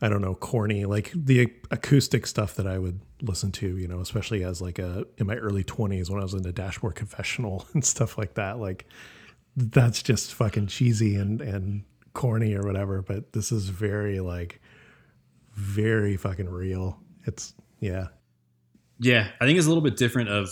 I 0.00 0.08
don't 0.08 0.22
know 0.22 0.34
corny 0.34 0.84
like 0.84 1.12
the 1.14 1.52
acoustic 1.70 2.26
stuff 2.26 2.54
that 2.54 2.66
I 2.66 2.78
would 2.78 3.00
listen 3.20 3.52
to. 3.52 3.76
You 3.76 3.88
know, 3.88 4.00
especially 4.00 4.42
as 4.42 4.62
like 4.62 4.78
a 4.78 5.06
in 5.18 5.26
my 5.26 5.36
early 5.36 5.64
20s 5.64 6.08
when 6.08 6.18
I 6.20 6.22
was 6.22 6.34
into 6.34 6.52
Dashboard 6.52 6.94
Confessional 6.94 7.66
and 7.74 7.84
stuff 7.84 8.16
like 8.16 8.34
that. 8.34 8.58
Like 8.58 8.86
that's 9.58 10.02
just 10.02 10.34
fucking 10.34 10.68
cheesy 10.68 11.16
and 11.16 11.40
and 11.40 11.84
corny 12.14 12.54
or 12.54 12.62
whatever. 12.62 13.02
But 13.02 13.32
this 13.32 13.52
is 13.52 13.68
very 13.68 14.20
like 14.20 14.60
very 15.54 16.16
fucking 16.16 16.48
real. 16.48 17.00
It's 17.24 17.54
yeah, 17.80 18.08
Yeah, 19.00 19.28
I 19.40 19.44
think 19.46 19.58
it's 19.58 19.66
a 19.66 19.70
little 19.70 19.82
bit 19.82 19.96
different 19.96 20.30
of 20.30 20.48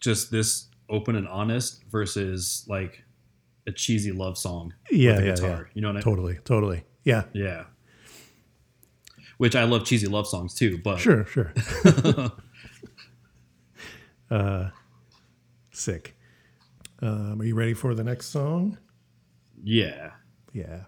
just 0.00 0.30
this 0.30 0.66
open 0.88 1.14
and 1.16 1.26
honest 1.28 1.82
versus 1.90 2.64
like 2.68 3.04
a 3.66 3.72
cheesy 3.72 4.12
love 4.12 4.36
song 4.38 4.74
yeah, 4.90 5.18
yeah, 5.18 5.34
guitar. 5.34 5.48
yeah. 5.48 5.62
You 5.74 5.82
know 5.82 5.88
what 5.88 5.96
I 5.98 6.00
Totally, 6.00 6.38
totally. 6.44 6.84
Yeah, 7.04 7.24
Yeah. 7.32 7.64
Which 9.38 9.56
I 9.56 9.64
love 9.64 9.84
cheesy 9.86 10.06
love 10.06 10.26
songs 10.26 10.54
too, 10.54 10.78
but 10.84 10.98
Sure, 10.98 11.24
sure. 11.24 11.52
uh, 14.30 14.70
sick. 15.72 16.14
Um, 17.02 17.40
are 17.40 17.44
you 17.44 17.54
ready 17.54 17.74
for 17.74 17.94
the 17.94 18.04
next 18.04 18.26
song? 18.26 18.78
yeah. 19.62 20.12
Yeah. 20.52 20.84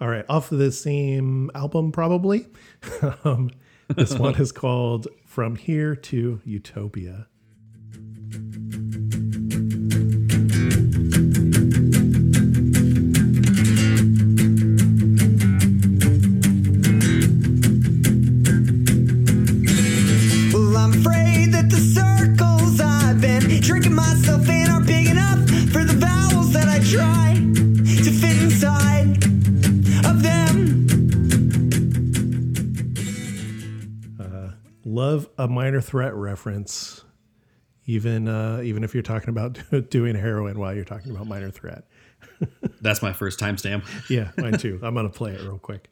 All 0.00 0.08
right. 0.08 0.24
Off 0.28 0.50
of 0.52 0.58
the 0.58 0.72
same 0.72 1.50
album, 1.54 1.92
probably. 1.92 2.46
um, 3.24 3.50
this 3.88 4.14
one 4.14 4.34
is 4.40 4.52
called 4.52 5.06
From 5.26 5.56
Here 5.56 5.94
to 5.94 6.40
Utopia. 6.44 7.28
Threat 35.90 36.14
reference, 36.14 37.04
even 37.84 38.28
uh, 38.28 38.60
even 38.62 38.84
if 38.84 38.94
you're 38.94 39.02
talking 39.02 39.28
about 39.28 39.58
doing 39.90 40.14
heroin 40.14 40.56
while 40.56 40.72
you're 40.72 40.84
talking 40.84 41.10
about 41.10 41.26
minor 41.26 41.50
threat. 41.50 41.84
That's 42.80 43.02
my 43.02 43.12
first 43.12 43.40
timestamp. 43.40 43.84
Yeah, 44.08 44.30
mine 44.36 44.56
too. 44.56 44.78
I'm 44.84 44.94
gonna 44.94 45.08
play 45.08 45.32
it 45.32 45.40
real 45.40 45.58
quick. 45.58 45.90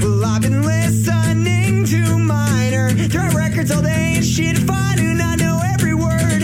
Well, 0.00 0.24
I've 0.24 0.40
been 0.40 0.62
listening 0.62 1.84
to 1.84 2.18
minor 2.18 2.88
threat 2.90 3.34
records 3.34 3.70
all 3.70 3.82
day 3.82 4.14
and 4.16 4.24
shit. 4.24 4.56
If 4.56 4.70
I 4.70 4.94
do 4.96 5.12
not 5.12 5.38
know 5.38 5.60
every 5.74 5.92
word, 5.92 6.42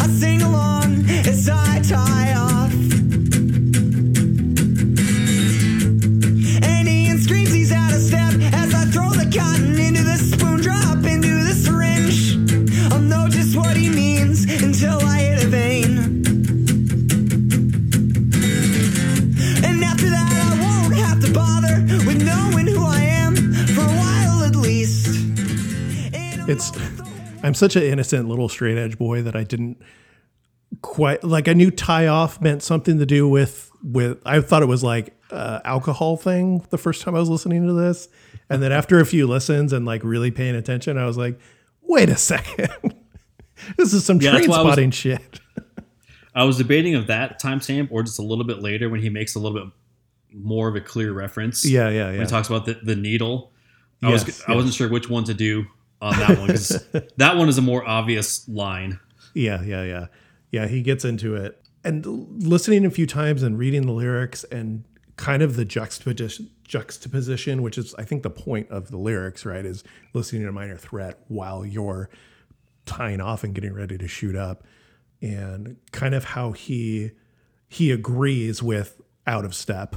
I 0.00 0.06
sing 0.06 0.40
along 0.40 1.04
as 1.26 1.48
I 1.48 1.82
tie 1.82 2.23
It's 26.46 26.72
moment, 26.76 26.96
the 26.98 27.04
whole 27.04 27.14
I'm 27.42 27.54
such 27.54 27.76
an 27.76 27.82
innocent 27.82 28.28
little 28.28 28.48
straight 28.48 28.76
edge 28.78 28.98
boy 28.98 29.22
that 29.22 29.34
I 29.36 29.44
didn't 29.44 29.80
quite 30.82 31.24
like. 31.24 31.48
I 31.48 31.52
knew 31.54 31.70
tie 31.70 32.06
off 32.06 32.40
meant 32.40 32.62
something 32.62 32.98
to 32.98 33.06
do 33.06 33.28
with 33.28 33.70
with. 33.82 34.18
I 34.26 34.40
thought 34.40 34.62
it 34.62 34.66
was 34.68 34.82
like 34.82 35.14
uh, 35.30 35.60
alcohol 35.64 36.16
thing 36.16 36.64
the 36.70 36.78
first 36.78 37.02
time 37.02 37.14
I 37.14 37.20
was 37.20 37.28
listening 37.30 37.66
to 37.66 37.72
this, 37.72 38.08
and 38.50 38.62
then 38.62 38.72
after 38.72 39.00
a 39.00 39.06
few 39.06 39.26
listens 39.26 39.72
and 39.72 39.86
like 39.86 40.04
really 40.04 40.30
paying 40.30 40.54
attention, 40.54 40.98
I 40.98 41.06
was 41.06 41.16
like, 41.16 41.38
wait 41.82 42.08
a 42.10 42.16
second, 42.16 42.68
this 43.76 43.92
is 43.94 44.04
some 44.04 44.20
Yeah, 44.20 44.32
train 44.32 44.44
I 44.44 44.48
was- 44.48 44.56
spotting 44.56 44.90
shit. 44.90 45.40
I 46.36 46.42
was 46.42 46.58
debating 46.58 46.96
of 46.96 47.06
that 47.06 47.40
timestamp 47.40 47.88
or 47.92 48.02
just 48.02 48.18
a 48.18 48.22
little 48.22 48.42
bit 48.44 48.60
later 48.60 48.88
when 48.90 49.00
he 49.00 49.08
makes 49.08 49.36
a 49.36 49.38
little 49.38 49.56
bit 49.56 49.72
more 50.36 50.66
of 50.68 50.74
a 50.74 50.80
clear 50.80 51.12
reference. 51.12 51.64
Yeah, 51.64 51.88
yeah, 51.90 52.06
When 52.06 52.14
yeah. 52.16 52.20
he 52.22 52.26
talks 52.26 52.48
about 52.48 52.66
the, 52.66 52.74
the 52.82 52.96
needle. 52.96 53.52
I 54.02 54.10
Yes, 54.10 54.26
was 54.26 54.42
I 54.48 54.56
wasn't 54.56 54.74
sure 54.74 54.88
which 54.88 55.08
one 55.08 55.22
to 55.24 55.34
do 55.34 55.64
on 56.00 56.18
that 56.18 56.38
one 56.38 56.46
because 56.48 56.84
that 57.16 57.36
one 57.36 57.48
is 57.48 57.58
a 57.58 57.62
more 57.62 57.86
obvious 57.86 58.48
line. 58.48 59.00
Yeah, 59.34 59.62
yeah, 59.62 59.82
yeah. 59.82 60.06
Yeah, 60.50 60.66
he 60.66 60.82
gets 60.82 61.04
into 61.04 61.34
it. 61.34 61.60
And 61.82 62.06
listening 62.42 62.86
a 62.86 62.90
few 62.90 63.06
times 63.06 63.42
and 63.42 63.58
reading 63.58 63.82
the 63.82 63.92
lyrics 63.92 64.44
and 64.44 64.84
kind 65.16 65.42
of 65.42 65.56
the 65.56 65.64
juxtaposition, 65.64 66.50
juxtaposition, 66.62 67.62
which 67.62 67.76
is, 67.76 67.94
I 67.96 68.04
think, 68.04 68.22
the 68.22 68.30
point 68.30 68.70
of 68.70 68.90
the 68.90 68.96
lyrics, 68.96 69.44
right, 69.44 69.64
is 69.64 69.84
listening 70.12 70.44
to 70.44 70.52
Minor 70.52 70.76
Threat 70.76 71.18
while 71.28 71.66
you're 71.66 72.08
tying 72.86 73.20
off 73.20 73.44
and 73.44 73.54
getting 73.54 73.74
ready 73.74 73.98
to 73.98 74.08
shoot 74.08 74.36
up. 74.36 74.64
And 75.20 75.76
kind 75.92 76.14
of 76.14 76.24
how 76.24 76.52
he 76.52 77.12
he 77.68 77.90
agrees 77.90 78.62
with 78.62 79.00
out 79.26 79.44
of 79.44 79.54
step 79.54 79.96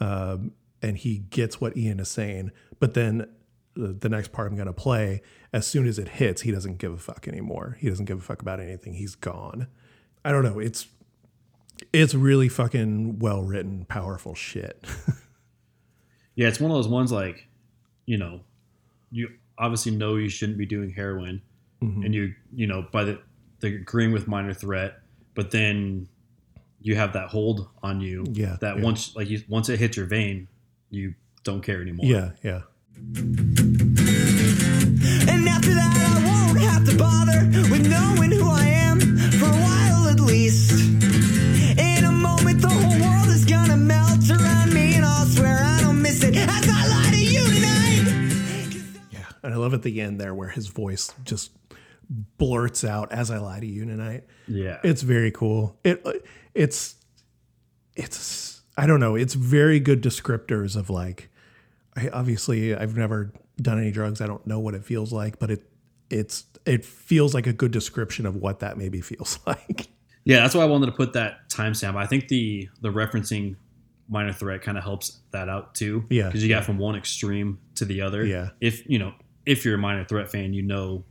um, 0.00 0.52
and 0.82 0.96
he 0.96 1.18
gets 1.18 1.60
what 1.60 1.76
Ian 1.76 2.00
is 2.00 2.08
saying. 2.08 2.50
But 2.78 2.94
then 2.94 3.28
the, 3.76 4.08
next 4.08 4.32
part 4.32 4.48
I'm 4.48 4.56
going 4.56 4.66
to 4.66 4.72
play, 4.72 5.22
as 5.52 5.66
soon 5.66 5.86
as 5.86 5.98
it 5.98 6.08
hits, 6.08 6.42
he 6.42 6.50
doesn't 6.50 6.78
give 6.78 6.92
a 6.92 6.96
fuck 6.98 7.28
anymore. 7.28 7.76
He 7.80 7.88
doesn't 7.88 8.06
give 8.06 8.18
a 8.18 8.22
fuck 8.22 8.40
about 8.42 8.58
anything. 8.60 8.94
He's 8.94 9.14
gone. 9.14 9.68
I 10.24 10.32
don't 10.32 10.42
know. 10.44 10.58
It's 10.58 10.86
it's 11.92 12.14
really 12.14 12.48
fucking 12.48 13.18
well 13.18 13.42
written, 13.42 13.84
powerful 13.84 14.34
shit. 14.34 14.84
Yeah, 16.34 16.48
it's 16.48 16.60
one 16.60 16.70
of 16.70 16.76
those 16.76 16.88
ones 16.88 17.10
like, 17.10 17.48
you 18.04 18.18
know, 18.18 18.40
you 19.10 19.30
obviously 19.56 19.92
know 19.96 20.16
you 20.16 20.28
shouldn't 20.28 20.58
be 20.58 20.66
doing 20.66 20.90
heroin, 20.90 21.40
Mm-hmm. 21.82 22.02
and 22.04 22.14
you 22.14 22.34
you 22.54 22.66
know 22.66 22.86
by 22.92 23.04
the 23.04 23.18
the 23.60 23.76
agreeing 23.76 24.12
with 24.12 24.26
minor 24.28 24.52
threat, 24.54 24.98
but 25.34 25.50
then 25.50 26.08
you 26.82 26.94
have 26.96 27.12
that 27.14 27.28
hold 27.28 27.68
on 27.82 28.00
you. 28.02 28.24
Yeah, 28.32 28.56
That 28.60 28.76
yeah. 28.78 28.82
once 28.84 29.14
like 29.16 29.28
you 29.30 29.40
once 29.48 29.68
it 29.70 29.78
hits 29.78 29.96
your 29.96 30.04
vein, 30.06 30.46
you 30.90 31.14
don't 31.42 31.62
care 31.62 31.80
anymore. 31.82 32.04
yeah, 32.06 32.30
yeah. 32.42 32.62
Bother 36.96 37.46
with 37.70 37.88
knowing 37.88 38.30
who 38.30 38.50
I 38.50 38.66
am 38.66 39.00
for 39.00 39.46
a 39.46 39.60
while 39.66 40.08
at 40.08 40.20
least. 40.20 40.72
In 41.78 42.04
a 42.04 42.12
moment, 42.12 42.60
the 42.62 42.68
whole 42.68 43.00
world 43.00 43.28
is 43.28 43.44
gonna 43.44 43.76
melt 43.76 44.28
around 44.30 44.72
me, 44.72 44.94
and 44.94 45.04
I'll 45.04 45.26
swear 45.26 45.58
I 45.62 45.80
don't 45.82 46.00
miss 46.00 46.22
it 46.22 46.36
as 46.36 46.68
I 46.68 46.86
lie 46.88 47.10
to 47.10 47.24
you 47.24 47.44
tonight. 47.44 48.82
Yeah. 49.10 49.26
And 49.42 49.54
I 49.54 49.56
love 49.56 49.74
at 49.74 49.82
the 49.82 50.00
end 50.00 50.20
there 50.20 50.34
where 50.34 50.48
his 50.48 50.68
voice 50.68 51.12
just 51.24 51.50
blurts 52.08 52.84
out 52.84 53.12
as 53.12 53.30
I 53.30 53.38
lie 53.38 53.60
to 53.60 53.66
you 53.66 53.84
tonight. 53.84 54.24
Yeah. 54.46 54.78
It's 54.84 55.02
very 55.02 55.30
cool. 55.30 55.76
It 55.84 56.02
uh, 56.04 56.12
it's 56.54 56.96
it's 57.94 58.62
I 58.76 58.86
don't 58.86 59.00
know. 59.00 59.16
It's 59.16 59.34
very 59.34 59.80
good 59.80 60.02
descriptors 60.02 60.76
of 60.76 60.90
like. 60.90 61.30
I, 61.98 62.10
obviously, 62.10 62.74
I've 62.74 62.94
never 62.96 63.32
done 63.60 63.78
any 63.78 63.90
drugs. 63.90 64.20
I 64.20 64.26
don't 64.26 64.46
know 64.46 64.60
what 64.60 64.74
it 64.74 64.84
feels 64.84 65.12
like, 65.12 65.38
but 65.38 65.50
it 65.50 65.62
it's 66.10 66.44
it 66.66 66.84
feels 66.84 67.34
like 67.34 67.46
a 67.46 67.52
good 67.52 67.70
description 67.72 68.26
of 68.26 68.36
what 68.36 68.60
that 68.60 68.76
maybe 68.76 69.00
feels 69.00 69.38
like. 69.46 69.88
Yeah, 70.24 70.40
that's 70.40 70.54
why 70.54 70.62
I 70.62 70.66
wanted 70.66 70.86
to 70.86 70.92
put 70.92 71.12
that 71.12 71.48
timestamp. 71.48 71.96
I 71.96 72.06
think 72.06 72.28
the 72.28 72.68
the 72.80 72.88
referencing 72.90 73.56
minor 74.08 74.32
threat 74.32 74.62
kind 74.62 74.76
of 74.78 74.84
helps 74.84 75.20
that 75.30 75.48
out 75.48 75.74
too. 75.74 76.04
Yeah, 76.10 76.26
because 76.26 76.42
you 76.42 76.48
got 76.48 76.64
from 76.64 76.78
one 76.78 76.96
extreme 76.96 77.58
to 77.76 77.84
the 77.84 78.00
other. 78.02 78.24
Yeah. 78.24 78.50
if 78.60 78.88
you 78.88 78.98
know 78.98 79.14
if 79.44 79.64
you're 79.64 79.76
a 79.76 79.78
minor 79.78 80.04
threat 80.04 80.30
fan, 80.30 80.52
you 80.52 80.62
know 80.62 81.04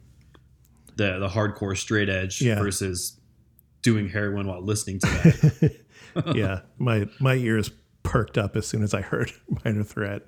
the 0.98 1.20
the 1.20 1.30
hardcore 1.30 1.78
straight 1.78 2.10
edge 2.10 2.42
Yeah. 2.42 2.60
versus 2.60 3.20
doing 3.82 4.10
heroin 4.10 4.48
while 4.48 4.62
listening 4.62 5.00
to 5.00 5.08
that. 5.08 5.76
yeah, 6.36 6.62
my 6.78 7.08
my 7.20 7.36
ears 7.36 7.72
perked 8.04 8.38
up 8.38 8.56
as 8.56 8.68
soon 8.68 8.84
as 8.84 8.94
I 8.94 9.02
heard 9.02 9.32
minor 9.66 9.84
threat. 9.84 10.22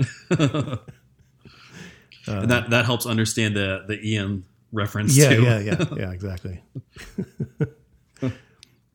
and 2.27 2.49
that 2.49 2.69
that 2.69 2.85
helps 2.85 3.05
understand 3.05 3.55
the 3.55 3.83
the 3.87 3.99
Ian 4.05 4.43
reference 4.71 5.15
Yeah, 5.17 5.29
to. 5.29 5.41
yeah, 5.41 5.59
yeah, 5.59 5.85
yeah, 5.95 6.11
exactly. 6.11 6.61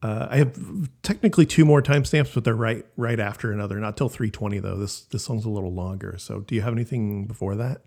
uh, 0.02 0.26
I 0.30 0.36
have 0.38 0.58
technically 1.02 1.46
two 1.46 1.64
more 1.64 1.80
timestamps, 1.82 2.34
but 2.34 2.44
they're 2.44 2.54
right 2.54 2.84
right 2.96 3.20
after 3.20 3.52
another. 3.52 3.78
Not 3.78 3.96
till 3.96 4.08
320 4.08 4.58
though. 4.58 4.76
This 4.76 5.02
this 5.02 5.24
song's 5.24 5.44
a 5.44 5.50
little 5.50 5.72
longer. 5.72 6.16
So, 6.18 6.40
do 6.40 6.54
you 6.54 6.62
have 6.62 6.72
anything 6.72 7.26
before 7.26 7.54
that? 7.56 7.82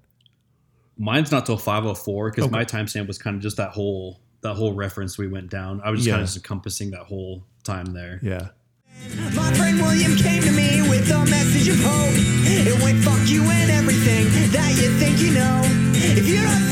Mine's 0.98 1.32
not 1.32 1.46
till 1.46 1.58
504 1.58 2.32
because 2.32 2.46
Okay. 2.46 2.52
my 2.52 2.64
timestamp 2.64 3.08
was 3.08 3.18
kind 3.18 3.36
of 3.36 3.42
just 3.42 3.58
that 3.58 3.72
whole 3.72 4.22
that 4.42 4.54
whole 4.56 4.74
reference 4.74 5.18
we 5.18 5.28
went 5.28 5.50
down. 5.50 5.82
I 5.84 5.90
was 5.90 6.00
just 6.00 6.08
Yeah. 6.08 6.14
kind 6.14 6.22
of 6.24 6.28
just 6.28 6.38
encompassing 6.38 6.92
that 6.92 7.02
whole 7.02 7.44
time 7.64 7.88
there. 7.94 8.20
Yeah. 8.22 8.50
My 9.36 9.52
friend 9.56 9.82
William 9.82 10.16
came 10.16 10.42
to 10.42 10.52
me 10.52 10.88
with 10.88 11.12
a 11.12 11.26
message 11.26 11.68
of 11.68 11.76
hope. 11.84 12.14
It 12.16 12.82
went 12.82 13.04
fuck 13.04 13.28
you 13.28 13.44
and 13.44 13.72
everything 13.72 14.24
that 14.54 14.72
you 14.82 14.90
think 15.00 15.20
you 15.20 15.34
know. 15.34 15.62
If 16.18 16.30
you 16.30 16.36
don't 16.42 16.72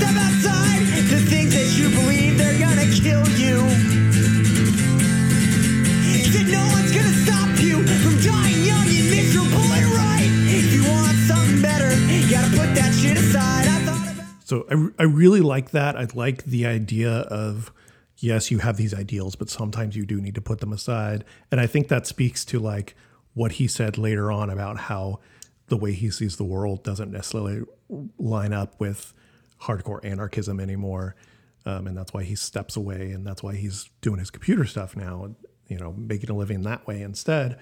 So 14.43 14.65
I, 14.69 15.03
I 15.03 15.05
really 15.05 15.41
like 15.41 15.71
that. 15.71 15.95
I 15.95 16.07
like 16.13 16.43
the 16.45 16.65
idea 16.65 17.11
of 17.11 17.71
yes, 18.17 18.51
you 18.51 18.59
have 18.59 18.77
these 18.77 18.93
ideals, 18.93 19.35
but 19.35 19.49
sometimes 19.49 19.95
you 19.95 20.05
do 20.05 20.21
need 20.21 20.35
to 20.35 20.41
put 20.41 20.59
them 20.59 20.71
aside. 20.71 21.25
And 21.51 21.59
I 21.59 21.67
think 21.67 21.87
that 21.87 22.07
speaks 22.07 22.45
to 22.45 22.59
like 22.59 22.95
what 23.33 23.53
he 23.53 23.67
said 23.67 23.97
later 23.97 24.31
on 24.31 24.49
about 24.49 24.77
how 24.77 25.19
the 25.67 25.77
way 25.77 25.93
he 25.93 26.11
sees 26.11 26.37
the 26.37 26.43
world 26.43 26.83
doesn't 26.83 27.11
necessarily 27.11 27.63
line 28.17 28.53
up 28.53 28.79
with 28.79 29.13
hardcore 29.61 30.03
anarchism 30.05 30.59
anymore. 30.59 31.15
Um, 31.65 31.87
and 31.87 31.97
that's 31.97 32.13
why 32.13 32.23
he 32.23 32.35
steps 32.35 32.75
away 32.75 33.11
and 33.11 33.25
that's 33.25 33.41
why 33.41 33.55
he's 33.55 33.89
doing 34.01 34.19
his 34.19 34.29
computer 34.29 34.65
stuff 34.65 34.97
now 34.97 35.33
you 35.67 35.77
know 35.77 35.93
making 35.93 36.29
a 36.29 36.33
living 36.33 36.61
that 36.63 36.85
way 36.85 37.01
instead 37.01 37.57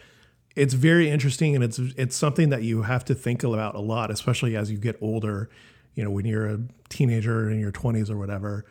it's 0.56 0.74
very 0.74 1.10
interesting 1.10 1.56
and 1.56 1.64
it's 1.64 1.80
it's 1.80 2.16
something 2.16 2.50
that 2.50 2.64
you 2.64 2.82
have 2.82 3.06
to 3.06 3.16
think 3.16 3.44
about 3.44 3.76
a 3.76 3.80
lot 3.80 4.12
especially 4.12 4.56
as 4.56 4.72
you 4.72 4.78
get 4.78 4.98
older 5.02 5.50
you 5.96 6.04
know 6.04 6.12
when 6.12 6.26
you're 6.26 6.48
a 6.48 6.60
teenager 6.90 7.50
in 7.50 7.60
your 7.60 7.72
20s 7.72 8.10
or 8.10 8.18
whatever 8.18 8.66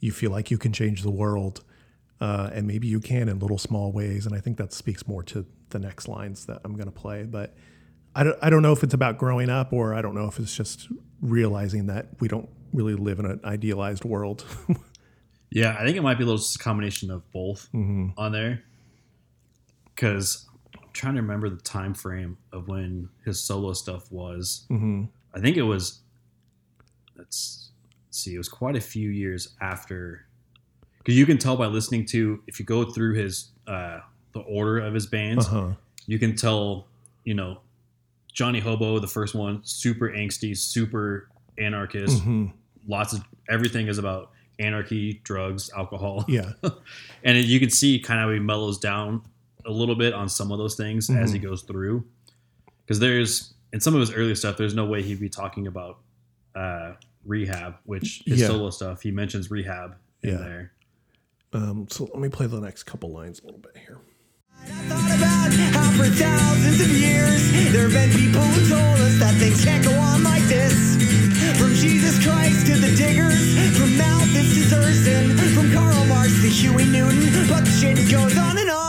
you 0.00 0.12
feel 0.12 0.30
like 0.30 0.50
you 0.50 0.58
can 0.58 0.72
change 0.72 1.02
the 1.02 1.10
world 1.10 1.62
uh, 2.20 2.50
and 2.52 2.66
maybe 2.66 2.86
you 2.86 3.00
can 3.00 3.28
in 3.28 3.38
little 3.38 3.58
small 3.58 3.92
ways 3.92 4.26
and 4.26 4.34
i 4.34 4.40
think 4.40 4.56
that 4.56 4.72
speaks 4.72 5.06
more 5.06 5.22
to 5.22 5.44
the 5.70 5.78
next 5.78 6.08
lines 6.08 6.46
that 6.46 6.60
i'm 6.64 6.74
going 6.74 6.86
to 6.86 6.92
play 6.92 7.24
but 7.24 7.54
I 8.16 8.22
don't, 8.22 8.38
I 8.40 8.48
don't 8.48 8.62
know 8.62 8.72
if 8.72 8.84
it's 8.84 8.94
about 8.94 9.18
growing 9.18 9.50
up 9.50 9.72
or 9.72 9.94
i 9.94 10.00
don't 10.02 10.14
know 10.14 10.26
if 10.26 10.38
it's 10.38 10.54
just 10.56 10.88
realizing 11.20 11.86
that 11.86 12.08
we 12.20 12.28
don't 12.28 12.48
really 12.72 12.94
live 12.94 13.18
in 13.18 13.26
an 13.26 13.40
idealized 13.44 14.04
world 14.04 14.44
Yeah, 15.50 15.76
I 15.78 15.84
think 15.84 15.96
it 15.96 16.02
might 16.02 16.18
be 16.18 16.24
a 16.24 16.26
little 16.26 16.38
just 16.38 16.56
a 16.56 16.58
combination 16.58 17.12
of 17.12 17.30
both 17.30 17.68
on 18.18 18.32
there. 18.32 18.64
Because 19.94 20.48
I'm 20.76 20.88
trying 20.92 21.14
to 21.14 21.22
remember 21.22 21.48
the 21.48 21.62
time 21.62 21.94
frame 21.94 22.38
of 22.52 22.66
when 22.66 23.08
his 23.24 23.40
solo 23.46 23.72
stuff 23.72 24.10
was. 24.10 24.66
I 25.32 25.38
think 25.40 25.56
it 25.56 25.62
was. 25.62 26.00
Let's 28.06 28.18
see. 28.18 28.34
It 28.34 28.38
was 28.38 28.48
quite 28.48 28.76
a 28.76 28.80
few 28.80 29.10
years 29.10 29.54
after. 29.60 30.26
Because 30.98 31.16
you 31.18 31.26
can 31.26 31.38
tell 31.38 31.56
by 31.56 31.66
listening 31.66 32.06
to 32.06 32.42
if 32.46 32.58
you 32.58 32.64
go 32.64 32.84
through 32.84 33.14
his 33.14 33.50
uh, 33.66 34.00
the 34.32 34.40
order 34.40 34.78
of 34.78 34.94
his 34.94 35.06
bands, 35.06 35.46
uh-huh 35.46 35.72
you 36.06 36.18
can 36.18 36.36
tell. 36.36 36.86
You 37.24 37.32
know, 37.32 37.60
Johnny 38.34 38.60
Hobo, 38.60 38.98
the 38.98 39.06
first 39.06 39.34
one, 39.34 39.60
super 39.64 40.10
angsty, 40.10 40.54
super 40.56 41.28
anarchist. 41.58 42.22
hmm 42.22 42.46
Lots 42.86 43.14
of 43.14 43.24
everything 43.48 43.88
is 43.88 43.96
about 43.96 44.30
anarchy, 44.58 45.20
drugs, 45.24 45.70
alcohol 45.74 46.24
yeah 46.28 46.52
and 47.24 47.38
you 47.38 47.58
can 47.58 47.70
see 47.70 47.98
kind 47.98 48.20
of 48.20 48.26
how 48.26 48.32
he 48.32 48.38
mellows 48.38 48.78
down 48.78 49.22
a 49.66 49.70
little 49.70 49.94
bit 49.94 50.12
on 50.12 50.28
some 50.28 50.52
of 50.52 50.58
those 50.58 50.76
things 50.76 51.08
as 51.10 51.32
he 51.32 51.38
goes 51.38 51.62
through 51.62 52.04
because 52.84 53.00
there's 53.00 53.54
in 53.72 53.80
some 53.80 53.94
of 53.94 54.00
his 54.00 54.12
earlier 54.12 54.34
stuff 54.34 54.56
there's 54.56 54.74
no 54.74 54.84
way 54.84 55.02
he'd 55.02 55.18
be 55.18 55.28
talking 55.28 55.66
about 55.66 55.98
uh 56.54 56.92
rehab 57.24 57.76
which 57.84 58.22
his 58.26 58.40
Yeah. 58.40 58.46
solo 58.48 58.70
stuff 58.70 59.02
he 59.02 59.10
mentions 59.10 59.50
rehab 59.50 59.96
in 60.22 60.30
Yeah. 60.30 60.36
there 60.38 60.72
um, 61.52 61.86
so 61.90 62.04
let 62.12 62.18
me 62.18 62.28
play 62.28 62.46
the 62.46 62.60
next 62.60 62.82
couple 62.84 63.10
lines 63.12 63.40
a 63.40 63.44
little 63.44 63.60
bit 63.60 63.76
here 63.76 63.98
I 64.62 64.66
thought 64.88 65.12
about 65.18 65.52
how 65.76 65.90
for 65.98 66.06
thousands 66.08 66.80
of 66.80 66.88
years 66.88 67.42
there 67.72 67.88
have 67.88 67.92
been 67.92 68.10
people 68.18 68.40
who 68.40 68.68
told 68.68 68.98
us 69.00 69.18
that 69.18 69.34
things 69.34 69.62
can't 69.64 69.84
go 69.84 69.92
on 69.92 70.22
like 70.22 70.44
this. 70.44 70.96
From 71.58 71.74
Jesus 71.74 72.16
Christ 72.24 72.64
to 72.68 72.74
the 72.78 72.88
diggers, 72.96 73.44
from 73.76 73.92
Malthus 73.98 74.54
to 74.56 74.62
Zerzan, 74.74 75.36
from 75.54 75.70
Karl 75.74 76.06
Marx 76.06 76.32
to 76.40 76.48
Huey 76.48 76.86
Newton. 76.86 77.28
But 77.50 77.64
the 77.66 77.70
shit 77.76 77.96
goes 78.10 78.38
on 78.38 78.56
and 78.56 78.58
on 78.58 78.58
and 78.58 78.70
on 78.70 78.83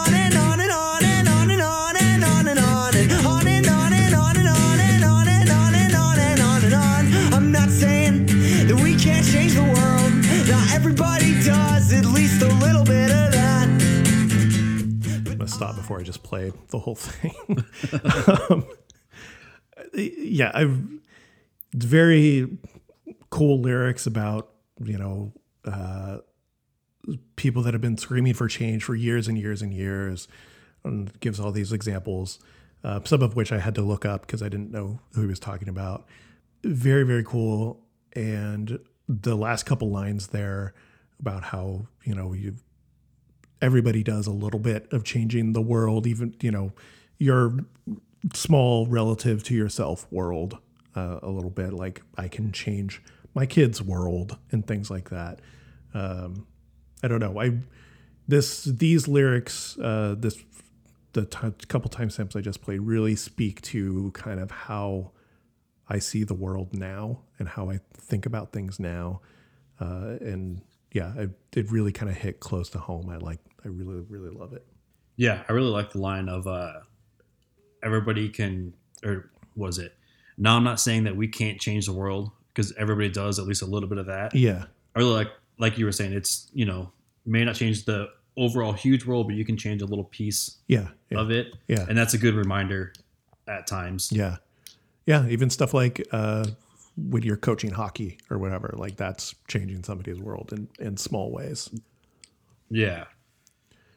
stop 15.56 15.76
before 15.76 16.00
I 16.00 16.04
just 16.04 16.22
play 16.22 16.52
the 16.70 16.80
whole 16.80 16.96
thing. 16.96 17.34
um, 18.50 18.68
yeah, 19.94 20.52
I've 20.54 20.82
very 21.74 22.58
cool 23.30 23.60
lyrics 23.60 24.06
about 24.06 24.52
you 24.84 24.98
know 24.98 25.32
uh, 25.66 26.18
people 27.36 27.62
that 27.64 27.74
have 27.74 27.82
been 27.82 27.98
screaming 27.98 28.34
for 28.34 28.48
change 28.48 28.84
for 28.84 28.96
years 28.96 29.28
and 29.28 29.38
years 29.38 29.62
and 29.62 29.74
years, 29.74 30.28
and 30.84 31.18
gives 31.22 31.40
all 31.40 31.52
these 31.52 31.72
examples, 31.72 32.40
uh, 32.84 33.00
some 33.06 33.22
of 33.22 33.36
which 33.36 33.52
I 33.52 33.60
had 33.60 33.76
to 33.76 33.82
look 33.82 34.06
up 34.06 34.26
because 34.26 34.44
I 34.44 34.50
didn't 34.50 34.72
know 34.72 35.00
who 35.14 35.22
he 35.22 35.28
was 35.28 35.40
talking 35.40 35.70
about. 35.70 36.06
Very 36.64 37.04
very 37.04 37.24
cool, 37.24 37.82
and 38.14 38.80
the 39.08 39.36
last 39.36 39.66
couple 39.66 39.90
lines 39.90 40.28
there 40.28 40.74
about 41.20 41.44
how 41.44 41.88
you 42.04 42.14
know 42.14 42.34
you 42.34 42.56
everybody 43.66 44.04
does 44.04 44.28
a 44.28 44.32
little 44.32 44.60
bit 44.60 44.88
of 44.94 45.04
changing 45.04 45.54
the 45.54 45.62
world, 45.62 46.06
even 46.06 46.36
you 46.42 46.52
know 46.52 46.72
your 47.18 47.58
small 48.34 48.86
relative 48.88 49.44
to 49.44 49.56
yourself 49.56 50.08
world 50.12 50.58
uh, 50.96 51.20
a 51.22 51.30
little 51.30 51.50
bit. 51.50 51.74
Like 51.74 52.02
I 52.18 52.28
can 52.28 52.52
change 52.52 53.02
my 53.34 53.46
kids' 53.46 53.82
world 53.82 54.38
and 54.52 54.66
things 54.66 54.90
like 54.92 55.10
that. 55.10 55.40
Um, 55.94 56.46
I 57.04 57.08
don't 57.08 57.20
know. 57.20 57.40
I 57.40 57.58
this 58.28 58.64
these 58.66 59.08
lyrics, 59.08 59.78
uh, 59.80 60.16
this 60.18 60.38
the 61.14 61.26
t- 61.26 61.66
couple 61.68 61.90
timestamps 61.90 62.36
I 62.36 62.42
just 62.42 62.62
played 62.62 62.82
really 62.82 63.16
speak 63.16 63.62
to 63.64 64.12
kind 64.12 64.40
of 64.40 64.52
how 64.52 65.12
I 65.88 66.00
see 66.00 66.24
the 66.24 66.34
world 66.34 66.74
now 66.74 67.22
and 67.40 67.48
how 67.48 67.70
I 67.70 67.80
think 67.94 68.26
about 68.26 68.52
things 68.52 68.80
now. 68.80 69.22
Uh, 69.80 70.18
and 70.22 70.62
yeah, 70.92 71.14
I, 71.18 71.28
it 71.54 71.72
really 71.72 71.92
kind 71.92 72.10
of 72.10 72.18
hit 72.18 72.40
close 72.40 72.70
to 72.72 72.80
home. 72.80 73.10
I 73.10 73.18
like, 73.18 73.40
I 73.66 73.70
really, 73.70 74.02
really 74.10 74.30
love 74.30 74.54
it. 74.54 74.66
yeah 75.18 75.44
i 75.50 75.54
really 75.54 75.70
like 75.70 75.92
the 75.92 76.00
line 76.00 76.30
of 76.30 76.46
uh 76.48 76.74
everybody 77.84 78.30
can 78.30 78.74
or 79.04 79.30
was 79.56 79.78
it 79.80 79.94
now 80.38 80.56
i'm 80.58 80.64
not 80.64 80.80
saying 80.80 81.04
that 81.06 81.16
we 81.16 81.28
can't 81.28 81.60
change 81.60 81.86
the 81.86 81.94
world 81.94 82.32
because 82.54 82.74
everybody 82.78 83.10
does 83.10 83.40
at 83.40 83.46
least 83.46 83.62
a 83.62 83.66
little 83.66 83.90
bit 83.90 83.98
of 83.98 84.06
that 84.06 84.34
Yeah, 84.36 84.66
I 84.96 85.00
really 85.00 85.14
like 85.14 85.30
like 85.58 85.78
you 85.78 85.86
were 85.86 85.92
saying, 85.92 86.14
it's 86.14 86.50
you 86.54 86.66
know 86.66 86.92
may 87.26 87.44
not 87.44 87.56
change 87.56 87.86
the 87.86 88.10
overall 88.38 88.74
huge 88.74 89.06
world, 89.06 89.28
but 89.28 89.36
you 89.36 89.44
can 89.46 89.58
change 89.58 89.82
a 89.82 89.86
little 89.86 90.04
piece 90.06 90.58
yeah, 90.68 90.90
yeah, 91.10 91.20
of 91.20 91.32
it, 91.32 91.54
yeah, 91.68 91.86
and 91.90 91.98
that's 91.98 92.14
a 92.14 92.18
good 92.18 92.34
reminder 92.36 92.94
at 93.48 93.66
times. 93.68 94.12
yeah, 94.12 94.38
yeah. 95.06 95.26
Even 95.28 95.50
stuff 95.50 95.74
like 95.74 96.06
uh, 96.12 96.46
when 96.98 97.24
you're 97.24 97.38
coaching 97.38 97.72
hockey 97.72 98.18
or 98.30 98.38
whatever, 98.38 98.74
like 98.78 98.96
that's 98.98 99.34
changing 99.48 99.84
somebody's 99.84 100.20
world 100.20 100.54
in 100.54 100.68
in 100.80 100.98
small 100.98 101.32
ways. 101.32 101.70
Yeah, 102.70 103.06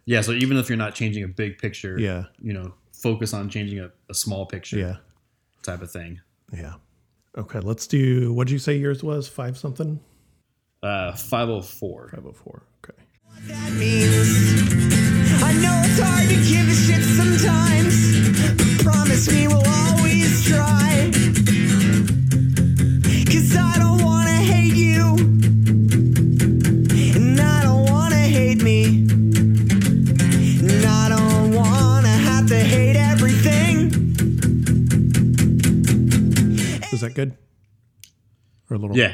yeah. 0.08 0.22
So 0.22 0.32
even 0.32 0.56
if 0.56 0.68
you're 0.68 0.78
not 0.78 0.94
changing 0.94 1.22
a 1.22 1.28
big 1.28 1.58
picture, 1.58 1.98
Yeah, 1.98 2.24
you 2.40 2.52
know, 2.54 2.72
focus 2.92 3.34
on 3.34 3.48
changing 3.50 3.78
a, 3.80 3.90
a 4.08 4.14
small 4.14 4.46
picture 4.46 4.78
yeah, 4.78 4.96
type 5.62 5.82
of 5.82 5.90
thing. 5.90 6.20
yeah. 6.52 6.74
Okay, 7.36 7.60
let's 7.60 7.86
do. 7.86 8.32
What 8.32 8.46
did 8.48 8.52
you 8.54 8.58
say 8.58 8.76
yours 8.76 9.04
was? 9.04 9.28
Five 9.28 9.56
something. 9.58 10.00
Uh, 10.82 11.12
five 11.12 11.48
oh 11.48 11.60
four. 11.60 12.08
Five 12.14 12.26
oh 12.26 12.32
four. 12.32 12.62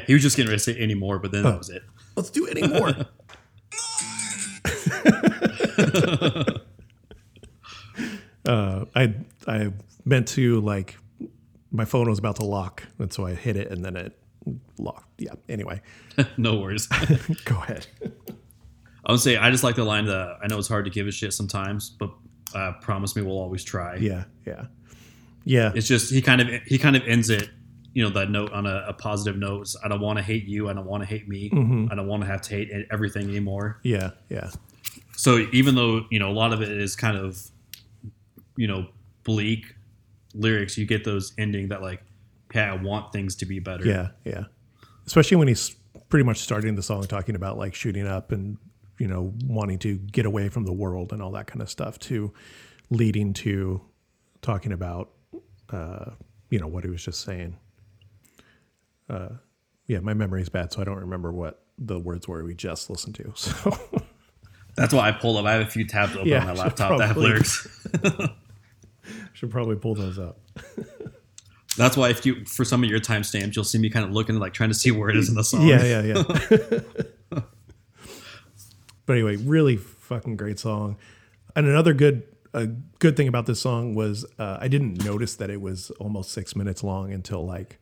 He 0.07 0.13
was 0.13 0.23
just 0.23 0.37
getting 0.37 0.49
ready 0.49 0.59
to 0.59 0.63
say 0.63 0.79
anymore, 0.79 1.19
but 1.19 1.31
then 1.31 1.43
that 1.43 1.57
was 1.57 1.69
it. 1.69 1.83
let's 2.15 2.29
do 2.29 2.47
any 2.47 2.67
more. 2.67 2.89
uh, 8.45 8.85
I 8.95 9.15
I 9.47 9.71
meant 10.05 10.27
to 10.29 10.61
like 10.61 10.97
my 11.71 11.85
phone 11.85 12.09
was 12.09 12.19
about 12.19 12.37
to 12.37 12.45
lock, 12.45 12.83
and 12.99 13.11
so 13.11 13.25
I 13.25 13.33
hit 13.33 13.57
it, 13.57 13.71
and 13.71 13.83
then 13.83 13.95
it 13.95 14.17
locked. 14.77 15.09
Yeah. 15.19 15.33
Anyway, 15.49 15.81
no 16.37 16.59
worries. 16.59 16.87
go 17.45 17.55
ahead. 17.55 17.87
I 19.05 19.11
would 19.11 19.21
say 19.21 19.37
I 19.37 19.51
just 19.51 19.63
like 19.63 19.75
the 19.75 19.83
line 19.83 20.05
that 20.05 20.37
I 20.41 20.47
know 20.47 20.57
it's 20.57 20.67
hard 20.67 20.85
to 20.85 20.91
give 20.91 21.07
a 21.07 21.11
shit 21.11 21.33
sometimes, 21.33 21.89
but 21.89 22.11
uh, 22.53 22.73
promise 22.81 23.15
me 23.15 23.21
we'll 23.21 23.37
always 23.37 23.63
try. 23.63 23.97
Yeah, 23.97 24.25
yeah, 24.45 24.65
yeah. 25.43 25.71
It's 25.75 25.87
just 25.87 26.11
he 26.11 26.21
kind 26.21 26.41
of 26.41 26.47
he 26.65 26.77
kind 26.77 26.95
of 26.95 27.03
ends 27.07 27.29
it, 27.29 27.49
you 27.95 28.03
know, 28.03 28.09
that 28.09 28.29
note 28.29 28.51
on 28.51 28.65
a, 28.65 28.83
a 28.89 28.93
positive 28.93 29.37
note. 29.39 29.73
I 29.81 29.87
don't 29.87 30.01
want 30.01 30.17
to 30.17 30.23
hate 30.23 30.43
you. 30.45 30.69
I 30.69 30.73
don't 30.73 30.85
want 30.85 31.01
to 31.01 31.07
hate 31.07 31.29
me. 31.29 31.49
Mm-hmm. 31.49 31.87
I 31.89 31.95
don't 31.95 32.07
want 32.07 32.23
to 32.23 32.27
have 32.27 32.41
to 32.41 32.49
hate 32.53 32.69
everything 32.91 33.29
anymore. 33.29 33.79
Yeah, 33.83 34.11
yeah, 34.29 34.51
So 35.15 35.47
even 35.53 35.75
though 35.75 36.05
you 36.11 36.19
know 36.19 36.29
a 36.29 36.33
lot 36.33 36.51
of 36.51 36.61
it 36.61 36.69
is 36.69 36.93
kind 36.97 37.17
of, 37.17 37.41
you 38.57 38.67
know, 38.67 38.87
bleak 39.23 39.73
lyrics, 40.33 40.77
you 40.77 40.85
get 40.85 41.05
those 41.05 41.31
ending 41.37 41.69
that 41.69 41.81
like, 41.81 42.03
hey, 42.51 42.63
I 42.63 42.75
want 42.75 43.13
things 43.13 43.33
to 43.37 43.45
be 43.45 43.59
better. 43.59 43.85
yeah, 43.85 44.09
yeah. 44.25 44.43
Especially 45.07 45.37
when 45.37 45.47
he's 45.47 45.73
pretty 46.09 46.25
much 46.25 46.39
starting 46.39 46.75
the 46.75 46.83
song 46.83 47.03
talking 47.03 47.35
about 47.35 47.57
like 47.57 47.73
shooting 47.73 48.05
up 48.05 48.33
and 48.33 48.57
you 48.99 49.07
know 49.07 49.33
wanting 49.45 49.79
to 49.79 49.95
get 49.95 50.25
away 50.25 50.49
from 50.49 50.65
the 50.65 50.73
world 50.73 51.13
and 51.13 51.21
all 51.21 51.31
that 51.31 51.47
kind 51.47 51.61
of 51.61 51.69
stuff, 51.69 51.97
to 51.99 52.33
leading 52.89 53.31
to 53.33 53.79
talking 54.41 54.73
about 54.73 55.11
uh, 55.69 56.11
you 56.49 56.59
know 56.59 56.67
what 56.67 56.83
he 56.83 56.89
was 56.89 57.01
just 57.01 57.21
saying. 57.21 57.55
Uh, 59.09 59.29
yeah, 59.87 59.99
my 59.99 60.13
memory's 60.13 60.49
bad, 60.49 60.73
so 60.73 60.81
I 60.81 60.83
don't 60.83 60.99
remember 60.99 61.31
what 61.31 61.61
the 61.77 61.99
words 61.99 62.27
were 62.27 62.43
we 62.43 62.55
just 62.55 62.89
listened 62.89 63.15
to. 63.15 63.33
So 63.35 64.81
That's 64.81 64.93
why 64.93 65.07
I 65.07 65.13
pulled 65.13 65.37
up. 65.37 65.45
I 65.45 65.53
have 65.53 65.61
a 65.65 65.69
few 65.69 65.87
tabs 65.87 66.17
open 66.17 66.27
Yeah, 66.27 66.41
on 66.41 66.47
my 66.47 66.53
laptop 66.53 66.97
that 66.99 67.07
have 67.07 67.15
lyrics. 67.17 67.65
should 69.33 69.49
probably 69.49 69.77
pull 69.77 69.95
those 69.95 70.19
up. 70.19 70.37
That's 71.77 71.95
why 71.95 72.09
if 72.09 72.25
you 72.25 72.43
for 72.43 72.65
some 72.65 72.83
of 72.83 72.89
your 72.89 72.99
timestamps, 72.99 73.55
you'll 73.55 73.63
see 73.63 73.77
me 73.77 73.89
kind 73.89 74.05
of 74.05 74.11
looking 74.11 74.37
like 74.37 74.53
trying 74.53 74.69
to 74.69 74.75
see 74.75 74.91
where 74.91 75.09
it 75.09 75.15
is 75.15 75.29
in 75.29 75.35
the 75.35 75.43
song. 75.45 75.65
Yeah, 75.65 75.83
yeah, 75.83 76.01
yeah. 76.01 76.23
but 79.05 79.13
anyway, 79.13 79.37
really 79.37 79.77
fucking 79.77 80.35
great 80.35 80.59
song. 80.59 80.97
And 81.55 81.67
another 81.67 81.93
good 81.93 82.23
a 82.53 82.67
good 82.99 83.17
thing 83.17 83.27
about 83.27 83.45
this 83.45 83.59
song 83.59 83.95
was 83.95 84.25
uh, 84.39 84.57
I 84.59 84.67
didn't 84.69 85.03
notice 85.03 85.35
that 85.35 85.49
it 85.49 85.61
was 85.61 85.89
almost 85.91 86.31
six 86.31 86.55
minutes 86.55 86.83
long 86.83 87.11
until 87.11 87.45
like 87.45 87.79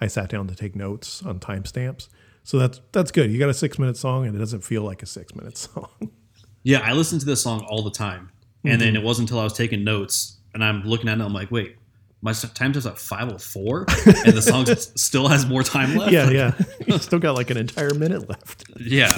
I 0.00 0.06
sat 0.06 0.28
down 0.28 0.48
to 0.48 0.54
take 0.54 0.74
notes 0.74 1.22
on 1.22 1.40
timestamps. 1.40 2.08
So 2.42 2.58
that's 2.58 2.80
that's 2.92 3.10
good. 3.10 3.30
You 3.30 3.38
got 3.38 3.48
a 3.48 3.54
six 3.54 3.78
minute 3.78 3.96
song 3.96 4.26
and 4.26 4.36
it 4.36 4.38
doesn't 4.38 4.62
feel 4.62 4.82
like 4.82 5.02
a 5.02 5.06
six 5.06 5.34
minute 5.34 5.56
song. 5.58 5.88
Yeah, 6.62 6.80
I 6.80 6.92
listen 6.92 7.18
to 7.18 7.26
this 7.26 7.42
song 7.42 7.66
all 7.68 7.82
the 7.82 7.90
time, 7.90 8.30
and 8.64 8.80
then 8.80 8.88
mm-hmm. 8.88 8.96
it 8.96 9.02
wasn't 9.02 9.28
until 9.28 9.40
I 9.40 9.44
was 9.44 9.52
taking 9.52 9.84
notes 9.84 10.38
and 10.54 10.64
I'm 10.64 10.82
looking 10.84 11.08
at 11.08 11.18
it, 11.18 11.22
I'm 11.22 11.34
like, 11.34 11.50
wait, 11.50 11.76
my 12.22 12.30
s- 12.30 12.50
time 12.52 12.72
is 12.72 12.86
at 12.86 12.98
504, 12.98 13.78
and 14.06 14.32
the 14.32 14.40
song 14.40 14.64
still 14.66 15.28
has 15.28 15.44
more 15.44 15.62
time 15.62 15.96
left. 15.96 16.12
yeah, 16.12 16.30
yeah. 16.30 16.52
You 16.86 16.98
still 16.98 17.18
got 17.18 17.34
like 17.34 17.50
an 17.50 17.56
entire 17.58 17.92
minute 17.92 18.28
left. 18.28 18.64
yeah. 18.80 19.12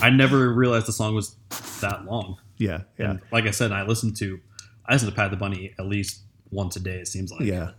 I 0.00 0.10
never 0.10 0.52
realized 0.52 0.86
the 0.86 0.92
song 0.92 1.14
was 1.14 1.36
that 1.80 2.04
long. 2.04 2.38
Yeah, 2.56 2.82
yeah. 2.98 3.10
And 3.10 3.20
like 3.32 3.44
I 3.44 3.50
said, 3.50 3.72
I 3.72 3.82
listen 3.82 4.14
to 4.14 4.38
I 4.86 4.92
listen 4.92 5.08
to 5.08 5.14
Pat 5.14 5.30
the 5.30 5.36
Bunny 5.36 5.74
at 5.78 5.86
least 5.86 6.22
once 6.50 6.76
a 6.76 6.80
day. 6.80 6.98
It 6.98 7.08
seems 7.08 7.32
like. 7.32 7.42
Yeah. 7.42 7.72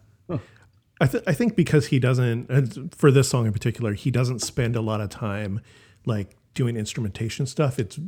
I, 0.99 1.07
th- 1.07 1.23
I 1.27 1.33
think 1.33 1.55
because 1.55 1.87
he 1.87 1.99
doesn't, 1.99 2.49
and 2.49 2.93
for 2.95 3.11
this 3.11 3.29
song 3.29 3.45
in 3.45 3.53
particular, 3.53 3.93
he 3.93 4.09
doesn't 4.11 4.39
spend 4.39 4.75
a 4.75 4.81
lot 4.81 4.99
of 5.01 5.09
time 5.09 5.61
like 6.05 6.35
doing 6.53 6.75
instrumentation 6.75 7.45
stuff. 7.45 7.77
It's 7.77 7.99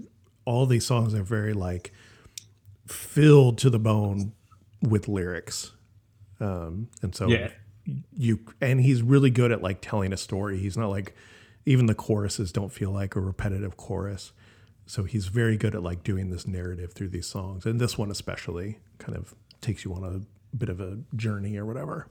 all 0.46 0.66
these 0.66 0.86
songs 0.86 1.14
are 1.14 1.22
very 1.24 1.54
like 1.54 1.92
filled 2.88 3.58
to 3.60 3.70
the 3.70 3.80
bone 3.80 4.34
with 4.82 5.08
lyrics. 5.08 5.72
Um, 6.40 6.90
and 7.02 7.14
so 7.14 7.28
Yeah. 7.28 7.50
you, 8.16 8.40
and 8.62 8.82
he's 8.82 9.02
really 9.02 9.30
good 9.30 9.52
at 9.52 9.62
like 9.62 9.82
telling 9.82 10.14
a 10.14 10.18
story. 10.18 10.58
He's 10.60 10.78
not 10.78 10.90
like, 10.90 11.16
even 11.66 11.86
the 11.86 11.94
choruses 11.96 12.52
don't 12.52 12.72
feel 12.72 12.92
like 12.92 13.16
a 13.16 13.20
repetitive 13.20 13.78
chorus. 13.78 14.32
So 14.88 15.04
he's 15.04 15.28
very 15.28 15.58
good 15.58 15.76
at 15.76 15.84
like 15.84 16.04
doing 16.04 16.32
this 16.32 16.48
narrative 16.48 16.94
through 16.94 17.10
these 17.10 17.28
songs. 17.28 17.66
And 17.66 17.80
this 17.80 17.98
one 17.98 18.10
especially 18.10 18.80
kind 18.98 19.16
of 19.16 19.36
takes 19.62 19.86
you 19.86 19.94
on 19.94 20.04
a 20.04 20.56
bit 20.58 20.70
of 20.70 20.80
a 20.80 20.98
journey 21.16 21.58
or 21.58 21.66
whatever. 21.66 22.08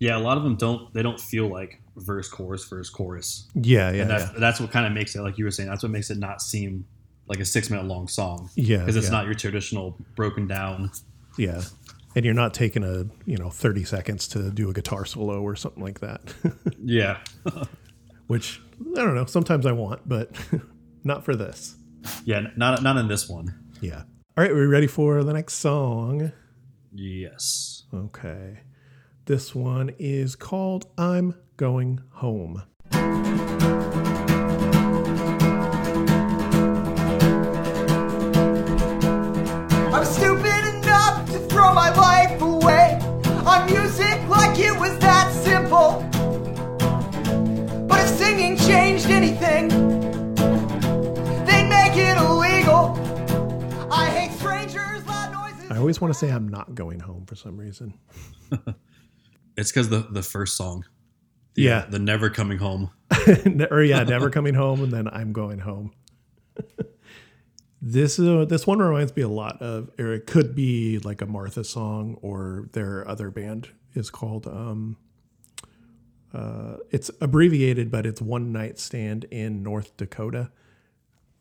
Yeah, 0.00 0.16
a 0.16 0.20
lot 0.20 0.36
of 0.36 0.44
them 0.44 0.56
don't. 0.56 0.92
They 0.94 1.02
don't 1.02 1.18
feel 1.20 1.48
like 1.48 1.80
verse, 1.96 2.28
chorus, 2.28 2.64
verse, 2.66 2.88
chorus. 2.90 3.48
Yeah, 3.54 3.90
yeah, 3.90 4.02
And 4.02 4.10
that's, 4.10 4.24
yeah. 4.32 4.38
that's 4.38 4.60
what 4.60 4.70
kind 4.70 4.86
of 4.86 4.92
makes 4.92 5.16
it, 5.16 5.20
like 5.22 5.38
you 5.38 5.44
were 5.44 5.50
saying, 5.50 5.68
that's 5.68 5.82
what 5.82 5.90
makes 5.90 6.10
it 6.10 6.18
not 6.18 6.40
seem 6.40 6.86
like 7.26 7.40
a 7.40 7.44
six 7.44 7.68
minute 7.70 7.86
long 7.86 8.06
song. 8.08 8.48
Yeah, 8.54 8.78
Because 8.78 8.96
it's 8.96 9.06
yeah. 9.06 9.12
not 9.12 9.24
your 9.24 9.34
traditional 9.34 9.98
broken 10.14 10.46
down. 10.46 10.90
Yeah. 11.36 11.62
And 12.14 12.24
you're 12.24 12.34
not 12.34 12.54
taking 12.54 12.84
a, 12.84 13.04
you 13.26 13.36
know, 13.36 13.50
30 13.50 13.84
seconds 13.84 14.28
to 14.28 14.50
do 14.50 14.70
a 14.70 14.72
guitar 14.72 15.04
solo 15.04 15.42
or 15.42 15.54
something 15.56 15.82
like 15.82 16.00
that, 16.00 16.20
Yeah. 16.82 17.18
which 18.28 18.60
I 18.96 19.00
don't 19.02 19.14
know. 19.14 19.24
Sometimes 19.26 19.66
I 19.66 19.72
want, 19.72 20.08
but 20.08 20.30
not 21.04 21.24
for 21.24 21.34
this. 21.36 21.76
Yeah. 22.24 22.46
Not, 22.56 22.82
not 22.82 22.96
in 22.96 23.08
this 23.08 23.28
one. 23.28 23.52
Yeah. 23.80 24.02
All 24.36 24.42
right. 24.44 24.50
Are 24.50 24.54
we 24.54 24.66
ready 24.66 24.86
for 24.86 25.22
the 25.24 25.32
next 25.32 25.54
song? 25.54 26.32
Yes. 26.94 27.84
Okay. 27.92 28.60
This 29.28 29.54
one 29.54 29.92
is 29.98 30.34
called 30.36 30.86
I'm 30.96 31.34
Going 31.58 32.00
Home. 32.12 32.62
I'm 32.92 33.24
stupid 40.06 40.76
enough 40.76 41.30
to 41.30 41.38
throw 41.40 41.74
my 41.74 41.94
life 41.94 42.40
away 42.40 42.98
on 43.44 43.66
music 43.66 44.26
like 44.30 44.58
it 44.58 44.72
was 44.80 44.98
that 45.00 45.30
simple. 45.44 46.02
But 47.86 48.00
if 48.00 48.08
singing 48.16 48.56
changed 48.56 49.10
anything, 49.10 49.68
they'd 51.44 51.68
make 51.68 51.98
it 51.98 52.16
illegal. 52.16 52.96
I 53.92 54.06
hate 54.06 54.32
strangers, 54.38 55.06
loud 55.06 55.34
noises. 55.34 55.70
I 55.70 55.76
always 55.76 56.00
want 56.00 56.14
to 56.14 56.18
say 56.18 56.30
I'm 56.30 56.48
not 56.48 56.74
going 56.74 57.00
home 57.00 57.26
for 57.26 57.36
some 57.36 57.58
reason. 57.58 57.92
It's 59.58 59.72
because 59.72 59.88
the, 59.88 60.06
the 60.08 60.22
first 60.22 60.56
song, 60.56 60.84
the, 61.54 61.62
Yeah. 61.62 61.84
the 61.90 61.98
Never 61.98 62.30
Coming 62.30 62.58
Home. 62.58 62.90
or 63.70 63.82
yeah, 63.82 64.04
never 64.04 64.30
coming 64.30 64.54
home, 64.54 64.82
and 64.84 64.92
then 64.92 65.08
I'm 65.08 65.32
going 65.32 65.58
home. 65.58 65.92
this 67.82 68.18
uh, 68.18 68.44
this 68.48 68.66
one 68.66 68.78
reminds 68.78 69.14
me 69.16 69.22
a 69.22 69.28
lot 69.28 69.60
of, 69.62 69.90
or 69.98 70.12
it 70.12 70.26
could 70.26 70.54
be 70.54 70.98
like 70.98 71.20
a 71.22 71.26
Martha 71.26 71.64
song, 71.64 72.18
or 72.22 72.68
their 72.72 73.06
other 73.08 73.30
band 73.30 73.68
is 73.94 74.10
called. 74.10 74.46
Um, 74.46 74.96
uh, 76.32 76.76
it's 76.90 77.10
abbreviated, 77.20 77.90
but 77.90 78.04
it's 78.06 78.20
One 78.20 78.52
Night 78.52 78.78
Stand 78.78 79.24
in 79.24 79.62
North 79.62 79.96
Dakota. 79.96 80.50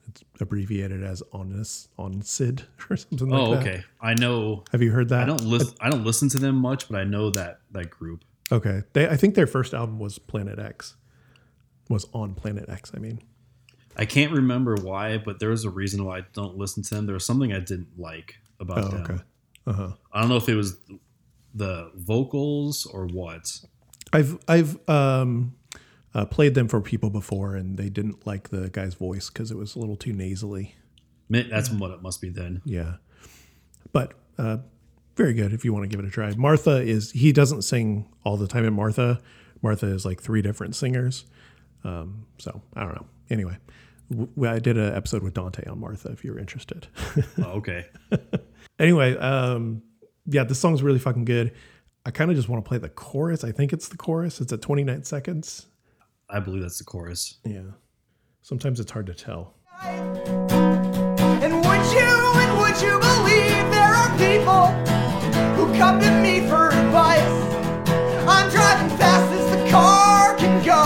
It's 0.10 0.24
abbreviated 0.40 1.04
as 1.04 1.22
Onis 1.34 1.90
Onsid 2.00 2.64
or 2.90 2.96
something 2.98 3.28
like 3.30 3.40
Oh, 3.42 3.56
that. 3.56 3.62
okay. 3.62 3.84
I 4.02 4.14
know. 4.14 4.64
Have 4.72 4.82
you 4.82 4.92
heard 4.92 5.10
that? 5.10 5.24
I 5.24 5.26
don't 5.26 5.44
listen. 5.44 5.76
I 5.82 5.90
don't 5.90 6.04
listen 6.06 6.30
to 6.30 6.40
them 6.40 6.56
much, 6.56 6.88
but 6.90 6.98
I 7.00 7.04
know 7.04 7.30
that 7.32 7.60
that 7.72 7.90
group. 7.90 8.24
Okay, 8.52 8.84
they, 8.94 9.08
I 9.10 9.18
think 9.18 9.36
their 9.36 9.48
first 9.48 9.74
album 9.74 10.00
was 10.00 10.18
Plan-It-X. 10.20 10.96
Was 11.90 12.08
on 12.14 12.34
Plan-It-X. 12.36 12.92
I 12.96 13.00
mean. 13.00 13.20
I 14.00 14.06
can't 14.06 14.32
remember 14.32 14.76
why, 14.76 15.18
but 15.18 15.40
there 15.40 15.50
was 15.50 15.66
a 15.66 15.72
reason 15.72 16.06
why 16.06 16.20
I 16.20 16.22
don't 16.34 16.56
listen 16.56 16.84
to 16.84 16.96
them. 16.96 17.08
There 17.08 17.14
was 17.16 17.26
something 17.26 17.52
I 17.52 17.60
didn't 17.60 17.98
like 17.98 18.36
about 18.60 18.78
Oh, 18.78 18.88
them. 18.90 19.02
okay. 19.02 19.24
Uh 19.66 19.74
huh. 19.74 19.90
I 20.14 20.20
don't 20.22 20.30
know 20.30 20.36
if 20.38 20.48
it 20.48 20.56
was 20.56 20.78
the 21.56 21.92
vocals 21.96 22.86
or 22.86 23.08
what. 23.08 23.60
I've 24.14 24.38
I've 24.48 24.78
um, 24.90 25.56
uh, 26.14 26.26
played 26.26 26.56
them 26.56 26.68
for 26.68 26.82
people 26.82 27.10
before, 27.10 27.56
and 27.56 27.78
they 27.78 27.90
didn't 27.90 28.26
like 28.26 28.50
the 28.50 28.70
guy's 28.70 28.94
voice 28.94 29.30
because 29.30 29.52
it 29.52 29.58
was 29.58 29.76
a 29.76 29.80
little 29.80 29.96
too 29.96 30.14
nasally. 30.14 30.76
That's 31.30 31.70
what 31.70 31.92
it 31.92 32.02
must 32.02 32.22
be 32.22 32.30
then. 32.30 32.62
Yeah, 32.66 32.96
but 33.92 34.14
uh, 34.38 34.58
very 35.16 35.34
good 35.34 35.52
if 35.54 35.66
you 35.66 35.74
want 35.74 35.84
to 35.84 35.90
give 35.90 36.00
it 36.04 36.08
a 36.08 36.12
try. 36.12 36.34
Martha 36.36 36.78
is 36.78 37.12
he 37.12 37.32
doesn't 37.34 37.64
sing 37.64 38.08
all 38.24 38.38
the 38.38 38.48
time 38.48 38.66
in 38.66 38.74
Martha. 38.74 39.20
Martha 39.62 39.88
is 39.88 40.06
like 40.06 40.22
three 40.22 40.42
different 40.42 40.76
singers. 40.76 41.26
Um, 41.84 42.28
so 42.38 42.62
I 42.76 42.84
don't 42.84 42.96
know. 42.96 43.08
Anyway, 43.30 43.58
w- 44.10 44.50
I 44.50 44.60
did 44.60 44.78
an 44.78 44.94
episode 44.94 45.24
with 45.24 45.34
Dante 45.34 45.66
on 45.70 45.80
Martha 45.80 46.10
if 46.10 46.24
you're 46.24 46.40
interested. 46.40 46.88
Oh, 47.40 47.52
okay. 47.58 47.86
anyway, 48.80 49.18
um, 49.18 49.82
yeah, 50.26 50.44
this 50.44 50.60
song's 50.60 50.84
really 50.84 51.00
fucking 51.00 51.26
good. 51.26 51.54
I 52.06 52.12
kind 52.12 52.30
of 52.32 52.38
just 52.38 52.48
want 52.50 52.64
to 52.64 52.68
play 52.68 52.78
the 52.78 52.90
chorus. 52.90 53.44
I 53.44 53.52
think 53.52 53.74
it's 53.74 53.90
the 53.90 53.98
chorus. 53.98 54.40
It's 54.40 54.54
at 54.54 54.62
29 54.62 55.04
seconds. 55.04 55.68
I 56.30 56.40
believe 56.42 56.62
that's 56.62 56.78
the 56.78 56.84
chorus. 56.84 57.38
Yeah. 57.46 57.62
Sometimes 58.42 58.80
it's 58.80 58.92
hard 58.92 59.06
to 59.08 59.14
tell. 59.14 59.56
And 59.82 61.54
would 61.54 61.86
you 61.94 62.10
and 62.36 62.58
would 62.60 62.82
you 62.82 63.00
believe 63.00 63.72
there 63.72 63.94
are 63.94 64.10
people 64.18 64.68
who 65.56 65.78
come 65.78 66.02
to 66.02 66.12
me 66.22 66.42
for 66.50 66.68
advice? 66.68 67.22
I'm 68.28 68.50
driving 68.52 68.98
fast 68.98 69.32
as 69.32 69.52
the 69.52 69.70
car 69.72 70.36
can 70.36 70.66
go, 70.66 70.84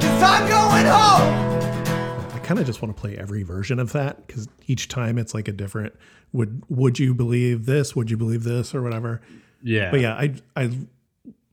cause 0.00 0.22
I'm 0.22 0.48
going 0.48 0.86
home. 0.86 2.34
I 2.34 2.38
kind 2.42 2.58
of 2.58 2.66
just 2.66 2.82
want 2.82 2.96
to 2.96 3.00
play 3.00 3.16
every 3.16 3.44
version 3.44 3.78
of 3.78 3.92
that 3.92 4.26
because 4.26 4.48
each 4.66 4.88
time 4.88 5.18
it's 5.18 5.34
like 5.34 5.46
a 5.46 5.52
different 5.52 5.94
would 6.32 6.64
would 6.68 6.98
you 6.98 7.14
believe 7.14 7.66
this? 7.66 7.94
Would 7.94 8.10
you 8.10 8.16
believe 8.16 8.42
this 8.42 8.74
or 8.74 8.82
whatever? 8.82 9.20
Yeah. 9.62 9.92
But 9.92 10.00
yeah, 10.00 10.14
I 10.14 10.34
I 10.56 10.70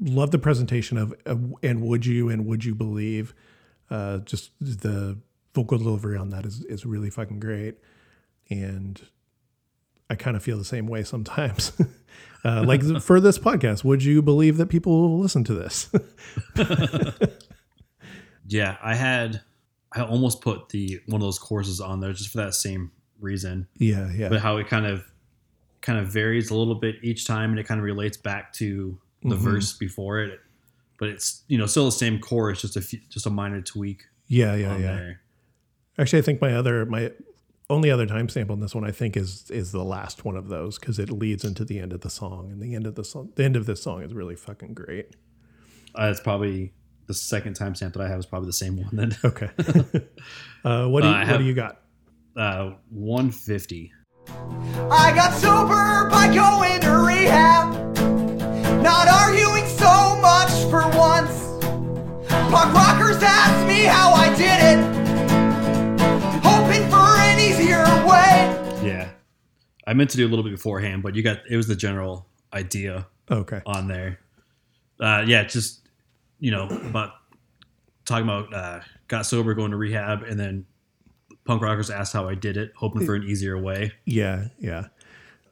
love 0.01 0.31
the 0.31 0.39
presentation 0.39 0.97
of 0.97 1.13
uh, 1.25 1.35
and 1.63 1.81
would 1.83 2.05
you 2.05 2.29
and 2.29 2.45
would 2.45 2.65
you 2.65 2.75
believe. 2.75 3.33
Uh, 3.89 4.17
just 4.19 4.51
the 4.59 5.17
vocal 5.53 5.77
delivery 5.77 6.17
on 6.17 6.29
that 6.29 6.45
is 6.45 6.63
is 6.65 6.85
really 6.85 7.09
fucking 7.09 7.39
great, 7.39 7.77
and 8.49 9.01
I 10.09 10.15
kind 10.15 10.35
of 10.35 10.43
feel 10.43 10.57
the 10.57 10.65
same 10.65 10.87
way 10.87 11.03
sometimes. 11.03 11.71
uh, 12.45 12.63
like 12.65 12.81
for 13.01 13.19
this 13.19 13.37
podcast, 13.37 13.83
would 13.83 14.03
you 14.03 14.21
believe 14.21 14.57
that 14.57 14.67
people 14.67 15.01
will 15.01 15.19
listen 15.19 15.43
to 15.45 15.53
this? 15.53 15.89
Yeah, 18.47 18.77
I 18.83 18.95
had 18.95 19.41
I 19.93 20.03
almost 20.03 20.41
put 20.41 20.69
the 20.69 20.99
one 21.05 21.21
of 21.21 21.25
those 21.25 21.39
courses 21.39 21.79
on 21.79 21.99
there 22.01 22.11
just 22.11 22.29
for 22.31 22.39
that 22.39 22.53
same 22.53 22.91
reason. 23.19 23.67
yeah, 23.77 24.11
yeah, 24.13 24.29
But 24.29 24.39
how 24.41 24.57
it 24.57 24.67
kind 24.67 24.85
of 24.85 25.05
kind 25.81 25.97
of 25.99 26.07
varies 26.07 26.49
a 26.49 26.55
little 26.55 26.75
bit 26.75 26.95
each 27.01 27.25
time 27.25 27.51
and 27.51 27.59
it 27.59 27.65
kind 27.65 27.79
of 27.79 27.85
relates 27.85 28.17
back 28.17 28.53
to 28.53 28.97
the 29.23 29.35
Mhm. 29.35 29.39
verse 29.39 29.73
before 29.77 30.19
it. 30.19 30.39
But 30.99 31.09
it's 31.09 31.43
you 31.47 31.57
know 31.57 31.65
still 31.65 31.85
the 31.85 31.91
same 31.91 32.19
chorus, 32.19 32.61
just 32.61 32.75
a 32.77 32.81
few, 32.81 32.99
just 33.09 33.25
a 33.25 33.29
minor 33.29 33.61
tweak 33.61 34.03
yeah, 34.27 34.55
yeah, 34.55 34.77
yeah. 34.77 34.95
there. 34.95 35.21
Actually, 35.97 36.19
I 36.19 36.21
think 36.23 36.41
my 36.41 36.53
other 36.53 36.85
my 36.85 37.11
only 37.69 37.89
other 37.89 38.05
timestamp 38.05 38.49
on 38.51 38.59
this 38.59 38.75
one 38.75 38.83
I 38.85 38.91
think 38.91 39.15
is 39.17 39.49
is 39.49 39.71
the 39.71 39.83
last 39.83 40.25
one 40.25 40.35
of 40.37 40.47
those 40.49 40.77
because 40.77 40.99
it 40.99 41.09
leads 41.09 41.43
into 41.43 41.65
the 41.65 41.79
end 41.79 41.91
of 41.93 42.01
the 42.01 42.09
song, 42.09 42.51
and 42.51 42.61
the 42.61 42.75
end 42.75 42.85
of 42.85 42.95
the 42.95 43.03
song, 43.03 43.31
the 43.35 43.43
end 43.43 43.55
of 43.55 43.65
this 43.65 43.81
song 43.81 44.03
is 44.03 44.13
really 44.13 44.35
fucking 44.35 44.73
great. 44.73 45.15
Uh, 45.95 46.09
it's 46.11 46.19
probably 46.19 46.73
the 47.07 47.13
second 47.13 47.55
time 47.55 47.73
timestamp 47.73 47.93
that 47.93 48.01
I 48.01 48.07
have 48.07 48.19
is 48.19 48.25
probably 48.25 48.47
the 48.47 48.53
same 48.53 48.77
one. 48.77 48.89
Then 48.95 49.15
Okay, 49.25 49.49
uh, 50.63 50.87
what 50.87 51.01
do 51.01 51.07
you, 51.07 51.13
Uh, 51.13 51.17
what 51.19 51.27
have- 51.27 51.39
do 51.39 51.45
you 51.45 51.53
got? 51.53 51.81
uh, 52.37 52.71
150. 52.89 53.91
I 54.29 55.11
got 55.15 55.33
sober 55.33 56.09
by 56.09 56.33
going 56.33 56.79
to 56.81 56.91
rehab. 56.91 57.90
Not 58.81 59.07
arguing 59.07 59.65
so 59.67 60.17
much 60.21 60.49
for 60.69 60.81
once. 60.97 61.47
Punk 62.51 62.73
rockers 62.73 63.21
asked 63.21 63.67
me 63.67 63.83
how 63.83 64.11
I 64.13 64.29
did 64.35 64.59
it. 64.71 66.41
Hoping 66.43 66.89
for 66.89 67.17
an 67.19 67.39
easier 67.39 67.83
way. 68.07 68.85
Yeah, 68.85 69.09
I 69.85 69.93
meant 69.93 70.09
to 70.11 70.17
do 70.17 70.25
a 70.27 70.29
little 70.29 70.43
bit 70.43 70.51
beforehand, 70.51 71.03
but 71.03 71.15
you 71.15 71.23
got 71.23 71.39
it 71.49 71.55
was 71.55 71.67
the 71.67 71.75
general 71.75 72.25
idea 72.53 73.07
Okay, 73.29 73.61
on 73.65 73.87
there. 73.87 74.19
Uh, 74.99 75.23
yeah, 75.27 75.43
just 75.43 75.87
you 76.39 76.51
know 76.51 76.67
about 76.67 77.11
talking 78.05 78.23
about 78.25 78.53
uh, 78.53 78.79
got 79.07 79.25
sober, 79.25 79.53
going 79.53 79.71
to 79.71 79.77
rehab, 79.77 80.23
and 80.23 80.39
then 80.39 80.65
punk 81.45 81.61
rockers 81.61 81.89
asked 81.89 82.13
how 82.13 82.27
I 82.27 82.35
did 82.35 82.57
it, 82.57 82.71
hoping 82.75 83.05
for 83.05 83.15
an 83.15 83.23
easier 83.23 83.57
way. 83.57 83.91
yeah, 84.05 84.47
yeah, 84.59 84.87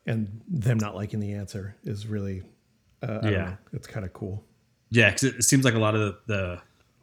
and 0.06 0.42
them 0.48 0.78
not 0.78 0.96
liking 0.96 1.20
the 1.20 1.34
answer 1.34 1.76
is 1.84 2.06
really, 2.08 2.44
uh, 3.04 3.20
Yeah. 3.24 3.30
know, 3.30 3.58
it's 3.74 3.88
kind 3.88 4.06
of 4.06 4.14
cool. 4.14 4.44
Yeah, 4.92 5.10
because 5.10 5.24
it, 5.24 5.36
it 5.38 5.44
seems 5.44 5.66
like 5.66 5.76
a 5.76 5.80
lot 5.80 5.96
of 5.96 6.02
the, 6.02 6.18
the 6.34 6.62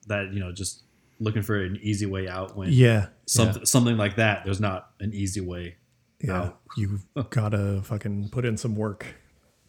that 0.08 0.32
you 0.32 0.40
know 0.40 0.52
just 0.52 0.82
looking 1.20 1.42
for 1.42 1.56
an 1.62 1.78
easy 1.82 2.06
way 2.06 2.28
out 2.28 2.56
when 2.56 2.68
Yeah, 2.70 3.06
something 3.26 3.64
something 3.64 3.96
like 3.96 4.16
that. 4.16 4.44
There's 4.44 4.60
not 4.60 4.90
an 5.00 5.12
easy 5.14 5.40
way. 5.40 5.76
yeah, 6.20 6.26
yeah. 6.32 6.38
out. 6.42 6.60
You've 6.76 7.04
gotta 7.30 7.82
fucking 7.84 8.28
put 8.30 8.44
in 8.44 8.56
some 8.56 8.74
work 8.76 9.06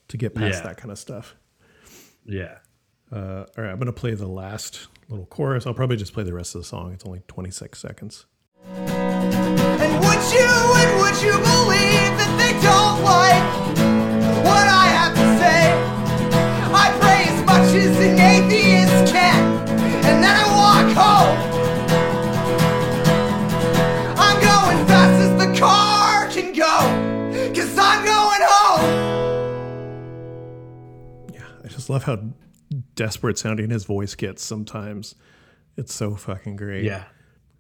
to 0.09 0.17
get 0.17 0.34
past 0.36 0.57
Yeah. 0.59 0.63
that 0.69 0.78
kind 0.78 0.91
of 0.91 0.97
stuff. 0.99 1.36
Yeah, 2.25 2.57
Uh, 3.11 3.45
all 3.57 3.63
right, 3.63 3.71
I'm 3.71 3.80
gonna 3.80 3.93
play 3.93 4.13
the 4.15 4.28
last 4.28 4.88
little 5.09 5.25
chorus. 5.28 5.65
I'll 5.65 5.73
probably 5.73 5.95
just 5.97 6.13
play 6.13 6.23
the 6.23 6.34
rest 6.34 6.55
of 6.55 6.61
the 6.61 6.67
song. 6.67 6.91
It's 6.93 7.05
only 7.05 7.21
26 7.28 7.80
seconds. 7.80 8.25
And 8.65 9.93
would 10.03 10.23
you, 10.34 10.49
and 10.49 10.99
would 10.99 11.21
you 11.21 11.32
believe 11.32 12.11
that 12.19 12.36
they 12.38 12.53
don't 12.61 13.03
like 13.03 13.66
an 18.07 18.19
atheist 18.19 19.11
can, 19.11 19.67
and 20.05 20.23
then 20.23 20.35
I 20.35 20.45
walk 20.55 20.87
home. 20.95 21.37
I'm 24.17 24.39
going 24.41 24.87
fast 24.87 25.21
as 25.21 25.31
the 25.37 25.51
car 25.59 26.29
can 26.29 26.53
go, 26.53 26.77
cause 27.53 27.77
I'm 27.77 28.05
going 28.05 28.41
home. 28.43 28.83
Yeah, 31.33 31.47
I 31.63 31.67
just 31.67 31.89
love 31.89 32.03
how 32.03 32.19
desperate 32.95 33.37
sounding 33.37 33.69
his 33.69 33.83
voice 33.83 34.15
gets 34.15 34.43
sometimes. 34.43 35.15
It's 35.75 35.93
so 35.93 36.15
fucking 36.15 36.55
great. 36.55 36.85
yeah. 36.85 37.03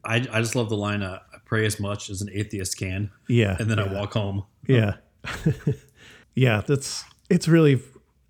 I, 0.05 0.25
I 0.31 0.39
just 0.39 0.55
love 0.55 0.69
the 0.69 0.77
line. 0.77 1.03
Uh, 1.03 1.19
I 1.33 1.37
pray 1.43 1.65
as 1.65 1.77
much 1.79 2.09
as 2.09 2.21
an 2.21 2.29
atheist 2.31 2.77
can, 2.77 3.11
yeah, 3.27 3.57
and 3.59 3.69
then 3.69 3.79
yeah. 3.79 3.83
I 3.85 3.93
walk 3.93 4.13
home. 4.13 4.45
Yeah. 4.65 4.93
yeah, 6.35 6.61
that's 6.65 7.03
it's 7.29 7.49
really 7.49 7.81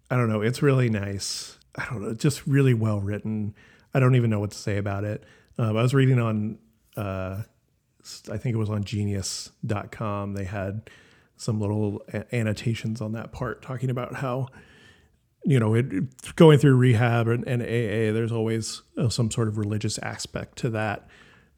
I 0.09 0.15
don't 0.15 0.29
know, 0.29 0.41
it's 0.41 0.61
really 0.61 0.89
nice. 0.89 1.56
I 1.77 1.85
don't 1.85 2.01
know, 2.01 2.13
just 2.13 2.45
really 2.47 2.73
well 2.73 2.99
written. 2.99 3.55
I 3.93 3.99
don't 3.99 4.15
even 4.15 4.29
know 4.29 4.39
what 4.39 4.51
to 4.51 4.57
say 4.57 4.77
about 4.77 5.03
it. 5.03 5.23
Um, 5.57 5.77
I 5.77 5.81
was 5.81 5.93
reading 5.93 6.19
on 6.19 6.57
uh, 6.95 7.43
I 8.31 8.37
think 8.37 8.55
it 8.55 8.57
was 8.57 8.69
on 8.69 8.83
genius.com. 8.83 10.33
They 10.33 10.45
had 10.45 10.89
some 11.35 11.59
little 11.59 12.01
annotations 12.31 13.01
on 13.01 13.11
that 13.11 13.31
part 13.31 13.61
talking 13.61 13.89
about 13.89 14.15
how 14.15 14.47
you 15.47 15.61
know, 15.61 15.75
it, 15.75 16.35
going 16.35 16.59
through 16.59 16.75
rehab 16.75 17.29
and, 17.29 17.47
and 17.47 17.61
AA, 17.61 18.11
there's 18.13 18.33
always 18.33 18.81
uh, 18.97 19.07
some 19.07 19.31
sort 19.31 19.47
of 19.47 19.57
religious 19.57 19.97
aspect 19.99 20.57
to 20.57 20.69
that, 20.71 21.07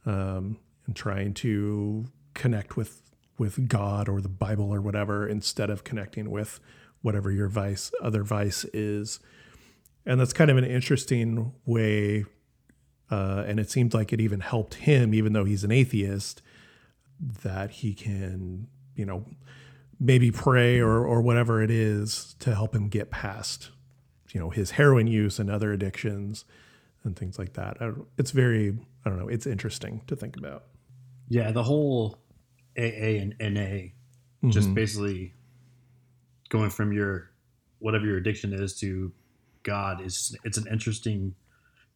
um, 0.05 0.59
and 0.85 0.95
trying 0.95 1.33
to 1.33 2.05
connect 2.35 2.77
with 2.77 3.01
with 3.39 3.67
God 3.67 4.07
or 4.07 4.21
the 4.21 4.29
Bible 4.29 4.71
or 4.71 4.79
whatever 4.79 5.27
instead 5.27 5.71
of 5.71 5.83
connecting 5.83 6.29
with 6.29 6.59
whatever 7.01 7.31
your 7.31 7.47
vice 7.47 7.91
other 7.99 8.21
vice 8.23 8.63
is, 8.73 9.19
and 10.05 10.19
that's 10.19 10.33
kind 10.33 10.49
of 10.51 10.57
an 10.57 10.65
interesting 10.65 11.53
way. 11.65 12.25
Uh, 13.11 13.43
and 13.47 13.59
it 13.59 13.69
seemed 13.69 13.93
like 13.93 14.13
it 14.13 14.21
even 14.21 14.39
helped 14.39 14.75
him, 14.75 15.13
even 15.13 15.33
though 15.33 15.45
he's 15.45 15.63
an 15.63 15.71
atheist, 15.71 16.41
that 17.19 17.71
he 17.71 17.93
can, 17.93 18.67
you 18.95 19.05
know, 19.05 19.25
maybe 19.99 20.31
pray 20.31 20.79
or 20.79 21.05
or 21.05 21.21
whatever 21.21 21.61
it 21.61 21.71
is 21.71 22.35
to 22.39 22.53
help 22.55 22.73
him 22.73 22.87
get 22.87 23.11
past 23.11 23.69
you 24.31 24.39
know 24.39 24.49
his 24.49 24.71
heroin 24.71 25.07
use 25.07 25.39
and 25.39 25.49
other 25.49 25.73
addictions 25.73 26.45
and 27.03 27.17
things 27.17 27.37
like 27.37 27.53
that 27.53 27.77
it's 28.17 28.31
very 28.31 28.77
i 29.03 29.09
don't 29.09 29.19
know 29.19 29.27
it's 29.27 29.45
interesting 29.45 30.01
to 30.07 30.15
think 30.15 30.37
about 30.37 30.63
Yeah, 31.29 31.51
the 31.51 31.63
whole 31.63 32.17
AA 32.77 33.21
and 33.21 33.35
NA, 33.39 33.89
just 34.49 34.73
basically 34.73 35.33
going 36.49 36.69
from 36.71 36.91
your 36.91 37.29
whatever 37.77 38.05
your 38.05 38.17
addiction 38.17 38.51
is 38.53 38.75
to 38.79 39.11
God 39.63 40.01
is 40.05 40.35
it's 40.43 40.57
an 40.57 40.67
interesting 40.71 41.35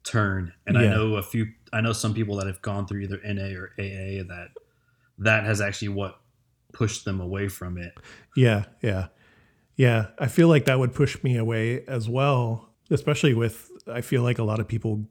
turn. 0.04 0.52
And 0.66 0.76
I 0.76 0.86
know 0.86 1.16
a 1.16 1.22
few 1.22 1.46
I 1.72 1.80
know 1.80 1.92
some 1.92 2.14
people 2.14 2.36
that 2.36 2.46
have 2.46 2.60
gone 2.62 2.86
through 2.86 3.00
either 3.00 3.20
NA 3.24 3.56
or 3.58 3.72
AA 3.78 4.22
that 4.28 4.48
that 5.18 5.44
has 5.44 5.60
actually 5.60 5.88
what 5.88 6.18
pushed 6.72 7.04
them 7.04 7.20
away 7.20 7.48
from 7.48 7.78
it. 7.78 7.92
yeah 8.36 8.64
yeah 8.82 9.06
yeah 9.76 10.08
i 10.18 10.26
feel 10.26 10.48
like 10.48 10.64
that 10.64 10.76
would 10.78 10.92
push 10.92 11.22
me 11.22 11.36
away 11.36 11.84
as 11.86 12.08
well 12.08 12.68
especially 12.90 13.32
with 13.32 13.70
i 13.86 14.00
feel 14.00 14.22
like 14.22 14.38
a 14.38 14.42
lot 14.42 14.58
of 14.58 14.66
people 14.66 15.06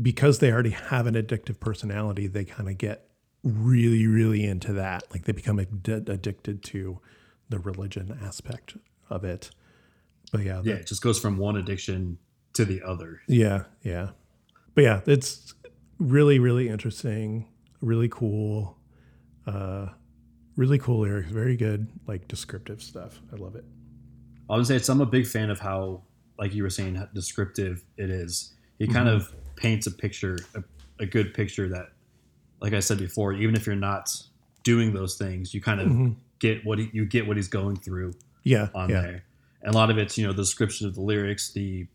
because 0.00 0.38
they 0.38 0.50
already 0.50 0.70
have 0.70 1.06
an 1.06 1.14
addictive 1.14 1.60
personality 1.60 2.26
they 2.26 2.46
kind 2.46 2.66
of 2.68 2.78
get 2.78 3.10
really 3.44 4.06
really 4.06 4.44
into 4.44 4.72
that 4.72 5.02
like 5.10 5.24
they 5.24 5.32
become 5.32 5.60
ad- 5.60 6.08
addicted 6.08 6.62
to 6.62 6.98
the 7.50 7.58
religion 7.58 8.18
aspect 8.22 8.78
of 9.10 9.22
it 9.22 9.50
but 10.30 10.42
yeah 10.42 10.60
Yeah, 10.64 10.74
it 10.74 10.86
just 10.86 11.02
goes 11.02 11.18
from 11.18 11.36
one 11.38 11.56
addiction 11.56 12.18
to 12.54 12.64
the 12.64 12.82
other. 12.82 13.20
Yeah, 13.26 13.64
yeah. 13.82 14.10
But 14.74 14.84
yeah, 14.84 15.00
it's 15.06 15.54
really, 15.98 16.38
really 16.38 16.68
interesting, 16.68 17.48
really 17.80 18.08
cool, 18.08 18.76
uh, 19.46 19.86
really 20.56 20.78
cool 20.78 21.00
lyrics, 21.00 21.30
very 21.30 21.56
good, 21.56 21.88
like 22.06 22.28
descriptive 22.28 22.82
stuff. 22.82 23.20
I 23.32 23.36
love 23.36 23.56
it. 23.56 23.64
I 24.48 24.56
would 24.56 24.66
say 24.66 24.76
it's, 24.76 24.88
I'm 24.88 25.00
a 25.00 25.06
big 25.06 25.26
fan 25.26 25.50
of 25.50 25.60
how, 25.60 26.02
like 26.38 26.54
you 26.54 26.62
were 26.62 26.70
saying, 26.70 26.96
how 26.96 27.06
descriptive 27.14 27.84
it 27.96 28.10
is. 28.10 28.54
He 28.78 28.86
kind 28.86 29.08
of 29.08 29.32
paints 29.56 29.86
a 29.86 29.90
picture, 29.90 30.38
a, 30.54 30.62
a 30.98 31.06
good 31.06 31.34
picture 31.34 31.68
that, 31.68 31.90
like 32.60 32.72
I 32.72 32.80
said 32.80 32.98
before, 32.98 33.32
even 33.34 33.54
if 33.54 33.66
you're 33.66 33.76
not 33.76 34.10
doing 34.64 34.92
those 34.92 35.16
things, 35.16 35.54
you 35.54 35.60
kind 35.60 35.80
of 35.80 36.16
get 36.38 36.64
what 36.64 36.78
he, 36.78 36.90
you 36.92 37.04
get 37.04 37.26
what 37.26 37.36
he's 37.36 37.48
going 37.48 37.76
through 37.76 38.14
Yeah, 38.42 38.68
on 38.74 38.90
yeah, 38.90 39.00
there. 39.02 39.24
And 39.62 39.74
a 39.74 39.76
lot 39.76 39.90
of 39.90 39.98
it's 39.98 40.16
you 40.18 40.26
know 40.26 40.32
the 40.32 40.42
description 40.42 40.86
of 40.86 40.94
the 40.94 41.00
lyrics, 41.02 41.52
the 41.52 41.86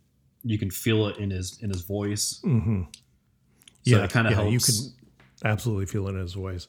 you 0.44 0.58
can 0.60 0.70
feel 0.70 1.08
it 1.08 1.18
in 1.18 1.32
his 1.32 1.58
in 1.62 1.70
his 1.70 1.82
voice. 1.82 2.40
hmm 2.44 2.84
So 2.84 3.98
yeah. 3.98 4.04
it 4.04 4.12
kind 4.12 4.28
of 4.28 4.32
yeah, 4.34 4.42
helps. 4.44 4.52
You 4.52 4.60
can 5.44 5.52
absolutely 5.52 5.86
feel 5.88 6.08
it 6.08 6.12
in 6.12 6.20
his 6.20 6.34
voice, 6.34 6.68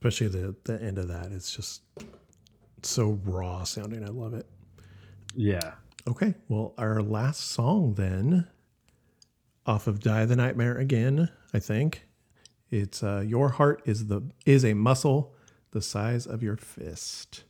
especially 0.00 0.28
the 0.28 0.54
the 0.64 0.82
end 0.82 0.98
of 0.98 1.08
that. 1.08 1.30
It's 1.32 1.54
just 1.54 1.82
so 2.82 3.20
raw 3.24 3.64
sounding. 3.64 4.02
I 4.04 4.08
love 4.08 4.34
it. 4.34 4.46
yeah, 5.34 5.72
Okay, 6.08 6.34
well, 6.48 6.72
our 6.78 7.02
last 7.02 7.40
song 7.40 7.94
then, 7.94 8.46
off 9.66 9.86
of 9.88 9.98
Die 10.00 10.24
the 10.24 10.36
Nightmare 10.36 10.76
Again, 10.78 11.30
I 11.52 11.58
think, 11.58 12.06
It's 12.70 13.02
uh, 13.02 13.24
your 13.26 13.50
heart 13.50 13.82
is 13.86 14.06
the 14.06 14.22
is 14.44 14.64
a 14.64 14.74
muscle 14.74 15.34
the 15.72 15.82
size 15.82 16.26
of 16.26 16.42
your 16.42 16.56
fist. 16.56 17.42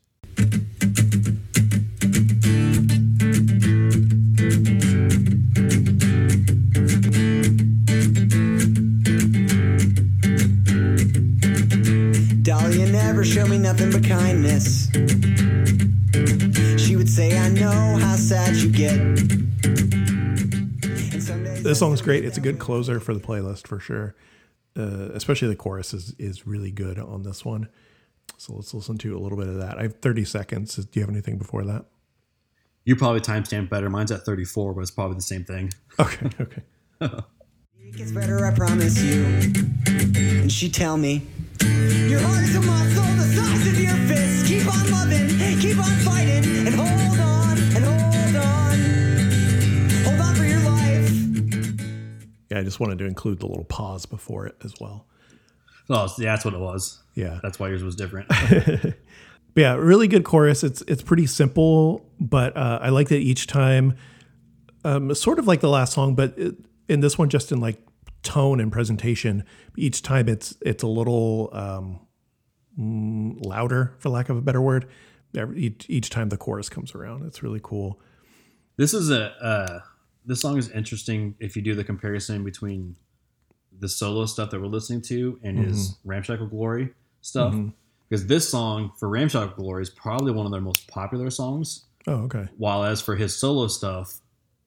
Dahlia 13.37 13.37
never 13.37 13.37
showed 13.37 13.51
me 13.51 13.59
nothing 13.59 13.91
but 13.91 14.03
kindness. 14.09 14.91
She 16.83 16.97
would 16.97 17.09
say, 17.09 17.39
I 17.39 17.51
know 17.51 17.99
how 17.99 18.17
sad 18.17 18.57
you 18.57 18.71
get. 18.71 18.99
And 21.13 21.23
some 21.23 21.45
days 21.45 21.63
This 21.63 21.79
song's 21.79 22.01
great. 22.01 22.25
It's 22.25 22.39
a 22.39 22.41
good 22.41 22.59
closer 22.59 22.99
for 22.99 23.13
the 23.13 23.21
playlist 23.21 23.67
for 23.67 23.79
sure. 23.79 24.15
Uh, 24.75 25.11
especially 25.15 25.49
the 25.49 25.57
chorus 25.57 25.93
is 25.95 26.15
is 26.19 26.47
really 26.47 26.71
good 26.71 26.99
on 26.99 27.25
this 27.25 27.45
one. 27.45 27.69
So 28.39 28.55
let's 28.55 28.73
listen 28.73 28.97
to 28.99 29.17
a 29.17 29.21
little 29.21 29.39
bit 29.39 29.49
of 29.49 29.57
that. 29.57 29.79
I 29.79 29.83
have 29.83 29.97
30 30.01 30.25
seconds. 30.25 30.77
Do 30.77 30.89
you 30.93 31.03
have 31.03 31.11
anything 31.11 31.37
before 31.39 31.65
that? 31.65 31.85
You 32.85 32.97
probably 32.97 33.21
timestamp 33.21 33.69
better. 33.69 33.91
Mine's 33.91 34.13
at 34.13 34.23
34, 34.23 34.75
but 34.75 34.81
it's 34.81 34.91
probably 34.91 35.17
the 35.17 35.23
same 35.23 35.45
thing. 35.45 35.73
Okay, 35.99 36.31
okay. 36.41 36.63
It 37.89 37.95
gets 37.97 38.11
better, 38.11 38.45
I 38.45 38.53
promise 38.53 39.01
you. 39.01 39.23
And 40.41 40.51
she 40.51 40.69
tell 40.69 40.97
me, 40.97 41.23
Your 41.63 42.21
heart 42.21 42.45
is 42.45 42.57
a 42.57 42.61
muscle 42.61 43.03
the 43.17 43.25
size 43.35 43.67
of 43.67 43.81
your 43.81 43.97
fist. 44.09 44.47
Keep 44.47 44.67
on 44.67 44.91
loving, 44.91 45.29
keep 45.61 45.79
on 45.79 45.97
fighting, 46.05 46.67
and 46.67 46.75
hold 46.75 47.21
on, 47.21 47.59
and 47.77 47.85
hold 47.85 48.37
on. 48.37 48.79
Hold 50.05 50.21
on 50.21 50.35
for 50.35 50.45
your 50.45 50.61
life. 50.61 51.11
Yeah, 52.51 52.59
I 52.59 52.63
just 52.63 52.81
wanted 52.81 52.99
to 52.99 53.05
include 53.07 53.41
the 53.41 53.47
little 53.47 53.65
pause 53.65 54.07
before 54.07 54.47
it 54.47 54.57
as 54.65 54.75
well. 54.81 55.07
Oh, 55.89 56.13
yeah, 56.19 56.33
that's 56.33 56.45
what 56.45 56.55
it 56.55 56.61
was. 56.61 57.03
Yeah. 57.15 57.39
That's 57.43 57.59
why 57.59 57.69
yours 57.69 57.85
was 57.85 57.97
different. 57.97 58.31
But 59.57 59.63
yeah, 59.63 59.75
really 59.77 60.07
good 60.07 60.23
chorus. 60.23 60.63
It's 60.63 60.83
it's 60.83 61.01
pretty 61.01 61.25
simple, 61.25 62.05
but 62.21 62.55
uh, 62.59 62.79
I 62.83 62.91
like 62.91 63.09
that 63.09 63.21
each 63.21 63.47
time, 63.47 63.97
um, 64.85 65.15
sort 65.15 65.39
of 65.39 65.47
like 65.47 65.61
the 65.63 65.71
last 65.71 65.95
song, 65.95 66.15
but 66.15 66.35
it, 66.39 66.57
in 66.91 67.01
this 67.01 67.17
one, 67.17 67.31
just 67.31 67.51
in 67.53 67.59
like 67.59 67.79
tone 68.27 68.61
and 68.61 68.73
presentation, 68.73 69.45
each 69.77 70.03
time 70.03 70.29
it's 70.29 70.57
it's 70.61 70.83
a 70.83 70.89
little 70.89 71.49
um, 71.53 72.01
mm, 72.79 73.45
louder, 73.47 73.95
for 73.99 74.11
lack 74.11 74.29
of 74.29 74.37
a 74.37 74.41
better 74.41 74.61
word. 74.61 74.89
Every, 75.37 75.61
each, 75.61 75.87
each 75.89 76.11
time 76.11 76.31
the 76.31 76.37
chorus 76.37 76.69
comes 76.69 76.95
around, 76.95 77.25
it's 77.27 77.43
really 77.43 77.61
cool. 77.63 78.01
this 78.77 78.93
is 78.93 79.11
a 79.11 79.31
uh, 79.43 79.81
this 80.25 80.41
song 80.41 80.59
is 80.59 80.71
interesting 80.71 81.37
if 81.39 81.55
you 81.55 81.63
do 81.63 81.75
the 81.75 81.85
comparison 81.85 82.43
between 82.43 82.97
the 83.79 83.89
solo 83.89 84.27
stuff 84.27 84.51
that 84.51 84.61
we're 84.61 84.67
listening 84.67 85.03
to 85.03 85.39
and 85.43 85.59
his 85.59 85.99
Ramshackle 86.05 86.49
Glory 86.49 86.95
stuff. 87.21 87.55
Because 88.09 88.27
this 88.27 88.49
song 88.49 88.93
for 88.99 89.09
Ramshackle 89.09 89.57
Glory 89.57 89.83
is 89.83 89.91
probably 89.91 90.33
one 90.33 90.47
of 90.47 90.53
their 90.53 90.61
most 90.61 90.89
popular 90.89 91.31
songs. 91.31 91.87
Oh, 92.07 92.25
okay. 92.25 92.47
While 92.57 92.85
as 92.85 93.01
for 93.01 93.17
his 93.17 93.37
solo 93.37 93.67
stuff, 93.67 94.21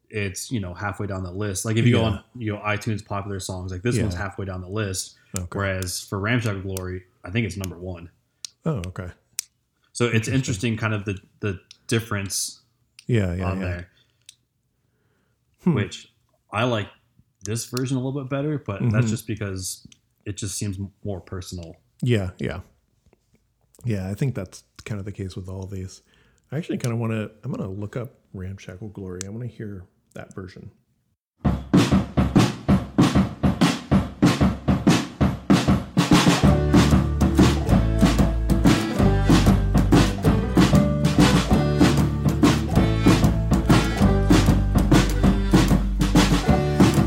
it's 0.09 0.51
you 0.51 0.59
know 0.59 0.73
halfway 0.73 1.07
down 1.07 1.23
the 1.23 1.31
list. 1.31 1.65
Like 1.65 1.77
if 1.77 1.85
you 1.85 1.93
go 1.93 2.03
on 2.03 2.23
you 2.37 2.53
know 2.53 2.59
iTunes 2.59 3.05
popular 3.05 3.39
songs, 3.39 3.71
like 3.71 3.81
this 3.81 3.97
one's 3.99 4.15
halfway 4.15 4.45
down 4.45 4.61
the 4.61 4.69
list. 4.69 5.15
Okay. 5.37 5.47
Whereas 5.51 6.01
for 6.01 6.19
Ramshackle 6.19 6.61
Glory, 6.61 7.03
I 7.23 7.29
think 7.31 7.45
it's 7.45 7.57
number 7.57 7.77
one. 7.77 8.09
Oh, 8.65 8.81
okay. 8.87 9.09
So 9.93 10.05
it's 10.05 10.27
interesting, 10.27 10.77
kind 10.77 10.93
of 10.93 11.05
the 11.05 11.19
the 11.41 11.59
difference 11.87 12.61
Yeah, 13.07 13.33
yeah, 13.35 13.49
on 13.51 13.59
yeah. 13.59 13.65
there. 13.65 13.89
Hmm. 15.63 15.73
Which 15.73 16.11
I 16.51 16.63
like 16.63 16.87
this 17.43 17.65
version 17.65 17.97
a 17.97 17.99
little 18.01 18.21
bit 18.21 18.29
better, 18.29 18.57
but 18.57 18.81
Mhm. 18.81 18.91
that's 18.91 19.09
just 19.09 19.27
because 19.27 19.87
it 20.25 20.37
just 20.37 20.57
seems 20.57 20.77
more 21.03 21.19
personal. 21.21 21.75
Yeah, 22.01 22.31
yeah. 22.39 22.61
Yeah, 23.85 24.09
I 24.09 24.13
think 24.13 24.35
that's 24.35 24.63
kind 24.85 24.99
of 24.99 25.05
the 25.05 25.11
case 25.11 25.35
with 25.35 25.47
all 25.49 25.65
these. 25.65 26.01
I 26.51 26.57
actually 26.57 26.77
kind 26.79 26.93
of 26.93 26.99
want 26.99 27.11
to, 27.13 27.31
I'm 27.43 27.51
going 27.51 27.63
to 27.63 27.69
look 27.69 27.95
up 27.95 28.15
Ramshackle 28.33 28.89
Glory. 28.89 29.21
I 29.25 29.29
want 29.29 29.41
to 29.43 29.47
hear 29.47 29.85
that 30.13 30.33
version. 30.33 30.71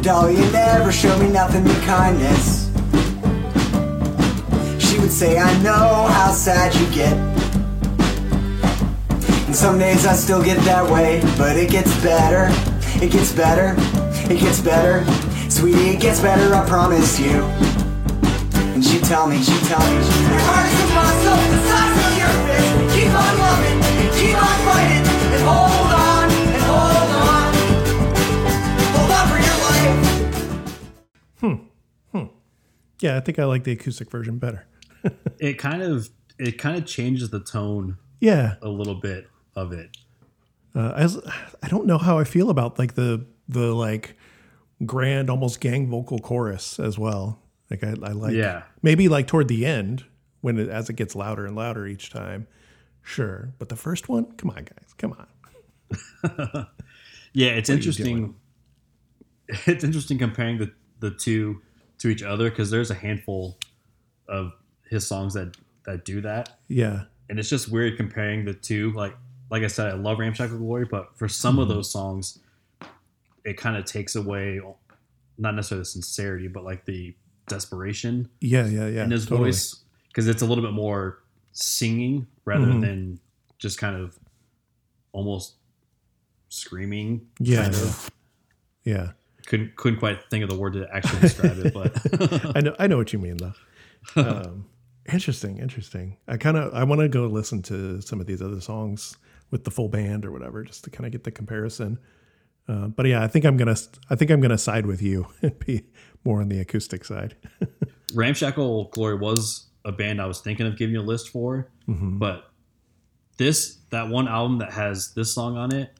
Dahlia 0.02 0.50
never 0.50 0.90
showed 0.90 1.20
me 1.20 1.28
nothing 1.28 1.62
but 1.62 1.80
kindness. 1.82 2.68
She 4.84 4.98
would 4.98 5.12
say, 5.12 5.38
I 5.38 5.62
know 5.62 6.08
how 6.10 6.32
sad 6.32 6.74
you 6.74 6.92
get. 6.92 7.16
And 9.46 9.54
some 9.54 9.78
days 9.78 10.04
I 10.04 10.14
still 10.14 10.42
get 10.42 10.58
that 10.64 10.90
way, 10.90 11.20
but 11.38 11.56
it 11.56 11.70
gets 11.70 11.94
better. 12.02 12.71
It 13.02 13.10
gets 13.10 13.32
better. 13.32 13.74
It 14.32 14.38
gets 14.38 14.60
better. 14.60 15.04
Sweetie, 15.50 15.90
it 15.90 16.00
gets 16.00 16.20
better, 16.20 16.54
I 16.54 16.64
promise 16.68 17.18
you. 17.18 17.42
And 18.72 18.84
she 18.84 19.00
tell 19.00 19.26
me, 19.26 19.42
she 19.42 19.58
tell 19.66 19.80
me, 19.80 19.94
your 19.96 20.40
heart 20.46 20.66
is 20.70 20.78
a 20.78 20.86
muscle 20.94 21.42
the 21.50 21.58
size 21.66 21.98
of 22.06 22.14
your 22.16 22.32
fist. 22.46 22.70
Keep 22.94 23.10
on 23.10 23.34
loving, 23.42 23.78
keep 24.14 24.36
on 24.38 24.58
fighting, 24.68 25.04
and 25.34 25.42
hold 25.42 25.92
on, 25.98 26.30
and 26.30 26.62
hold 26.70 27.10
on. 27.26 27.50
Hold 28.94 29.10
on 29.18 29.24
for 29.28 29.40
your 29.48 29.58
life. 29.66 29.98
Hmm. 31.40 31.58
Hmm. 32.16 32.26
Yeah, 33.00 33.16
I 33.16 33.20
think 33.20 33.40
I 33.40 33.44
like 33.46 33.64
the 33.64 33.72
acoustic 33.72 34.10
version 34.12 34.38
better. 34.38 34.64
It 35.40 35.58
kind 35.58 35.82
of 35.82 36.08
it 36.38 36.56
kind 36.58 36.76
of 36.78 36.86
changes 36.86 37.30
the 37.30 37.40
tone 37.40 37.96
Yeah, 38.20 38.54
a 38.62 38.68
little 38.68 38.94
bit 38.94 39.26
of 39.56 39.72
it. 39.72 39.96
Uh, 40.74 40.92
I, 40.96 41.02
was- 41.02 41.20
I 41.62 41.68
don't 41.68 41.86
know 41.86 41.98
how 41.98 42.18
I 42.18 42.24
feel 42.24 42.50
about 42.50 42.78
like 42.78 42.94
the 42.94 43.26
the 43.48 43.74
like 43.74 44.16
grand, 44.86 45.28
almost 45.30 45.60
gang 45.60 45.88
vocal 45.88 46.18
chorus 46.18 46.78
as 46.80 46.98
well. 46.98 47.40
Like 47.70 47.84
I, 47.84 47.90
I 48.02 48.12
like 48.12 48.34
Yeah. 48.34 48.62
maybe 48.82 49.08
like 49.08 49.26
toward 49.26 49.48
the 49.48 49.64
end 49.66 50.04
when 50.40 50.58
it 50.58 50.68
as 50.68 50.88
it 50.90 50.94
gets 50.94 51.14
louder 51.14 51.46
and 51.46 51.54
louder 51.56 51.86
each 51.86 52.10
time. 52.10 52.46
Sure, 53.02 53.52
but 53.58 53.68
the 53.68 53.76
first 53.76 54.08
one, 54.08 54.32
come 54.32 54.50
on, 54.50 54.64
guys, 54.64 54.94
come 54.96 55.12
on. 55.18 55.26
Yeah, 57.34 57.48
it's 57.52 57.68
you 57.70 57.76
interesting. 57.76 58.34
It's 59.66 59.84
interesting 59.84 60.18
comparing 60.18 60.58
the 60.58 60.72
the 61.00 61.10
two 61.10 61.60
to 61.98 62.08
each 62.08 62.22
other 62.22 62.48
because 62.48 62.70
there's 62.70 62.90
a 62.90 62.94
handful 62.94 63.58
of 64.28 64.52
his 64.88 65.06
songs 65.06 65.34
that 65.34 65.56
that 65.84 66.04
do 66.04 66.20
that, 66.20 66.58
Yeah, 66.68 67.04
and 67.28 67.38
it's 67.38 67.48
just 67.50 67.68
weird 67.70 67.96
comparing 67.96 68.44
the 68.44 68.54
two. 68.54 68.92
Like 68.92 69.14
like 69.52 69.62
I 69.62 69.66
said, 69.68 69.88
I 69.88 69.92
love 69.94 70.18
Ramshackle 70.18 70.56
Glory, 70.58 70.86
but 70.90 71.16
for 71.16 71.28
some 71.28 71.54
Mm-hmm. 71.54 71.62
of 71.62 71.68
those 71.68 71.90
songs, 71.90 72.38
it 73.44 73.56
kind 73.58 73.76
of 73.76 73.84
takes 73.84 74.16
away 74.16 74.60
not 75.38 75.54
necessarily 75.54 75.82
the 75.82 75.86
sincerity, 75.86 76.48
but 76.48 76.64
like 76.64 76.84
the 76.86 77.14
desperation 77.48 78.28
yeah, 78.40 78.66
yeah, 78.66 78.86
yeah. 78.88 79.04
in 79.04 79.10
his 79.10 79.26
totally. 79.26 79.50
voice 79.50 79.82
because 80.08 80.26
it's 80.26 80.40
a 80.42 80.46
little 80.46 80.64
bit 80.64 80.72
more 80.72 81.22
singing 81.52 82.26
rather 82.46 82.66
Mhm. 82.66 82.80
than 82.80 83.20
just 83.58 83.76
kind 83.78 83.94
of 83.96 84.18
almost 85.12 85.56
screaming. 86.48 87.26
Yeah, 87.38 87.62
kind 87.64 87.74
yeah. 87.74 87.80
of. 87.82 88.10
Yeah, 88.84 89.10
Couldn't 89.46 89.76
couldn't 89.76 89.98
quite 90.00 90.28
think 90.30 90.42
of 90.44 90.50
the 90.50 90.56
word 90.56 90.72
to 90.74 90.88
actually 90.92 91.20
describe 91.20 91.58
it, 91.58 91.72
but 91.74 92.56
I 92.56 92.60
know, 92.62 92.74
I 92.78 92.86
know 92.86 92.96
what 92.96 93.12
you 93.12 93.18
mean 93.18 93.36
though. 93.36 93.52
Um, 94.16 94.64
interesting, 95.12 95.58
interesting. 95.58 96.16
I 96.26 96.36
kind 96.36 96.56
of, 96.56 96.74
I 96.74 96.82
want 96.84 97.00
to 97.02 97.08
go 97.08 97.26
listen 97.26 97.62
to 97.62 98.00
some 98.00 98.20
of 98.20 98.26
these 98.26 98.42
other 98.42 98.60
songs 98.60 99.16
with 99.52 99.62
the 99.62 99.70
full 99.70 99.88
band 99.88 100.24
or 100.26 100.32
whatever, 100.32 100.64
just 100.64 100.82
to 100.84 100.90
kind 100.90 101.06
of 101.06 101.12
get 101.12 101.22
the 101.22 101.30
comparison. 101.30 101.98
Uh, 102.68 102.86
but 102.88 103.06
yeah, 103.06 103.22
I 103.22 103.28
think 103.28 103.44
I'm 103.44 103.56
gonna, 103.56 103.76
I 104.10 104.16
think 104.16 104.30
I'm 104.32 104.40
gonna 104.40 104.58
side 104.58 104.86
with 104.86 105.00
you 105.02 105.28
and 105.42 105.56
be 105.60 105.84
more 106.24 106.40
on 106.40 106.48
the 106.48 106.58
acoustic 106.58 107.04
side. 107.04 107.36
Ramshackle 108.14 108.88
Glory 108.92 109.16
was 109.16 109.68
a 109.84 109.92
band 109.92 110.20
I 110.20 110.26
was 110.26 110.40
thinking 110.40 110.66
of 110.66 110.76
giving 110.76 110.94
you 110.94 111.00
a 111.00 111.02
list 111.02 111.28
for, 111.30 111.68
Mm-hmm. 111.88 112.18
but 112.18 112.48
this 113.38 113.78
that 113.90 114.08
one 114.08 114.28
album 114.28 114.58
that 114.58 114.72
has 114.72 115.12
this 115.14 115.34
song 115.34 115.56
on 115.56 115.74
it, 115.74 115.90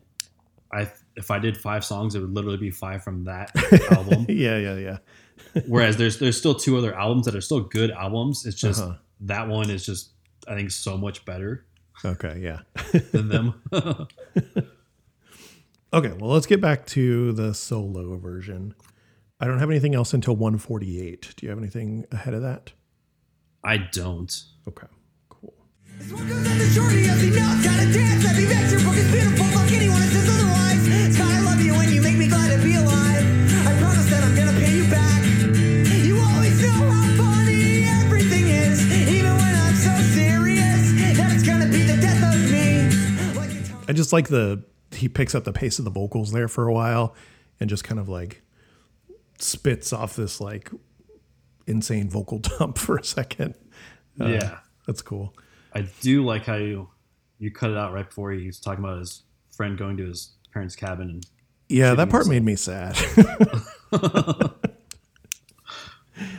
I 0.73 0.91
if 1.17 1.31
I 1.31 1.39
did 1.39 1.57
five 1.57 1.85
songs, 1.85 2.15
it 2.15 2.21
would 2.21 2.33
literally 2.35 2.57
be 2.59 2.71
five 2.71 3.03
from 3.03 3.25
that 3.25 3.51
album. 3.91 4.27
yeah, 4.29 4.57
yeah, 4.59 4.77
yeah. 4.77 4.99
Whereas 5.67 5.97
there's 5.97 6.19
there's 6.19 6.39
still 6.39 6.55
two 6.55 6.79
other 6.79 6.95
albums 6.95 7.27
that 7.27 7.35
are 7.35 7.41
still 7.41 7.61
good 7.61 7.91
albums. 7.91 8.47
It's 8.47 8.57
just 8.61 8.81
Uh-huh. 8.81 8.95
that 9.23 9.49
one 9.49 9.71
is 9.71 9.85
just 9.85 10.11
I 10.47 10.55
think 10.55 10.71
so 10.71 10.97
much 10.97 11.25
better 11.25 11.67
Okay, 12.05 12.41
yeah. 12.41 12.61
than 13.13 13.29
them. 13.29 13.63
Okay, 15.95 16.13
well, 16.19 16.31
let's 16.31 16.47
get 16.47 16.59
back 16.63 16.87
to 16.87 17.33
the 17.33 17.53
solo 17.53 18.17
version. 18.17 18.75
I 19.39 19.47
don't 19.47 19.59
have 19.59 19.69
anything 19.69 19.95
else 19.95 20.15
until 20.15 20.35
148. 20.35 21.35
Do 21.37 21.45
you 21.45 21.51
have 21.51 21.59
anything 21.59 22.07
ahead 22.11 22.33
of 22.33 22.41
that? 22.41 22.73
I 23.63 23.77
don't. 23.77 24.33
Okay, 24.67 24.87
cool. 25.29 25.53
I 43.93 43.95
just 43.95 44.11
like 44.11 44.29
the 44.29 44.65
he 44.93 45.07
picks 45.07 45.35
up 45.35 45.45
the 45.45 45.53
pace 45.53 45.79
of 45.79 45.85
the 45.85 45.91
vocals 45.91 46.33
there 46.33 46.49
for 46.49 46.67
a 46.67 46.73
while 46.73 47.15
and 47.61 47.69
just 47.69 47.85
kind 47.85 48.01
of 48.01 48.09
like 48.09 48.41
spits 49.39 49.93
off 49.93 50.17
this 50.17 50.41
like 50.41 50.71
insane 51.67 52.09
vocal 52.09 52.39
dump 52.59 52.79
for 52.79 52.97
a 52.97 53.05
second. 53.05 53.55
Uh, 54.19 54.29
yeah. 54.29 54.59
That's 54.87 55.03
cool. 55.03 55.35
I 55.75 55.83
do 56.01 56.25
like 56.25 56.47
how 56.47 56.55
you 56.55 56.89
you 57.39 57.51
cut 57.51 57.71
it 57.71 57.77
out 57.77 57.93
right 57.93 58.07
before 58.09 58.33
he's 58.33 58.59
talking 58.59 58.83
about 58.83 58.99
his 59.01 59.25
friend 59.55 59.77
going 59.77 59.99
to 59.99 60.07
his 60.07 60.37
parents' 60.55 60.75
cabin 60.75 61.11
and 61.11 61.27
Yeah, 61.69 61.93
that 61.93 62.09
part 62.09 62.27
made 62.27 62.45
me 62.45 62.57
sad. 62.57 62.97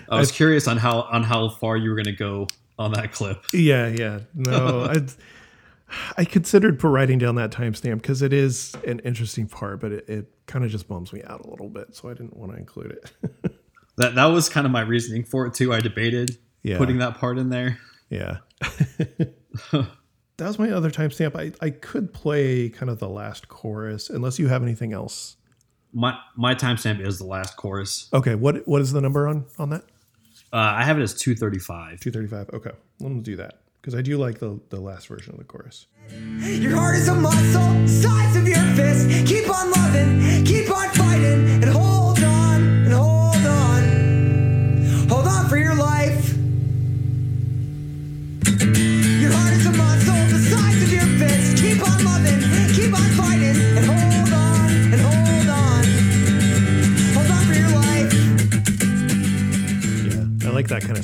I 0.10 0.20
was 0.20 0.32
curious 0.32 0.68
on 0.68 0.78
how 0.78 1.02
on 1.04 1.22
how 1.22 1.50
far 1.50 1.78
you 1.78 1.92
were 1.92 1.96
going 1.98 2.06
to 2.06 2.14
go 2.14 2.48
on 2.80 2.94
that 2.94 3.12
clip. 3.12 3.44
yeah, 3.54 3.90
yeah. 3.90 4.22
No, 4.34 4.86
I 4.86 5.06
I 6.18 6.26
considered 6.26 6.84
writing 6.84 7.18
down 7.20 7.36
that 7.36 7.52
timestamp 7.52 8.02
because 8.02 8.22
it 8.22 8.34
is 8.34 8.74
an 8.88 9.00
interesting 9.00 9.48
part, 9.48 9.80
but 9.80 9.92
it, 9.92 10.10
it 10.10 10.34
kind 10.48 10.64
of 10.66 10.72
just 10.72 10.88
bums 10.88 11.14
me 11.14 11.22
out 11.24 11.46
a 11.46 11.50
little 11.50 11.70
bit, 11.70 11.96
so 11.96 12.10
I 12.10 12.14
didn't 12.14 12.36
want 12.36 12.52
to 12.52 12.58
include 12.58 12.92
it. 12.92 13.56
That 13.98 14.16
that 14.16 14.26
was 14.26 14.50
kind 14.50 14.66
of 14.66 14.72
my 14.72 14.82
reasoning 14.82 15.24
for 15.24 15.46
it 15.46 15.54
too. 15.54 15.72
I 15.72 15.80
debated 15.80 16.40
Yeah. 16.64 16.80
putting 16.80 16.98
that 16.98 17.20
part 17.20 17.38
in 17.38 17.50
there. 17.50 17.78
Yeah. 18.10 18.38
that 19.72 19.88
was 20.40 20.58
my 20.58 20.72
other 20.72 20.90
timestamp. 20.90 21.36
I, 21.36 21.52
I 21.64 21.70
could 21.70 22.14
play 22.14 22.70
kind 22.70 22.90
of 22.90 23.00
the 23.00 23.08
last 23.10 23.48
chorus 23.50 24.10
unless 24.10 24.40
you 24.40 24.48
have 24.48 24.64
anything 24.64 24.94
else. 24.94 25.38
My 25.94 26.18
my 26.36 26.56
timestamp 26.56 27.06
is 27.06 27.20
the 27.20 27.26
last 27.26 27.56
chorus. 27.56 28.10
Okay, 28.14 28.34
what 28.34 28.68
what 28.68 28.82
is 28.82 28.92
the 28.94 29.02
number 29.02 29.28
on 29.28 29.46
on 29.60 29.70
that? 29.70 29.84
Uh, 30.52 30.58
I 30.58 30.84
have 30.84 30.98
it 30.98 31.04
as 31.04 31.14
two 31.14 31.36
thirty 31.36 31.60
five. 31.60 32.00
235. 32.00 32.50
Okay. 32.56 32.72
Let 33.00 33.12
me 33.12 33.20
do 33.22 33.36
that 33.36 33.60
because 33.84 33.96
I 33.96 34.02
do 34.02 34.18
like 34.18 34.40
the 34.40 34.62
the 34.70 34.80
last 34.80 35.08
version 35.08 35.34
of 35.34 35.40
the 35.40 35.44
chorus. 35.44 35.88
Your 36.40 36.74
heart 36.74 36.96
is 36.96 37.10
a 37.10 37.16
muscle, 37.16 37.86
size 37.86 38.38
of 38.38 38.48
your 38.48 38.64
fist. 38.76 39.28
Keep 39.28 39.50
on 39.50 39.72
loving, 39.72 40.46
keep 40.46 40.72
on 40.72 40.88
fighting, 40.92 41.62
and 41.62 41.66
hold 41.66 42.24
on, 42.24 42.62
and 42.62 42.94
hold 42.94 43.36
on. 43.46 45.10
Hold 45.10 45.28
on 45.28 45.50
for 45.50 45.58
your 45.58 45.76
life. 45.76 46.33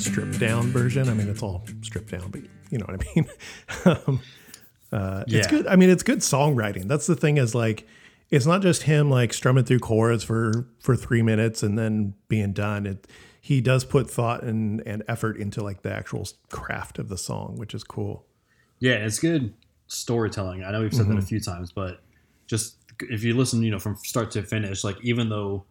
Like 0.08 0.16
that 0.16 0.20
kind 0.20 0.32
of 0.32 0.40
stripped 0.40 0.40
down 0.40 0.72
version. 0.72 1.10
I 1.10 1.14
mean, 1.14 1.30
it's 1.30 1.44
all 1.44 1.66
stripped 1.82 2.12
down, 2.12 2.30
but 2.32 2.42
you 2.70 2.78
know 2.78 2.86
what 2.88 3.02
I 3.02 3.14
mean. 3.16 3.30
um, 4.08 4.22
uh, 4.92 5.24
It's 5.28 5.48
good. 5.48 5.68
I 5.68 5.76
mean, 5.76 5.90
it's 5.90 6.04
good 6.04 6.20
songwriting. 6.20 6.88
That's 6.88 7.08
the 7.08 7.16
thing 7.16 7.38
is 7.38 7.54
like, 7.54 7.88
it's 8.30 8.46
not 8.46 8.62
just 8.62 8.84
him 8.84 9.10
like 9.10 9.34
strumming 9.34 9.66
through 9.66 9.80
chords 9.80 10.24
for 10.24 10.68
for 10.80 10.96
three 10.96 11.22
minutes 11.22 11.64
and 11.64 11.78
then 11.78 12.14
being 12.28 12.54
done. 12.54 12.86
It 12.86 13.08
he 13.42 13.62
does 13.62 13.86
put 13.86 14.10
thought 14.10 14.44
and 14.44 14.82
and 14.86 15.04
effort 15.08 15.38
into 15.38 15.64
like 15.64 15.82
the 15.82 15.92
actual 15.92 16.28
craft 16.52 17.00
of 17.00 17.10
the 17.10 17.18
song, 17.18 17.56
which 17.58 17.74
is 17.74 17.84
cool. 17.84 18.26
Yeah, 18.80 18.94
it's 18.94 19.20
good 19.20 19.54
storytelling. 19.88 20.64
I 20.64 20.72
know 20.72 20.82
we've 20.82 20.94
said 20.94 21.10
that 21.10 21.18
a 21.18 21.22
few 21.22 21.40
times, 21.40 21.72
but 21.72 22.02
just 22.48 22.78
if 23.02 23.24
you 23.24 23.36
listen, 23.36 23.64
you 23.64 23.72
know, 23.72 23.80
from 23.80 23.96
start 23.98 24.32
to 24.32 24.44
finish, 24.44 24.84
like 24.84 24.98
even 25.04 25.30
though 25.30 25.66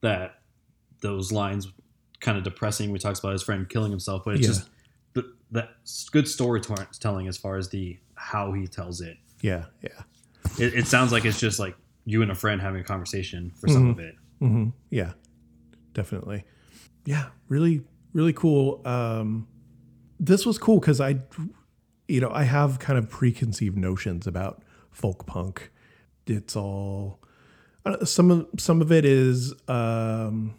that 0.00 0.40
those 1.00 1.32
lines 1.32 1.72
kind 2.20 2.36
of 2.38 2.44
depressing, 2.44 2.90
we 2.90 2.98
talks 2.98 3.18
about 3.18 3.32
his 3.32 3.42
friend 3.42 3.68
killing 3.68 3.90
himself, 3.90 4.22
but 4.24 4.34
it's 4.36 4.42
Yeah. 4.42 4.48
just 4.54 4.68
the, 5.14 5.32
that 5.52 5.70
good 6.12 6.26
storytelling 6.28 7.28
as 7.28 7.36
far 7.36 7.56
as 7.56 7.68
the 7.68 7.98
how 8.14 8.52
he 8.52 8.66
tells 8.66 9.00
it. 9.00 9.16
Yeah, 9.42 9.66
yeah, 9.82 10.02
it. 10.58 10.74
It 10.74 10.86
sounds 10.86 11.12
like 11.12 11.24
it's 11.24 11.38
just 11.40 11.58
like 11.58 11.76
you 12.04 12.22
and 12.22 12.30
a 12.30 12.34
friend 12.34 12.60
having 12.60 12.80
a 12.80 12.84
conversation 12.84 13.52
for 13.60 13.68
some 13.68 13.90
of 13.90 13.98
it. 13.98 14.14
yeah, 14.90 15.12
definitely. 15.92 16.44
Yeah, 17.04 17.26
really, 17.48 17.82
really 18.12 18.32
cool. 18.32 18.80
Um, 18.86 19.46
this 20.18 20.46
was 20.46 20.58
cool 20.58 20.80
because 20.80 21.00
I, 21.00 21.20
you 22.08 22.20
know, 22.20 22.30
I 22.32 22.44
have 22.44 22.78
kind 22.78 22.98
of 22.98 23.08
preconceived 23.10 23.76
notions 23.76 24.26
about 24.26 24.62
folk 24.90 25.26
punk. 25.26 25.70
It's 26.26 26.56
all 26.56 27.20
uh, 27.84 28.04
some 28.04 28.30
of 28.30 28.46
some 28.58 28.80
of 28.80 28.90
it 28.90 29.04
is 29.04 29.52
um, 29.68 30.54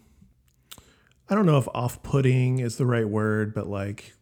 I 1.30 1.34
don't 1.34 1.46
know 1.46 1.58
if 1.58 1.68
off-putting 1.74 2.58
is 2.58 2.76
the 2.76 2.86
right 2.86 3.08
word, 3.08 3.54
but 3.54 3.68
like 3.68 4.14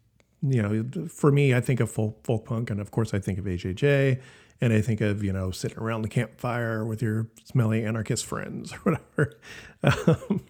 you 0.43 0.62
know, 0.62 1.09
for 1.09 1.33
me, 1.33 1.55
I 1.55 1.61
think 1.61 1.81
of 1.81 1.91
folk, 1.91 2.24
folk 2.24 2.45
punk, 2.45 2.70
and 2.70 2.81
of 2.81 2.91
course, 2.91 3.15
I 3.15 3.19
think 3.19 3.39
of 3.39 3.47
AJJ, 3.47 4.20
and 4.61 4.73
I 4.73 4.81
think 4.81 5.01
of 5.01 5.23
you 5.24 5.33
know 5.33 5.51
sitting 5.51 5.78
around 5.78 6.03
the 6.03 6.09
campfire 6.09 6.85
with 6.85 7.03
your 7.03 7.28
smelly 7.45 7.85
anarchist 7.85 8.27
friends 8.27 8.73
or 8.73 8.78
whatever. 8.93 9.39
Um, 10.07 10.45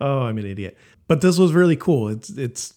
oh, 0.00 0.22
I'm 0.22 0.36
an 0.38 0.46
idiot. 0.46 0.76
But 1.06 1.20
this 1.20 1.38
was 1.38 1.52
really 1.52 1.76
cool. 1.76 2.08
It's 2.08 2.30
it's 2.30 2.74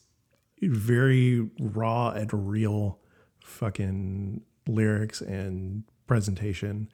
very 0.62 1.50
raw 1.60 2.10
and 2.10 2.32
real, 2.32 3.00
fucking 3.44 4.42
lyrics 4.68 5.22
and 5.22 5.84
presentation 6.08 6.90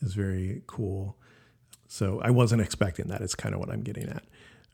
is 0.00 0.14
very 0.14 0.62
cool. 0.66 1.16
So 1.88 2.20
I 2.22 2.30
wasn't 2.30 2.62
expecting 2.62 3.08
that. 3.08 3.20
It's 3.20 3.34
kind 3.34 3.54
of 3.54 3.60
what 3.60 3.70
I'm 3.70 3.82
getting 3.82 4.08
at. 4.08 4.22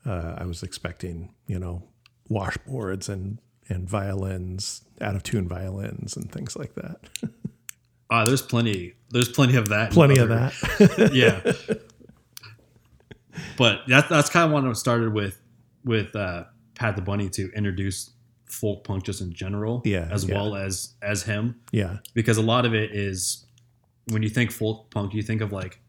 Uh, 0.07 0.35
I 0.39 0.45
was 0.45 0.62
expecting, 0.62 1.35
you 1.47 1.59
know, 1.59 1.83
washboards 2.31 3.09
and 3.09 3.39
and 3.69 3.89
violins, 3.89 4.83
out 5.01 5.16
of 5.16 5.23
tune 5.24 5.49
violins 5.49 6.16
and 6.16 6.31
things 6.31 6.57
like 6.57 6.74
that. 6.74 7.01
Ah, 8.09 8.24
there's 8.24 8.41
plenty. 8.41 8.95
There's 9.11 9.28
plenty 9.28 9.57
of 9.57 9.70
that. 9.70 9.91
Plenty 9.91 10.19
of 10.20 10.28
that. 10.28 11.11
yeah. 11.12 11.74
But 13.59 13.81
that's 13.87 14.09
that's 14.09 14.31
kind 14.31 14.47
of 14.47 14.53
what 14.53 14.65
I 14.65 14.73
started 14.74 15.12
with 15.12 15.41
with 15.85 16.15
uh, 16.16 16.45
Pat 16.74 16.97
the 16.97 17.03
Bunny 17.03 17.28
to 17.31 17.51
introduce 17.53 18.11
folk 18.47 18.85
punk 18.85 19.05
just 19.05 19.20
in 19.20 19.33
general, 19.33 19.83
Yeah, 19.85 20.09
as 20.11 20.24
yeah. 20.24 20.35
well 20.37 20.55
as 20.57 20.95
as 21.03 21.23
him, 21.24 21.61
yeah. 21.73 21.99
because 22.15 22.39
a 22.39 22.43
lot 22.43 22.65
of 22.65 22.74
it 22.74 22.93
is 22.93 23.45
when 24.09 24.23
you 24.23 24.28
think 24.28 24.53
folk 24.53 24.91
punk, 24.91 25.12
you 25.15 25.23
think 25.23 25.41
of 25.43 25.53
like 25.53 25.81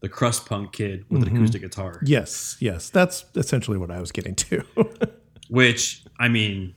the 0.00 0.08
crust 0.08 0.46
punk 0.46 0.72
kid 0.72 1.04
with 1.10 1.22
Mm-hmm. 1.22 1.30
an 1.30 1.36
acoustic 1.36 1.62
guitar, 1.62 2.00
Yes. 2.04 2.56
Yes. 2.60 2.90
That's 2.90 3.24
essentially 3.34 3.78
what 3.78 3.90
I 3.90 4.00
was 4.00 4.12
getting 4.12 4.34
to. 4.36 4.64
which 5.48 6.04
I 6.18 6.28
mean, 6.28 6.74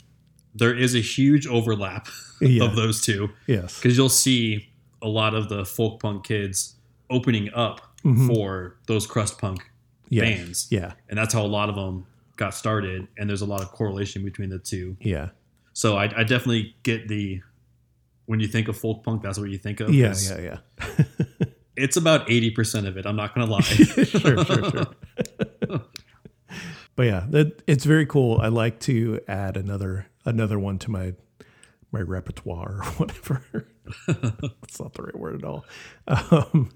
there 0.55 0.75
is 0.75 0.95
a 0.95 0.99
huge 1.01 1.45
overlap 1.47 2.07
Yeah. 2.41 2.63
of 2.65 2.75
those 2.75 3.01
two 3.01 3.29
yes. 3.47 3.77
because 3.79 3.95
you'll 3.97 4.09
see 4.09 4.69
a 5.01 5.07
lot 5.07 5.33
of 5.35 5.49
the 5.49 5.65
folk 5.65 5.99
punk 6.01 6.23
kids 6.25 6.75
opening 7.09 7.49
up 7.53 7.81
for 8.27 8.77
those 8.87 9.05
crust 9.07 9.37
punk 9.39 9.59
Mm-hmm. 10.11 10.19
Bands. 10.19 10.67
Yeah. 10.69 10.91
and 11.07 11.17
that's 11.17 11.33
how 11.33 11.41
a 11.45 11.47
lot 11.47 11.69
of 11.69 11.75
them 11.75 12.05
got 12.35 12.53
started 12.53 13.07
and 13.17 13.29
there's 13.29 13.41
a 13.41 13.45
lot 13.45 13.61
of 13.61 13.71
correlation 13.71 14.25
between 14.25 14.49
the 14.49 14.59
two 14.59 14.97
Yeah. 14.99 15.29
so 15.71 15.95
i, 15.95 16.03
I 16.03 16.23
definitely 16.25 16.75
get 16.83 17.07
the 17.07 17.41
when 18.25 18.41
you 18.41 18.47
think 18.47 18.67
of 18.67 18.75
folk 18.77 19.05
punk 19.05 19.21
that's 19.23 19.39
what 19.39 19.49
you 19.49 19.57
think 19.57 19.79
of 19.79 19.93
Yeah, 19.93 20.13
Yeah. 20.21 20.57
Yeah. 20.89 21.05
it's 21.81 21.97
about 21.97 22.27
80% 22.27 22.87
of 22.87 22.97
it 22.97 23.05
i'm 23.05 23.15
not 23.15 23.35
gonna 23.35 23.51
lie 23.51 23.61
sure, 23.61 24.45
sure, 24.45 24.71
sure. 24.71 24.87
but 26.95 27.03
yeah, 27.03 27.25
that 27.29 27.61
it's 27.67 27.85
very 27.85 28.05
cool. 28.05 28.39
I 28.41 28.47
like 28.47 28.79
to 28.81 29.19
add 29.27 29.57
another 29.57 30.07
another 30.25 30.59
one 30.59 30.77
to 30.79 30.91
my 30.91 31.13
my 31.91 32.01
repertoire 32.01 32.77
or 32.79 32.83
whatever. 32.97 33.67
That's 34.07 34.79
not 34.79 34.93
the 34.93 35.03
right 35.03 35.17
word 35.17 35.35
at 35.35 35.43
all. 35.43 35.65
Um, 36.07 36.69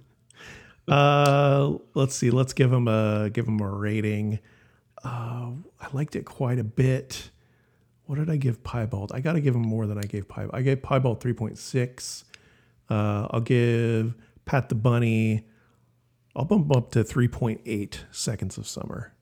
uh, 0.88 1.74
let's 1.94 2.16
see. 2.16 2.32
Let's 2.32 2.54
give 2.54 2.72
them 2.72 2.88
a 2.88 3.30
give 3.32 3.46
them 3.46 3.60
a 3.62 3.70
rating. 3.70 4.40
Uh, 5.04 5.52
I 5.80 5.88
liked 5.94 6.16
it 6.16 6.26
quite 6.26 6.60
a 6.60 6.64
bit. 6.64 7.30
What 8.06 8.18
did 8.18 8.30
I 8.30 8.38
give 8.38 8.64
Piebald? 8.64 9.12
I 9.14 9.20
got 9.20 9.34
to 9.34 9.42
give 9.42 9.56
him 9.56 9.64
more 9.64 9.88
than 9.88 9.98
I 9.98 10.04
gave 10.04 10.28
Piebald. 10.28 10.52
I 10.54 10.62
gave 10.62 10.82
Piebald 10.82 11.22
three 11.22 11.34
point 11.34 11.58
six. 11.58 12.26
Uh, 12.90 13.28
I'll 13.32 13.42
give 13.42 14.14
Pat 14.46 14.70
the 14.70 14.76
Bunny. 14.76 15.46
I'll 16.36 16.46
bump 16.46 16.76
up 16.76 16.92
to 16.92 17.04
3.8 17.04 17.96
seconds 18.12 18.58
of 18.58 18.68
summer 18.68 19.14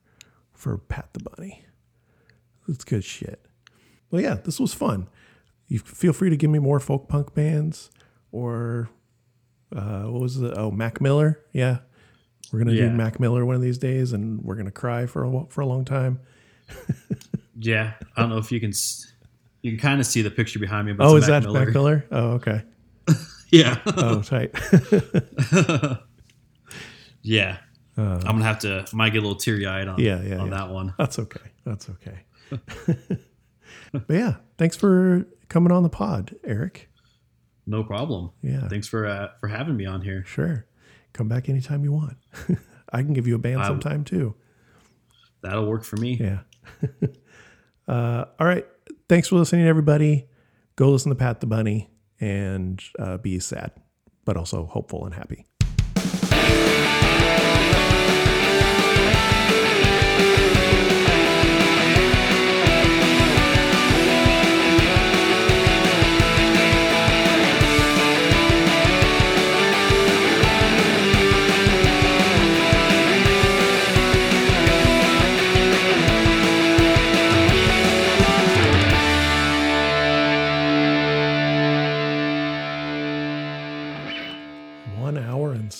for 0.52 0.76
Pat 0.78 1.10
the 1.12 1.20
Bunny. 1.20 1.64
That's 2.66 2.84
good 2.84 3.04
shit. 3.04 3.46
Well, 4.10 4.20
yeah, 4.22 4.34
this 4.34 4.58
was 4.58 4.74
fun. 4.74 5.08
You 5.68 5.78
feel 5.78 6.12
free 6.12 6.30
to 6.30 6.36
give 6.36 6.50
me 6.50 6.58
more 6.58 6.80
folk 6.80 7.08
punk 7.08 7.34
bands 7.34 7.90
or 8.32 8.88
uh, 9.74 10.02
what 10.04 10.20
was 10.22 10.40
it? 10.40 10.52
Oh, 10.56 10.70
Mac 10.70 11.00
Miller. 11.00 11.40
Yeah, 11.52 11.78
we're 12.52 12.58
gonna 12.60 12.72
Yeah. 12.72 12.88
do 12.88 12.94
Mac 12.94 13.18
Miller 13.20 13.44
one 13.44 13.54
of 13.56 13.62
these 13.62 13.78
days, 13.78 14.12
and 14.12 14.42
we're 14.42 14.54
gonna 14.56 14.70
cry 14.70 15.06
for 15.06 15.24
a 15.24 15.46
for 15.48 15.60
a 15.62 15.66
long 15.66 15.84
time. 15.84 16.20
yeah 17.60 17.92
i 18.16 18.20
don't 18.20 18.30
know 18.30 18.38
if 18.38 18.50
you 18.50 18.58
can 18.58 18.72
you 19.62 19.70
can 19.72 19.78
kind 19.78 20.00
of 20.00 20.06
see 20.06 20.22
the 20.22 20.30
picture 20.30 20.58
behind 20.58 20.86
me 20.86 20.92
but 20.94 21.06
oh, 21.06 21.14
is 21.16 21.28
Mac 21.28 21.42
that 21.42 21.48
Miller. 21.52 21.64
Mac 21.66 21.74
Miller? 21.74 22.04
Oh, 22.10 22.30
okay. 22.32 22.62
yeah 23.54 23.78
Oh, 23.86 24.20
tight. 24.30 24.54
yeah 27.22 27.58
i'm 27.96 28.18
gonna 28.20 28.42
have 28.44 28.58
to 28.58 28.84
might 28.92 29.10
get 29.12 29.18
a 29.18 29.22
little 29.22 29.38
teary-eyed 29.38 29.86
on, 29.88 29.94
Uh. 29.94 29.98
Yeah, 30.02 30.20
yeah, 30.22 30.36
on 30.38 30.50
yeah. 30.50 30.58
that 30.58 30.70
one 30.70 30.94
That's 30.98 31.18
okay. 31.18 31.40
That's 31.64 31.88
okay. 31.88 32.18
but 33.92 34.10
yeah, 34.10 34.34
thanks 34.58 34.76
for 34.76 35.26
coming 35.48 35.72
on 35.72 35.82
the 35.82 35.88
pod, 35.88 36.34
Eric. 36.44 36.90
No 37.66 37.82
problem. 37.82 38.32
Yeah. 38.42 38.68
Thanks 38.68 38.86
for 38.86 39.06
uh, 39.06 39.28
for 39.40 39.48
having 39.48 39.74
me 39.78 39.86
on 39.86 40.02
here. 40.02 40.24
Sure. 40.26 40.66
Come 41.14 41.26
back 41.26 41.48
anytime 41.48 41.82
you 41.84 41.92
want. 41.92 42.18
I 42.92 43.00
can 43.02 43.14
give 43.14 43.26
you 43.26 43.34
a 43.36 43.38
band 43.38 43.62
I- 43.62 43.66
sometime 43.68 44.04
too. 44.04 44.34
That'll 45.40 45.64
work 45.66 45.84
for 45.84 45.96
me. 45.96 46.18
Yeah. 46.20 46.40
uh, 47.88 48.24
all 48.38 48.46
right. 48.46 48.66
Thanks 49.08 49.28
for 49.28 49.36
listening, 49.36 49.66
everybody. 49.66 50.28
Go 50.76 50.90
listen 50.90 51.08
to 51.08 51.16
Pat 51.16 51.40
the 51.40 51.46
Bunny 51.46 51.88
and 52.24 52.82
uh, 52.98 53.18
be 53.18 53.38
sad, 53.38 53.70
but 54.24 54.36
also 54.36 54.64
hopeful 54.64 55.04
and 55.04 55.14
happy. 55.14 55.44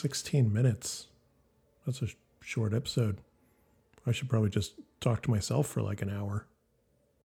16 0.04 0.52
minutes. 0.52 1.06
That's 1.86 2.02
a 2.02 2.08
short 2.42 2.74
episode. 2.74 3.22
I 4.06 4.12
should 4.12 4.28
probably 4.28 4.50
just 4.50 4.74
talk 5.00 5.22
to 5.22 5.30
myself 5.30 5.66
for 5.66 5.80
like 5.80 6.02
an 6.02 6.10
hour. 6.10 6.46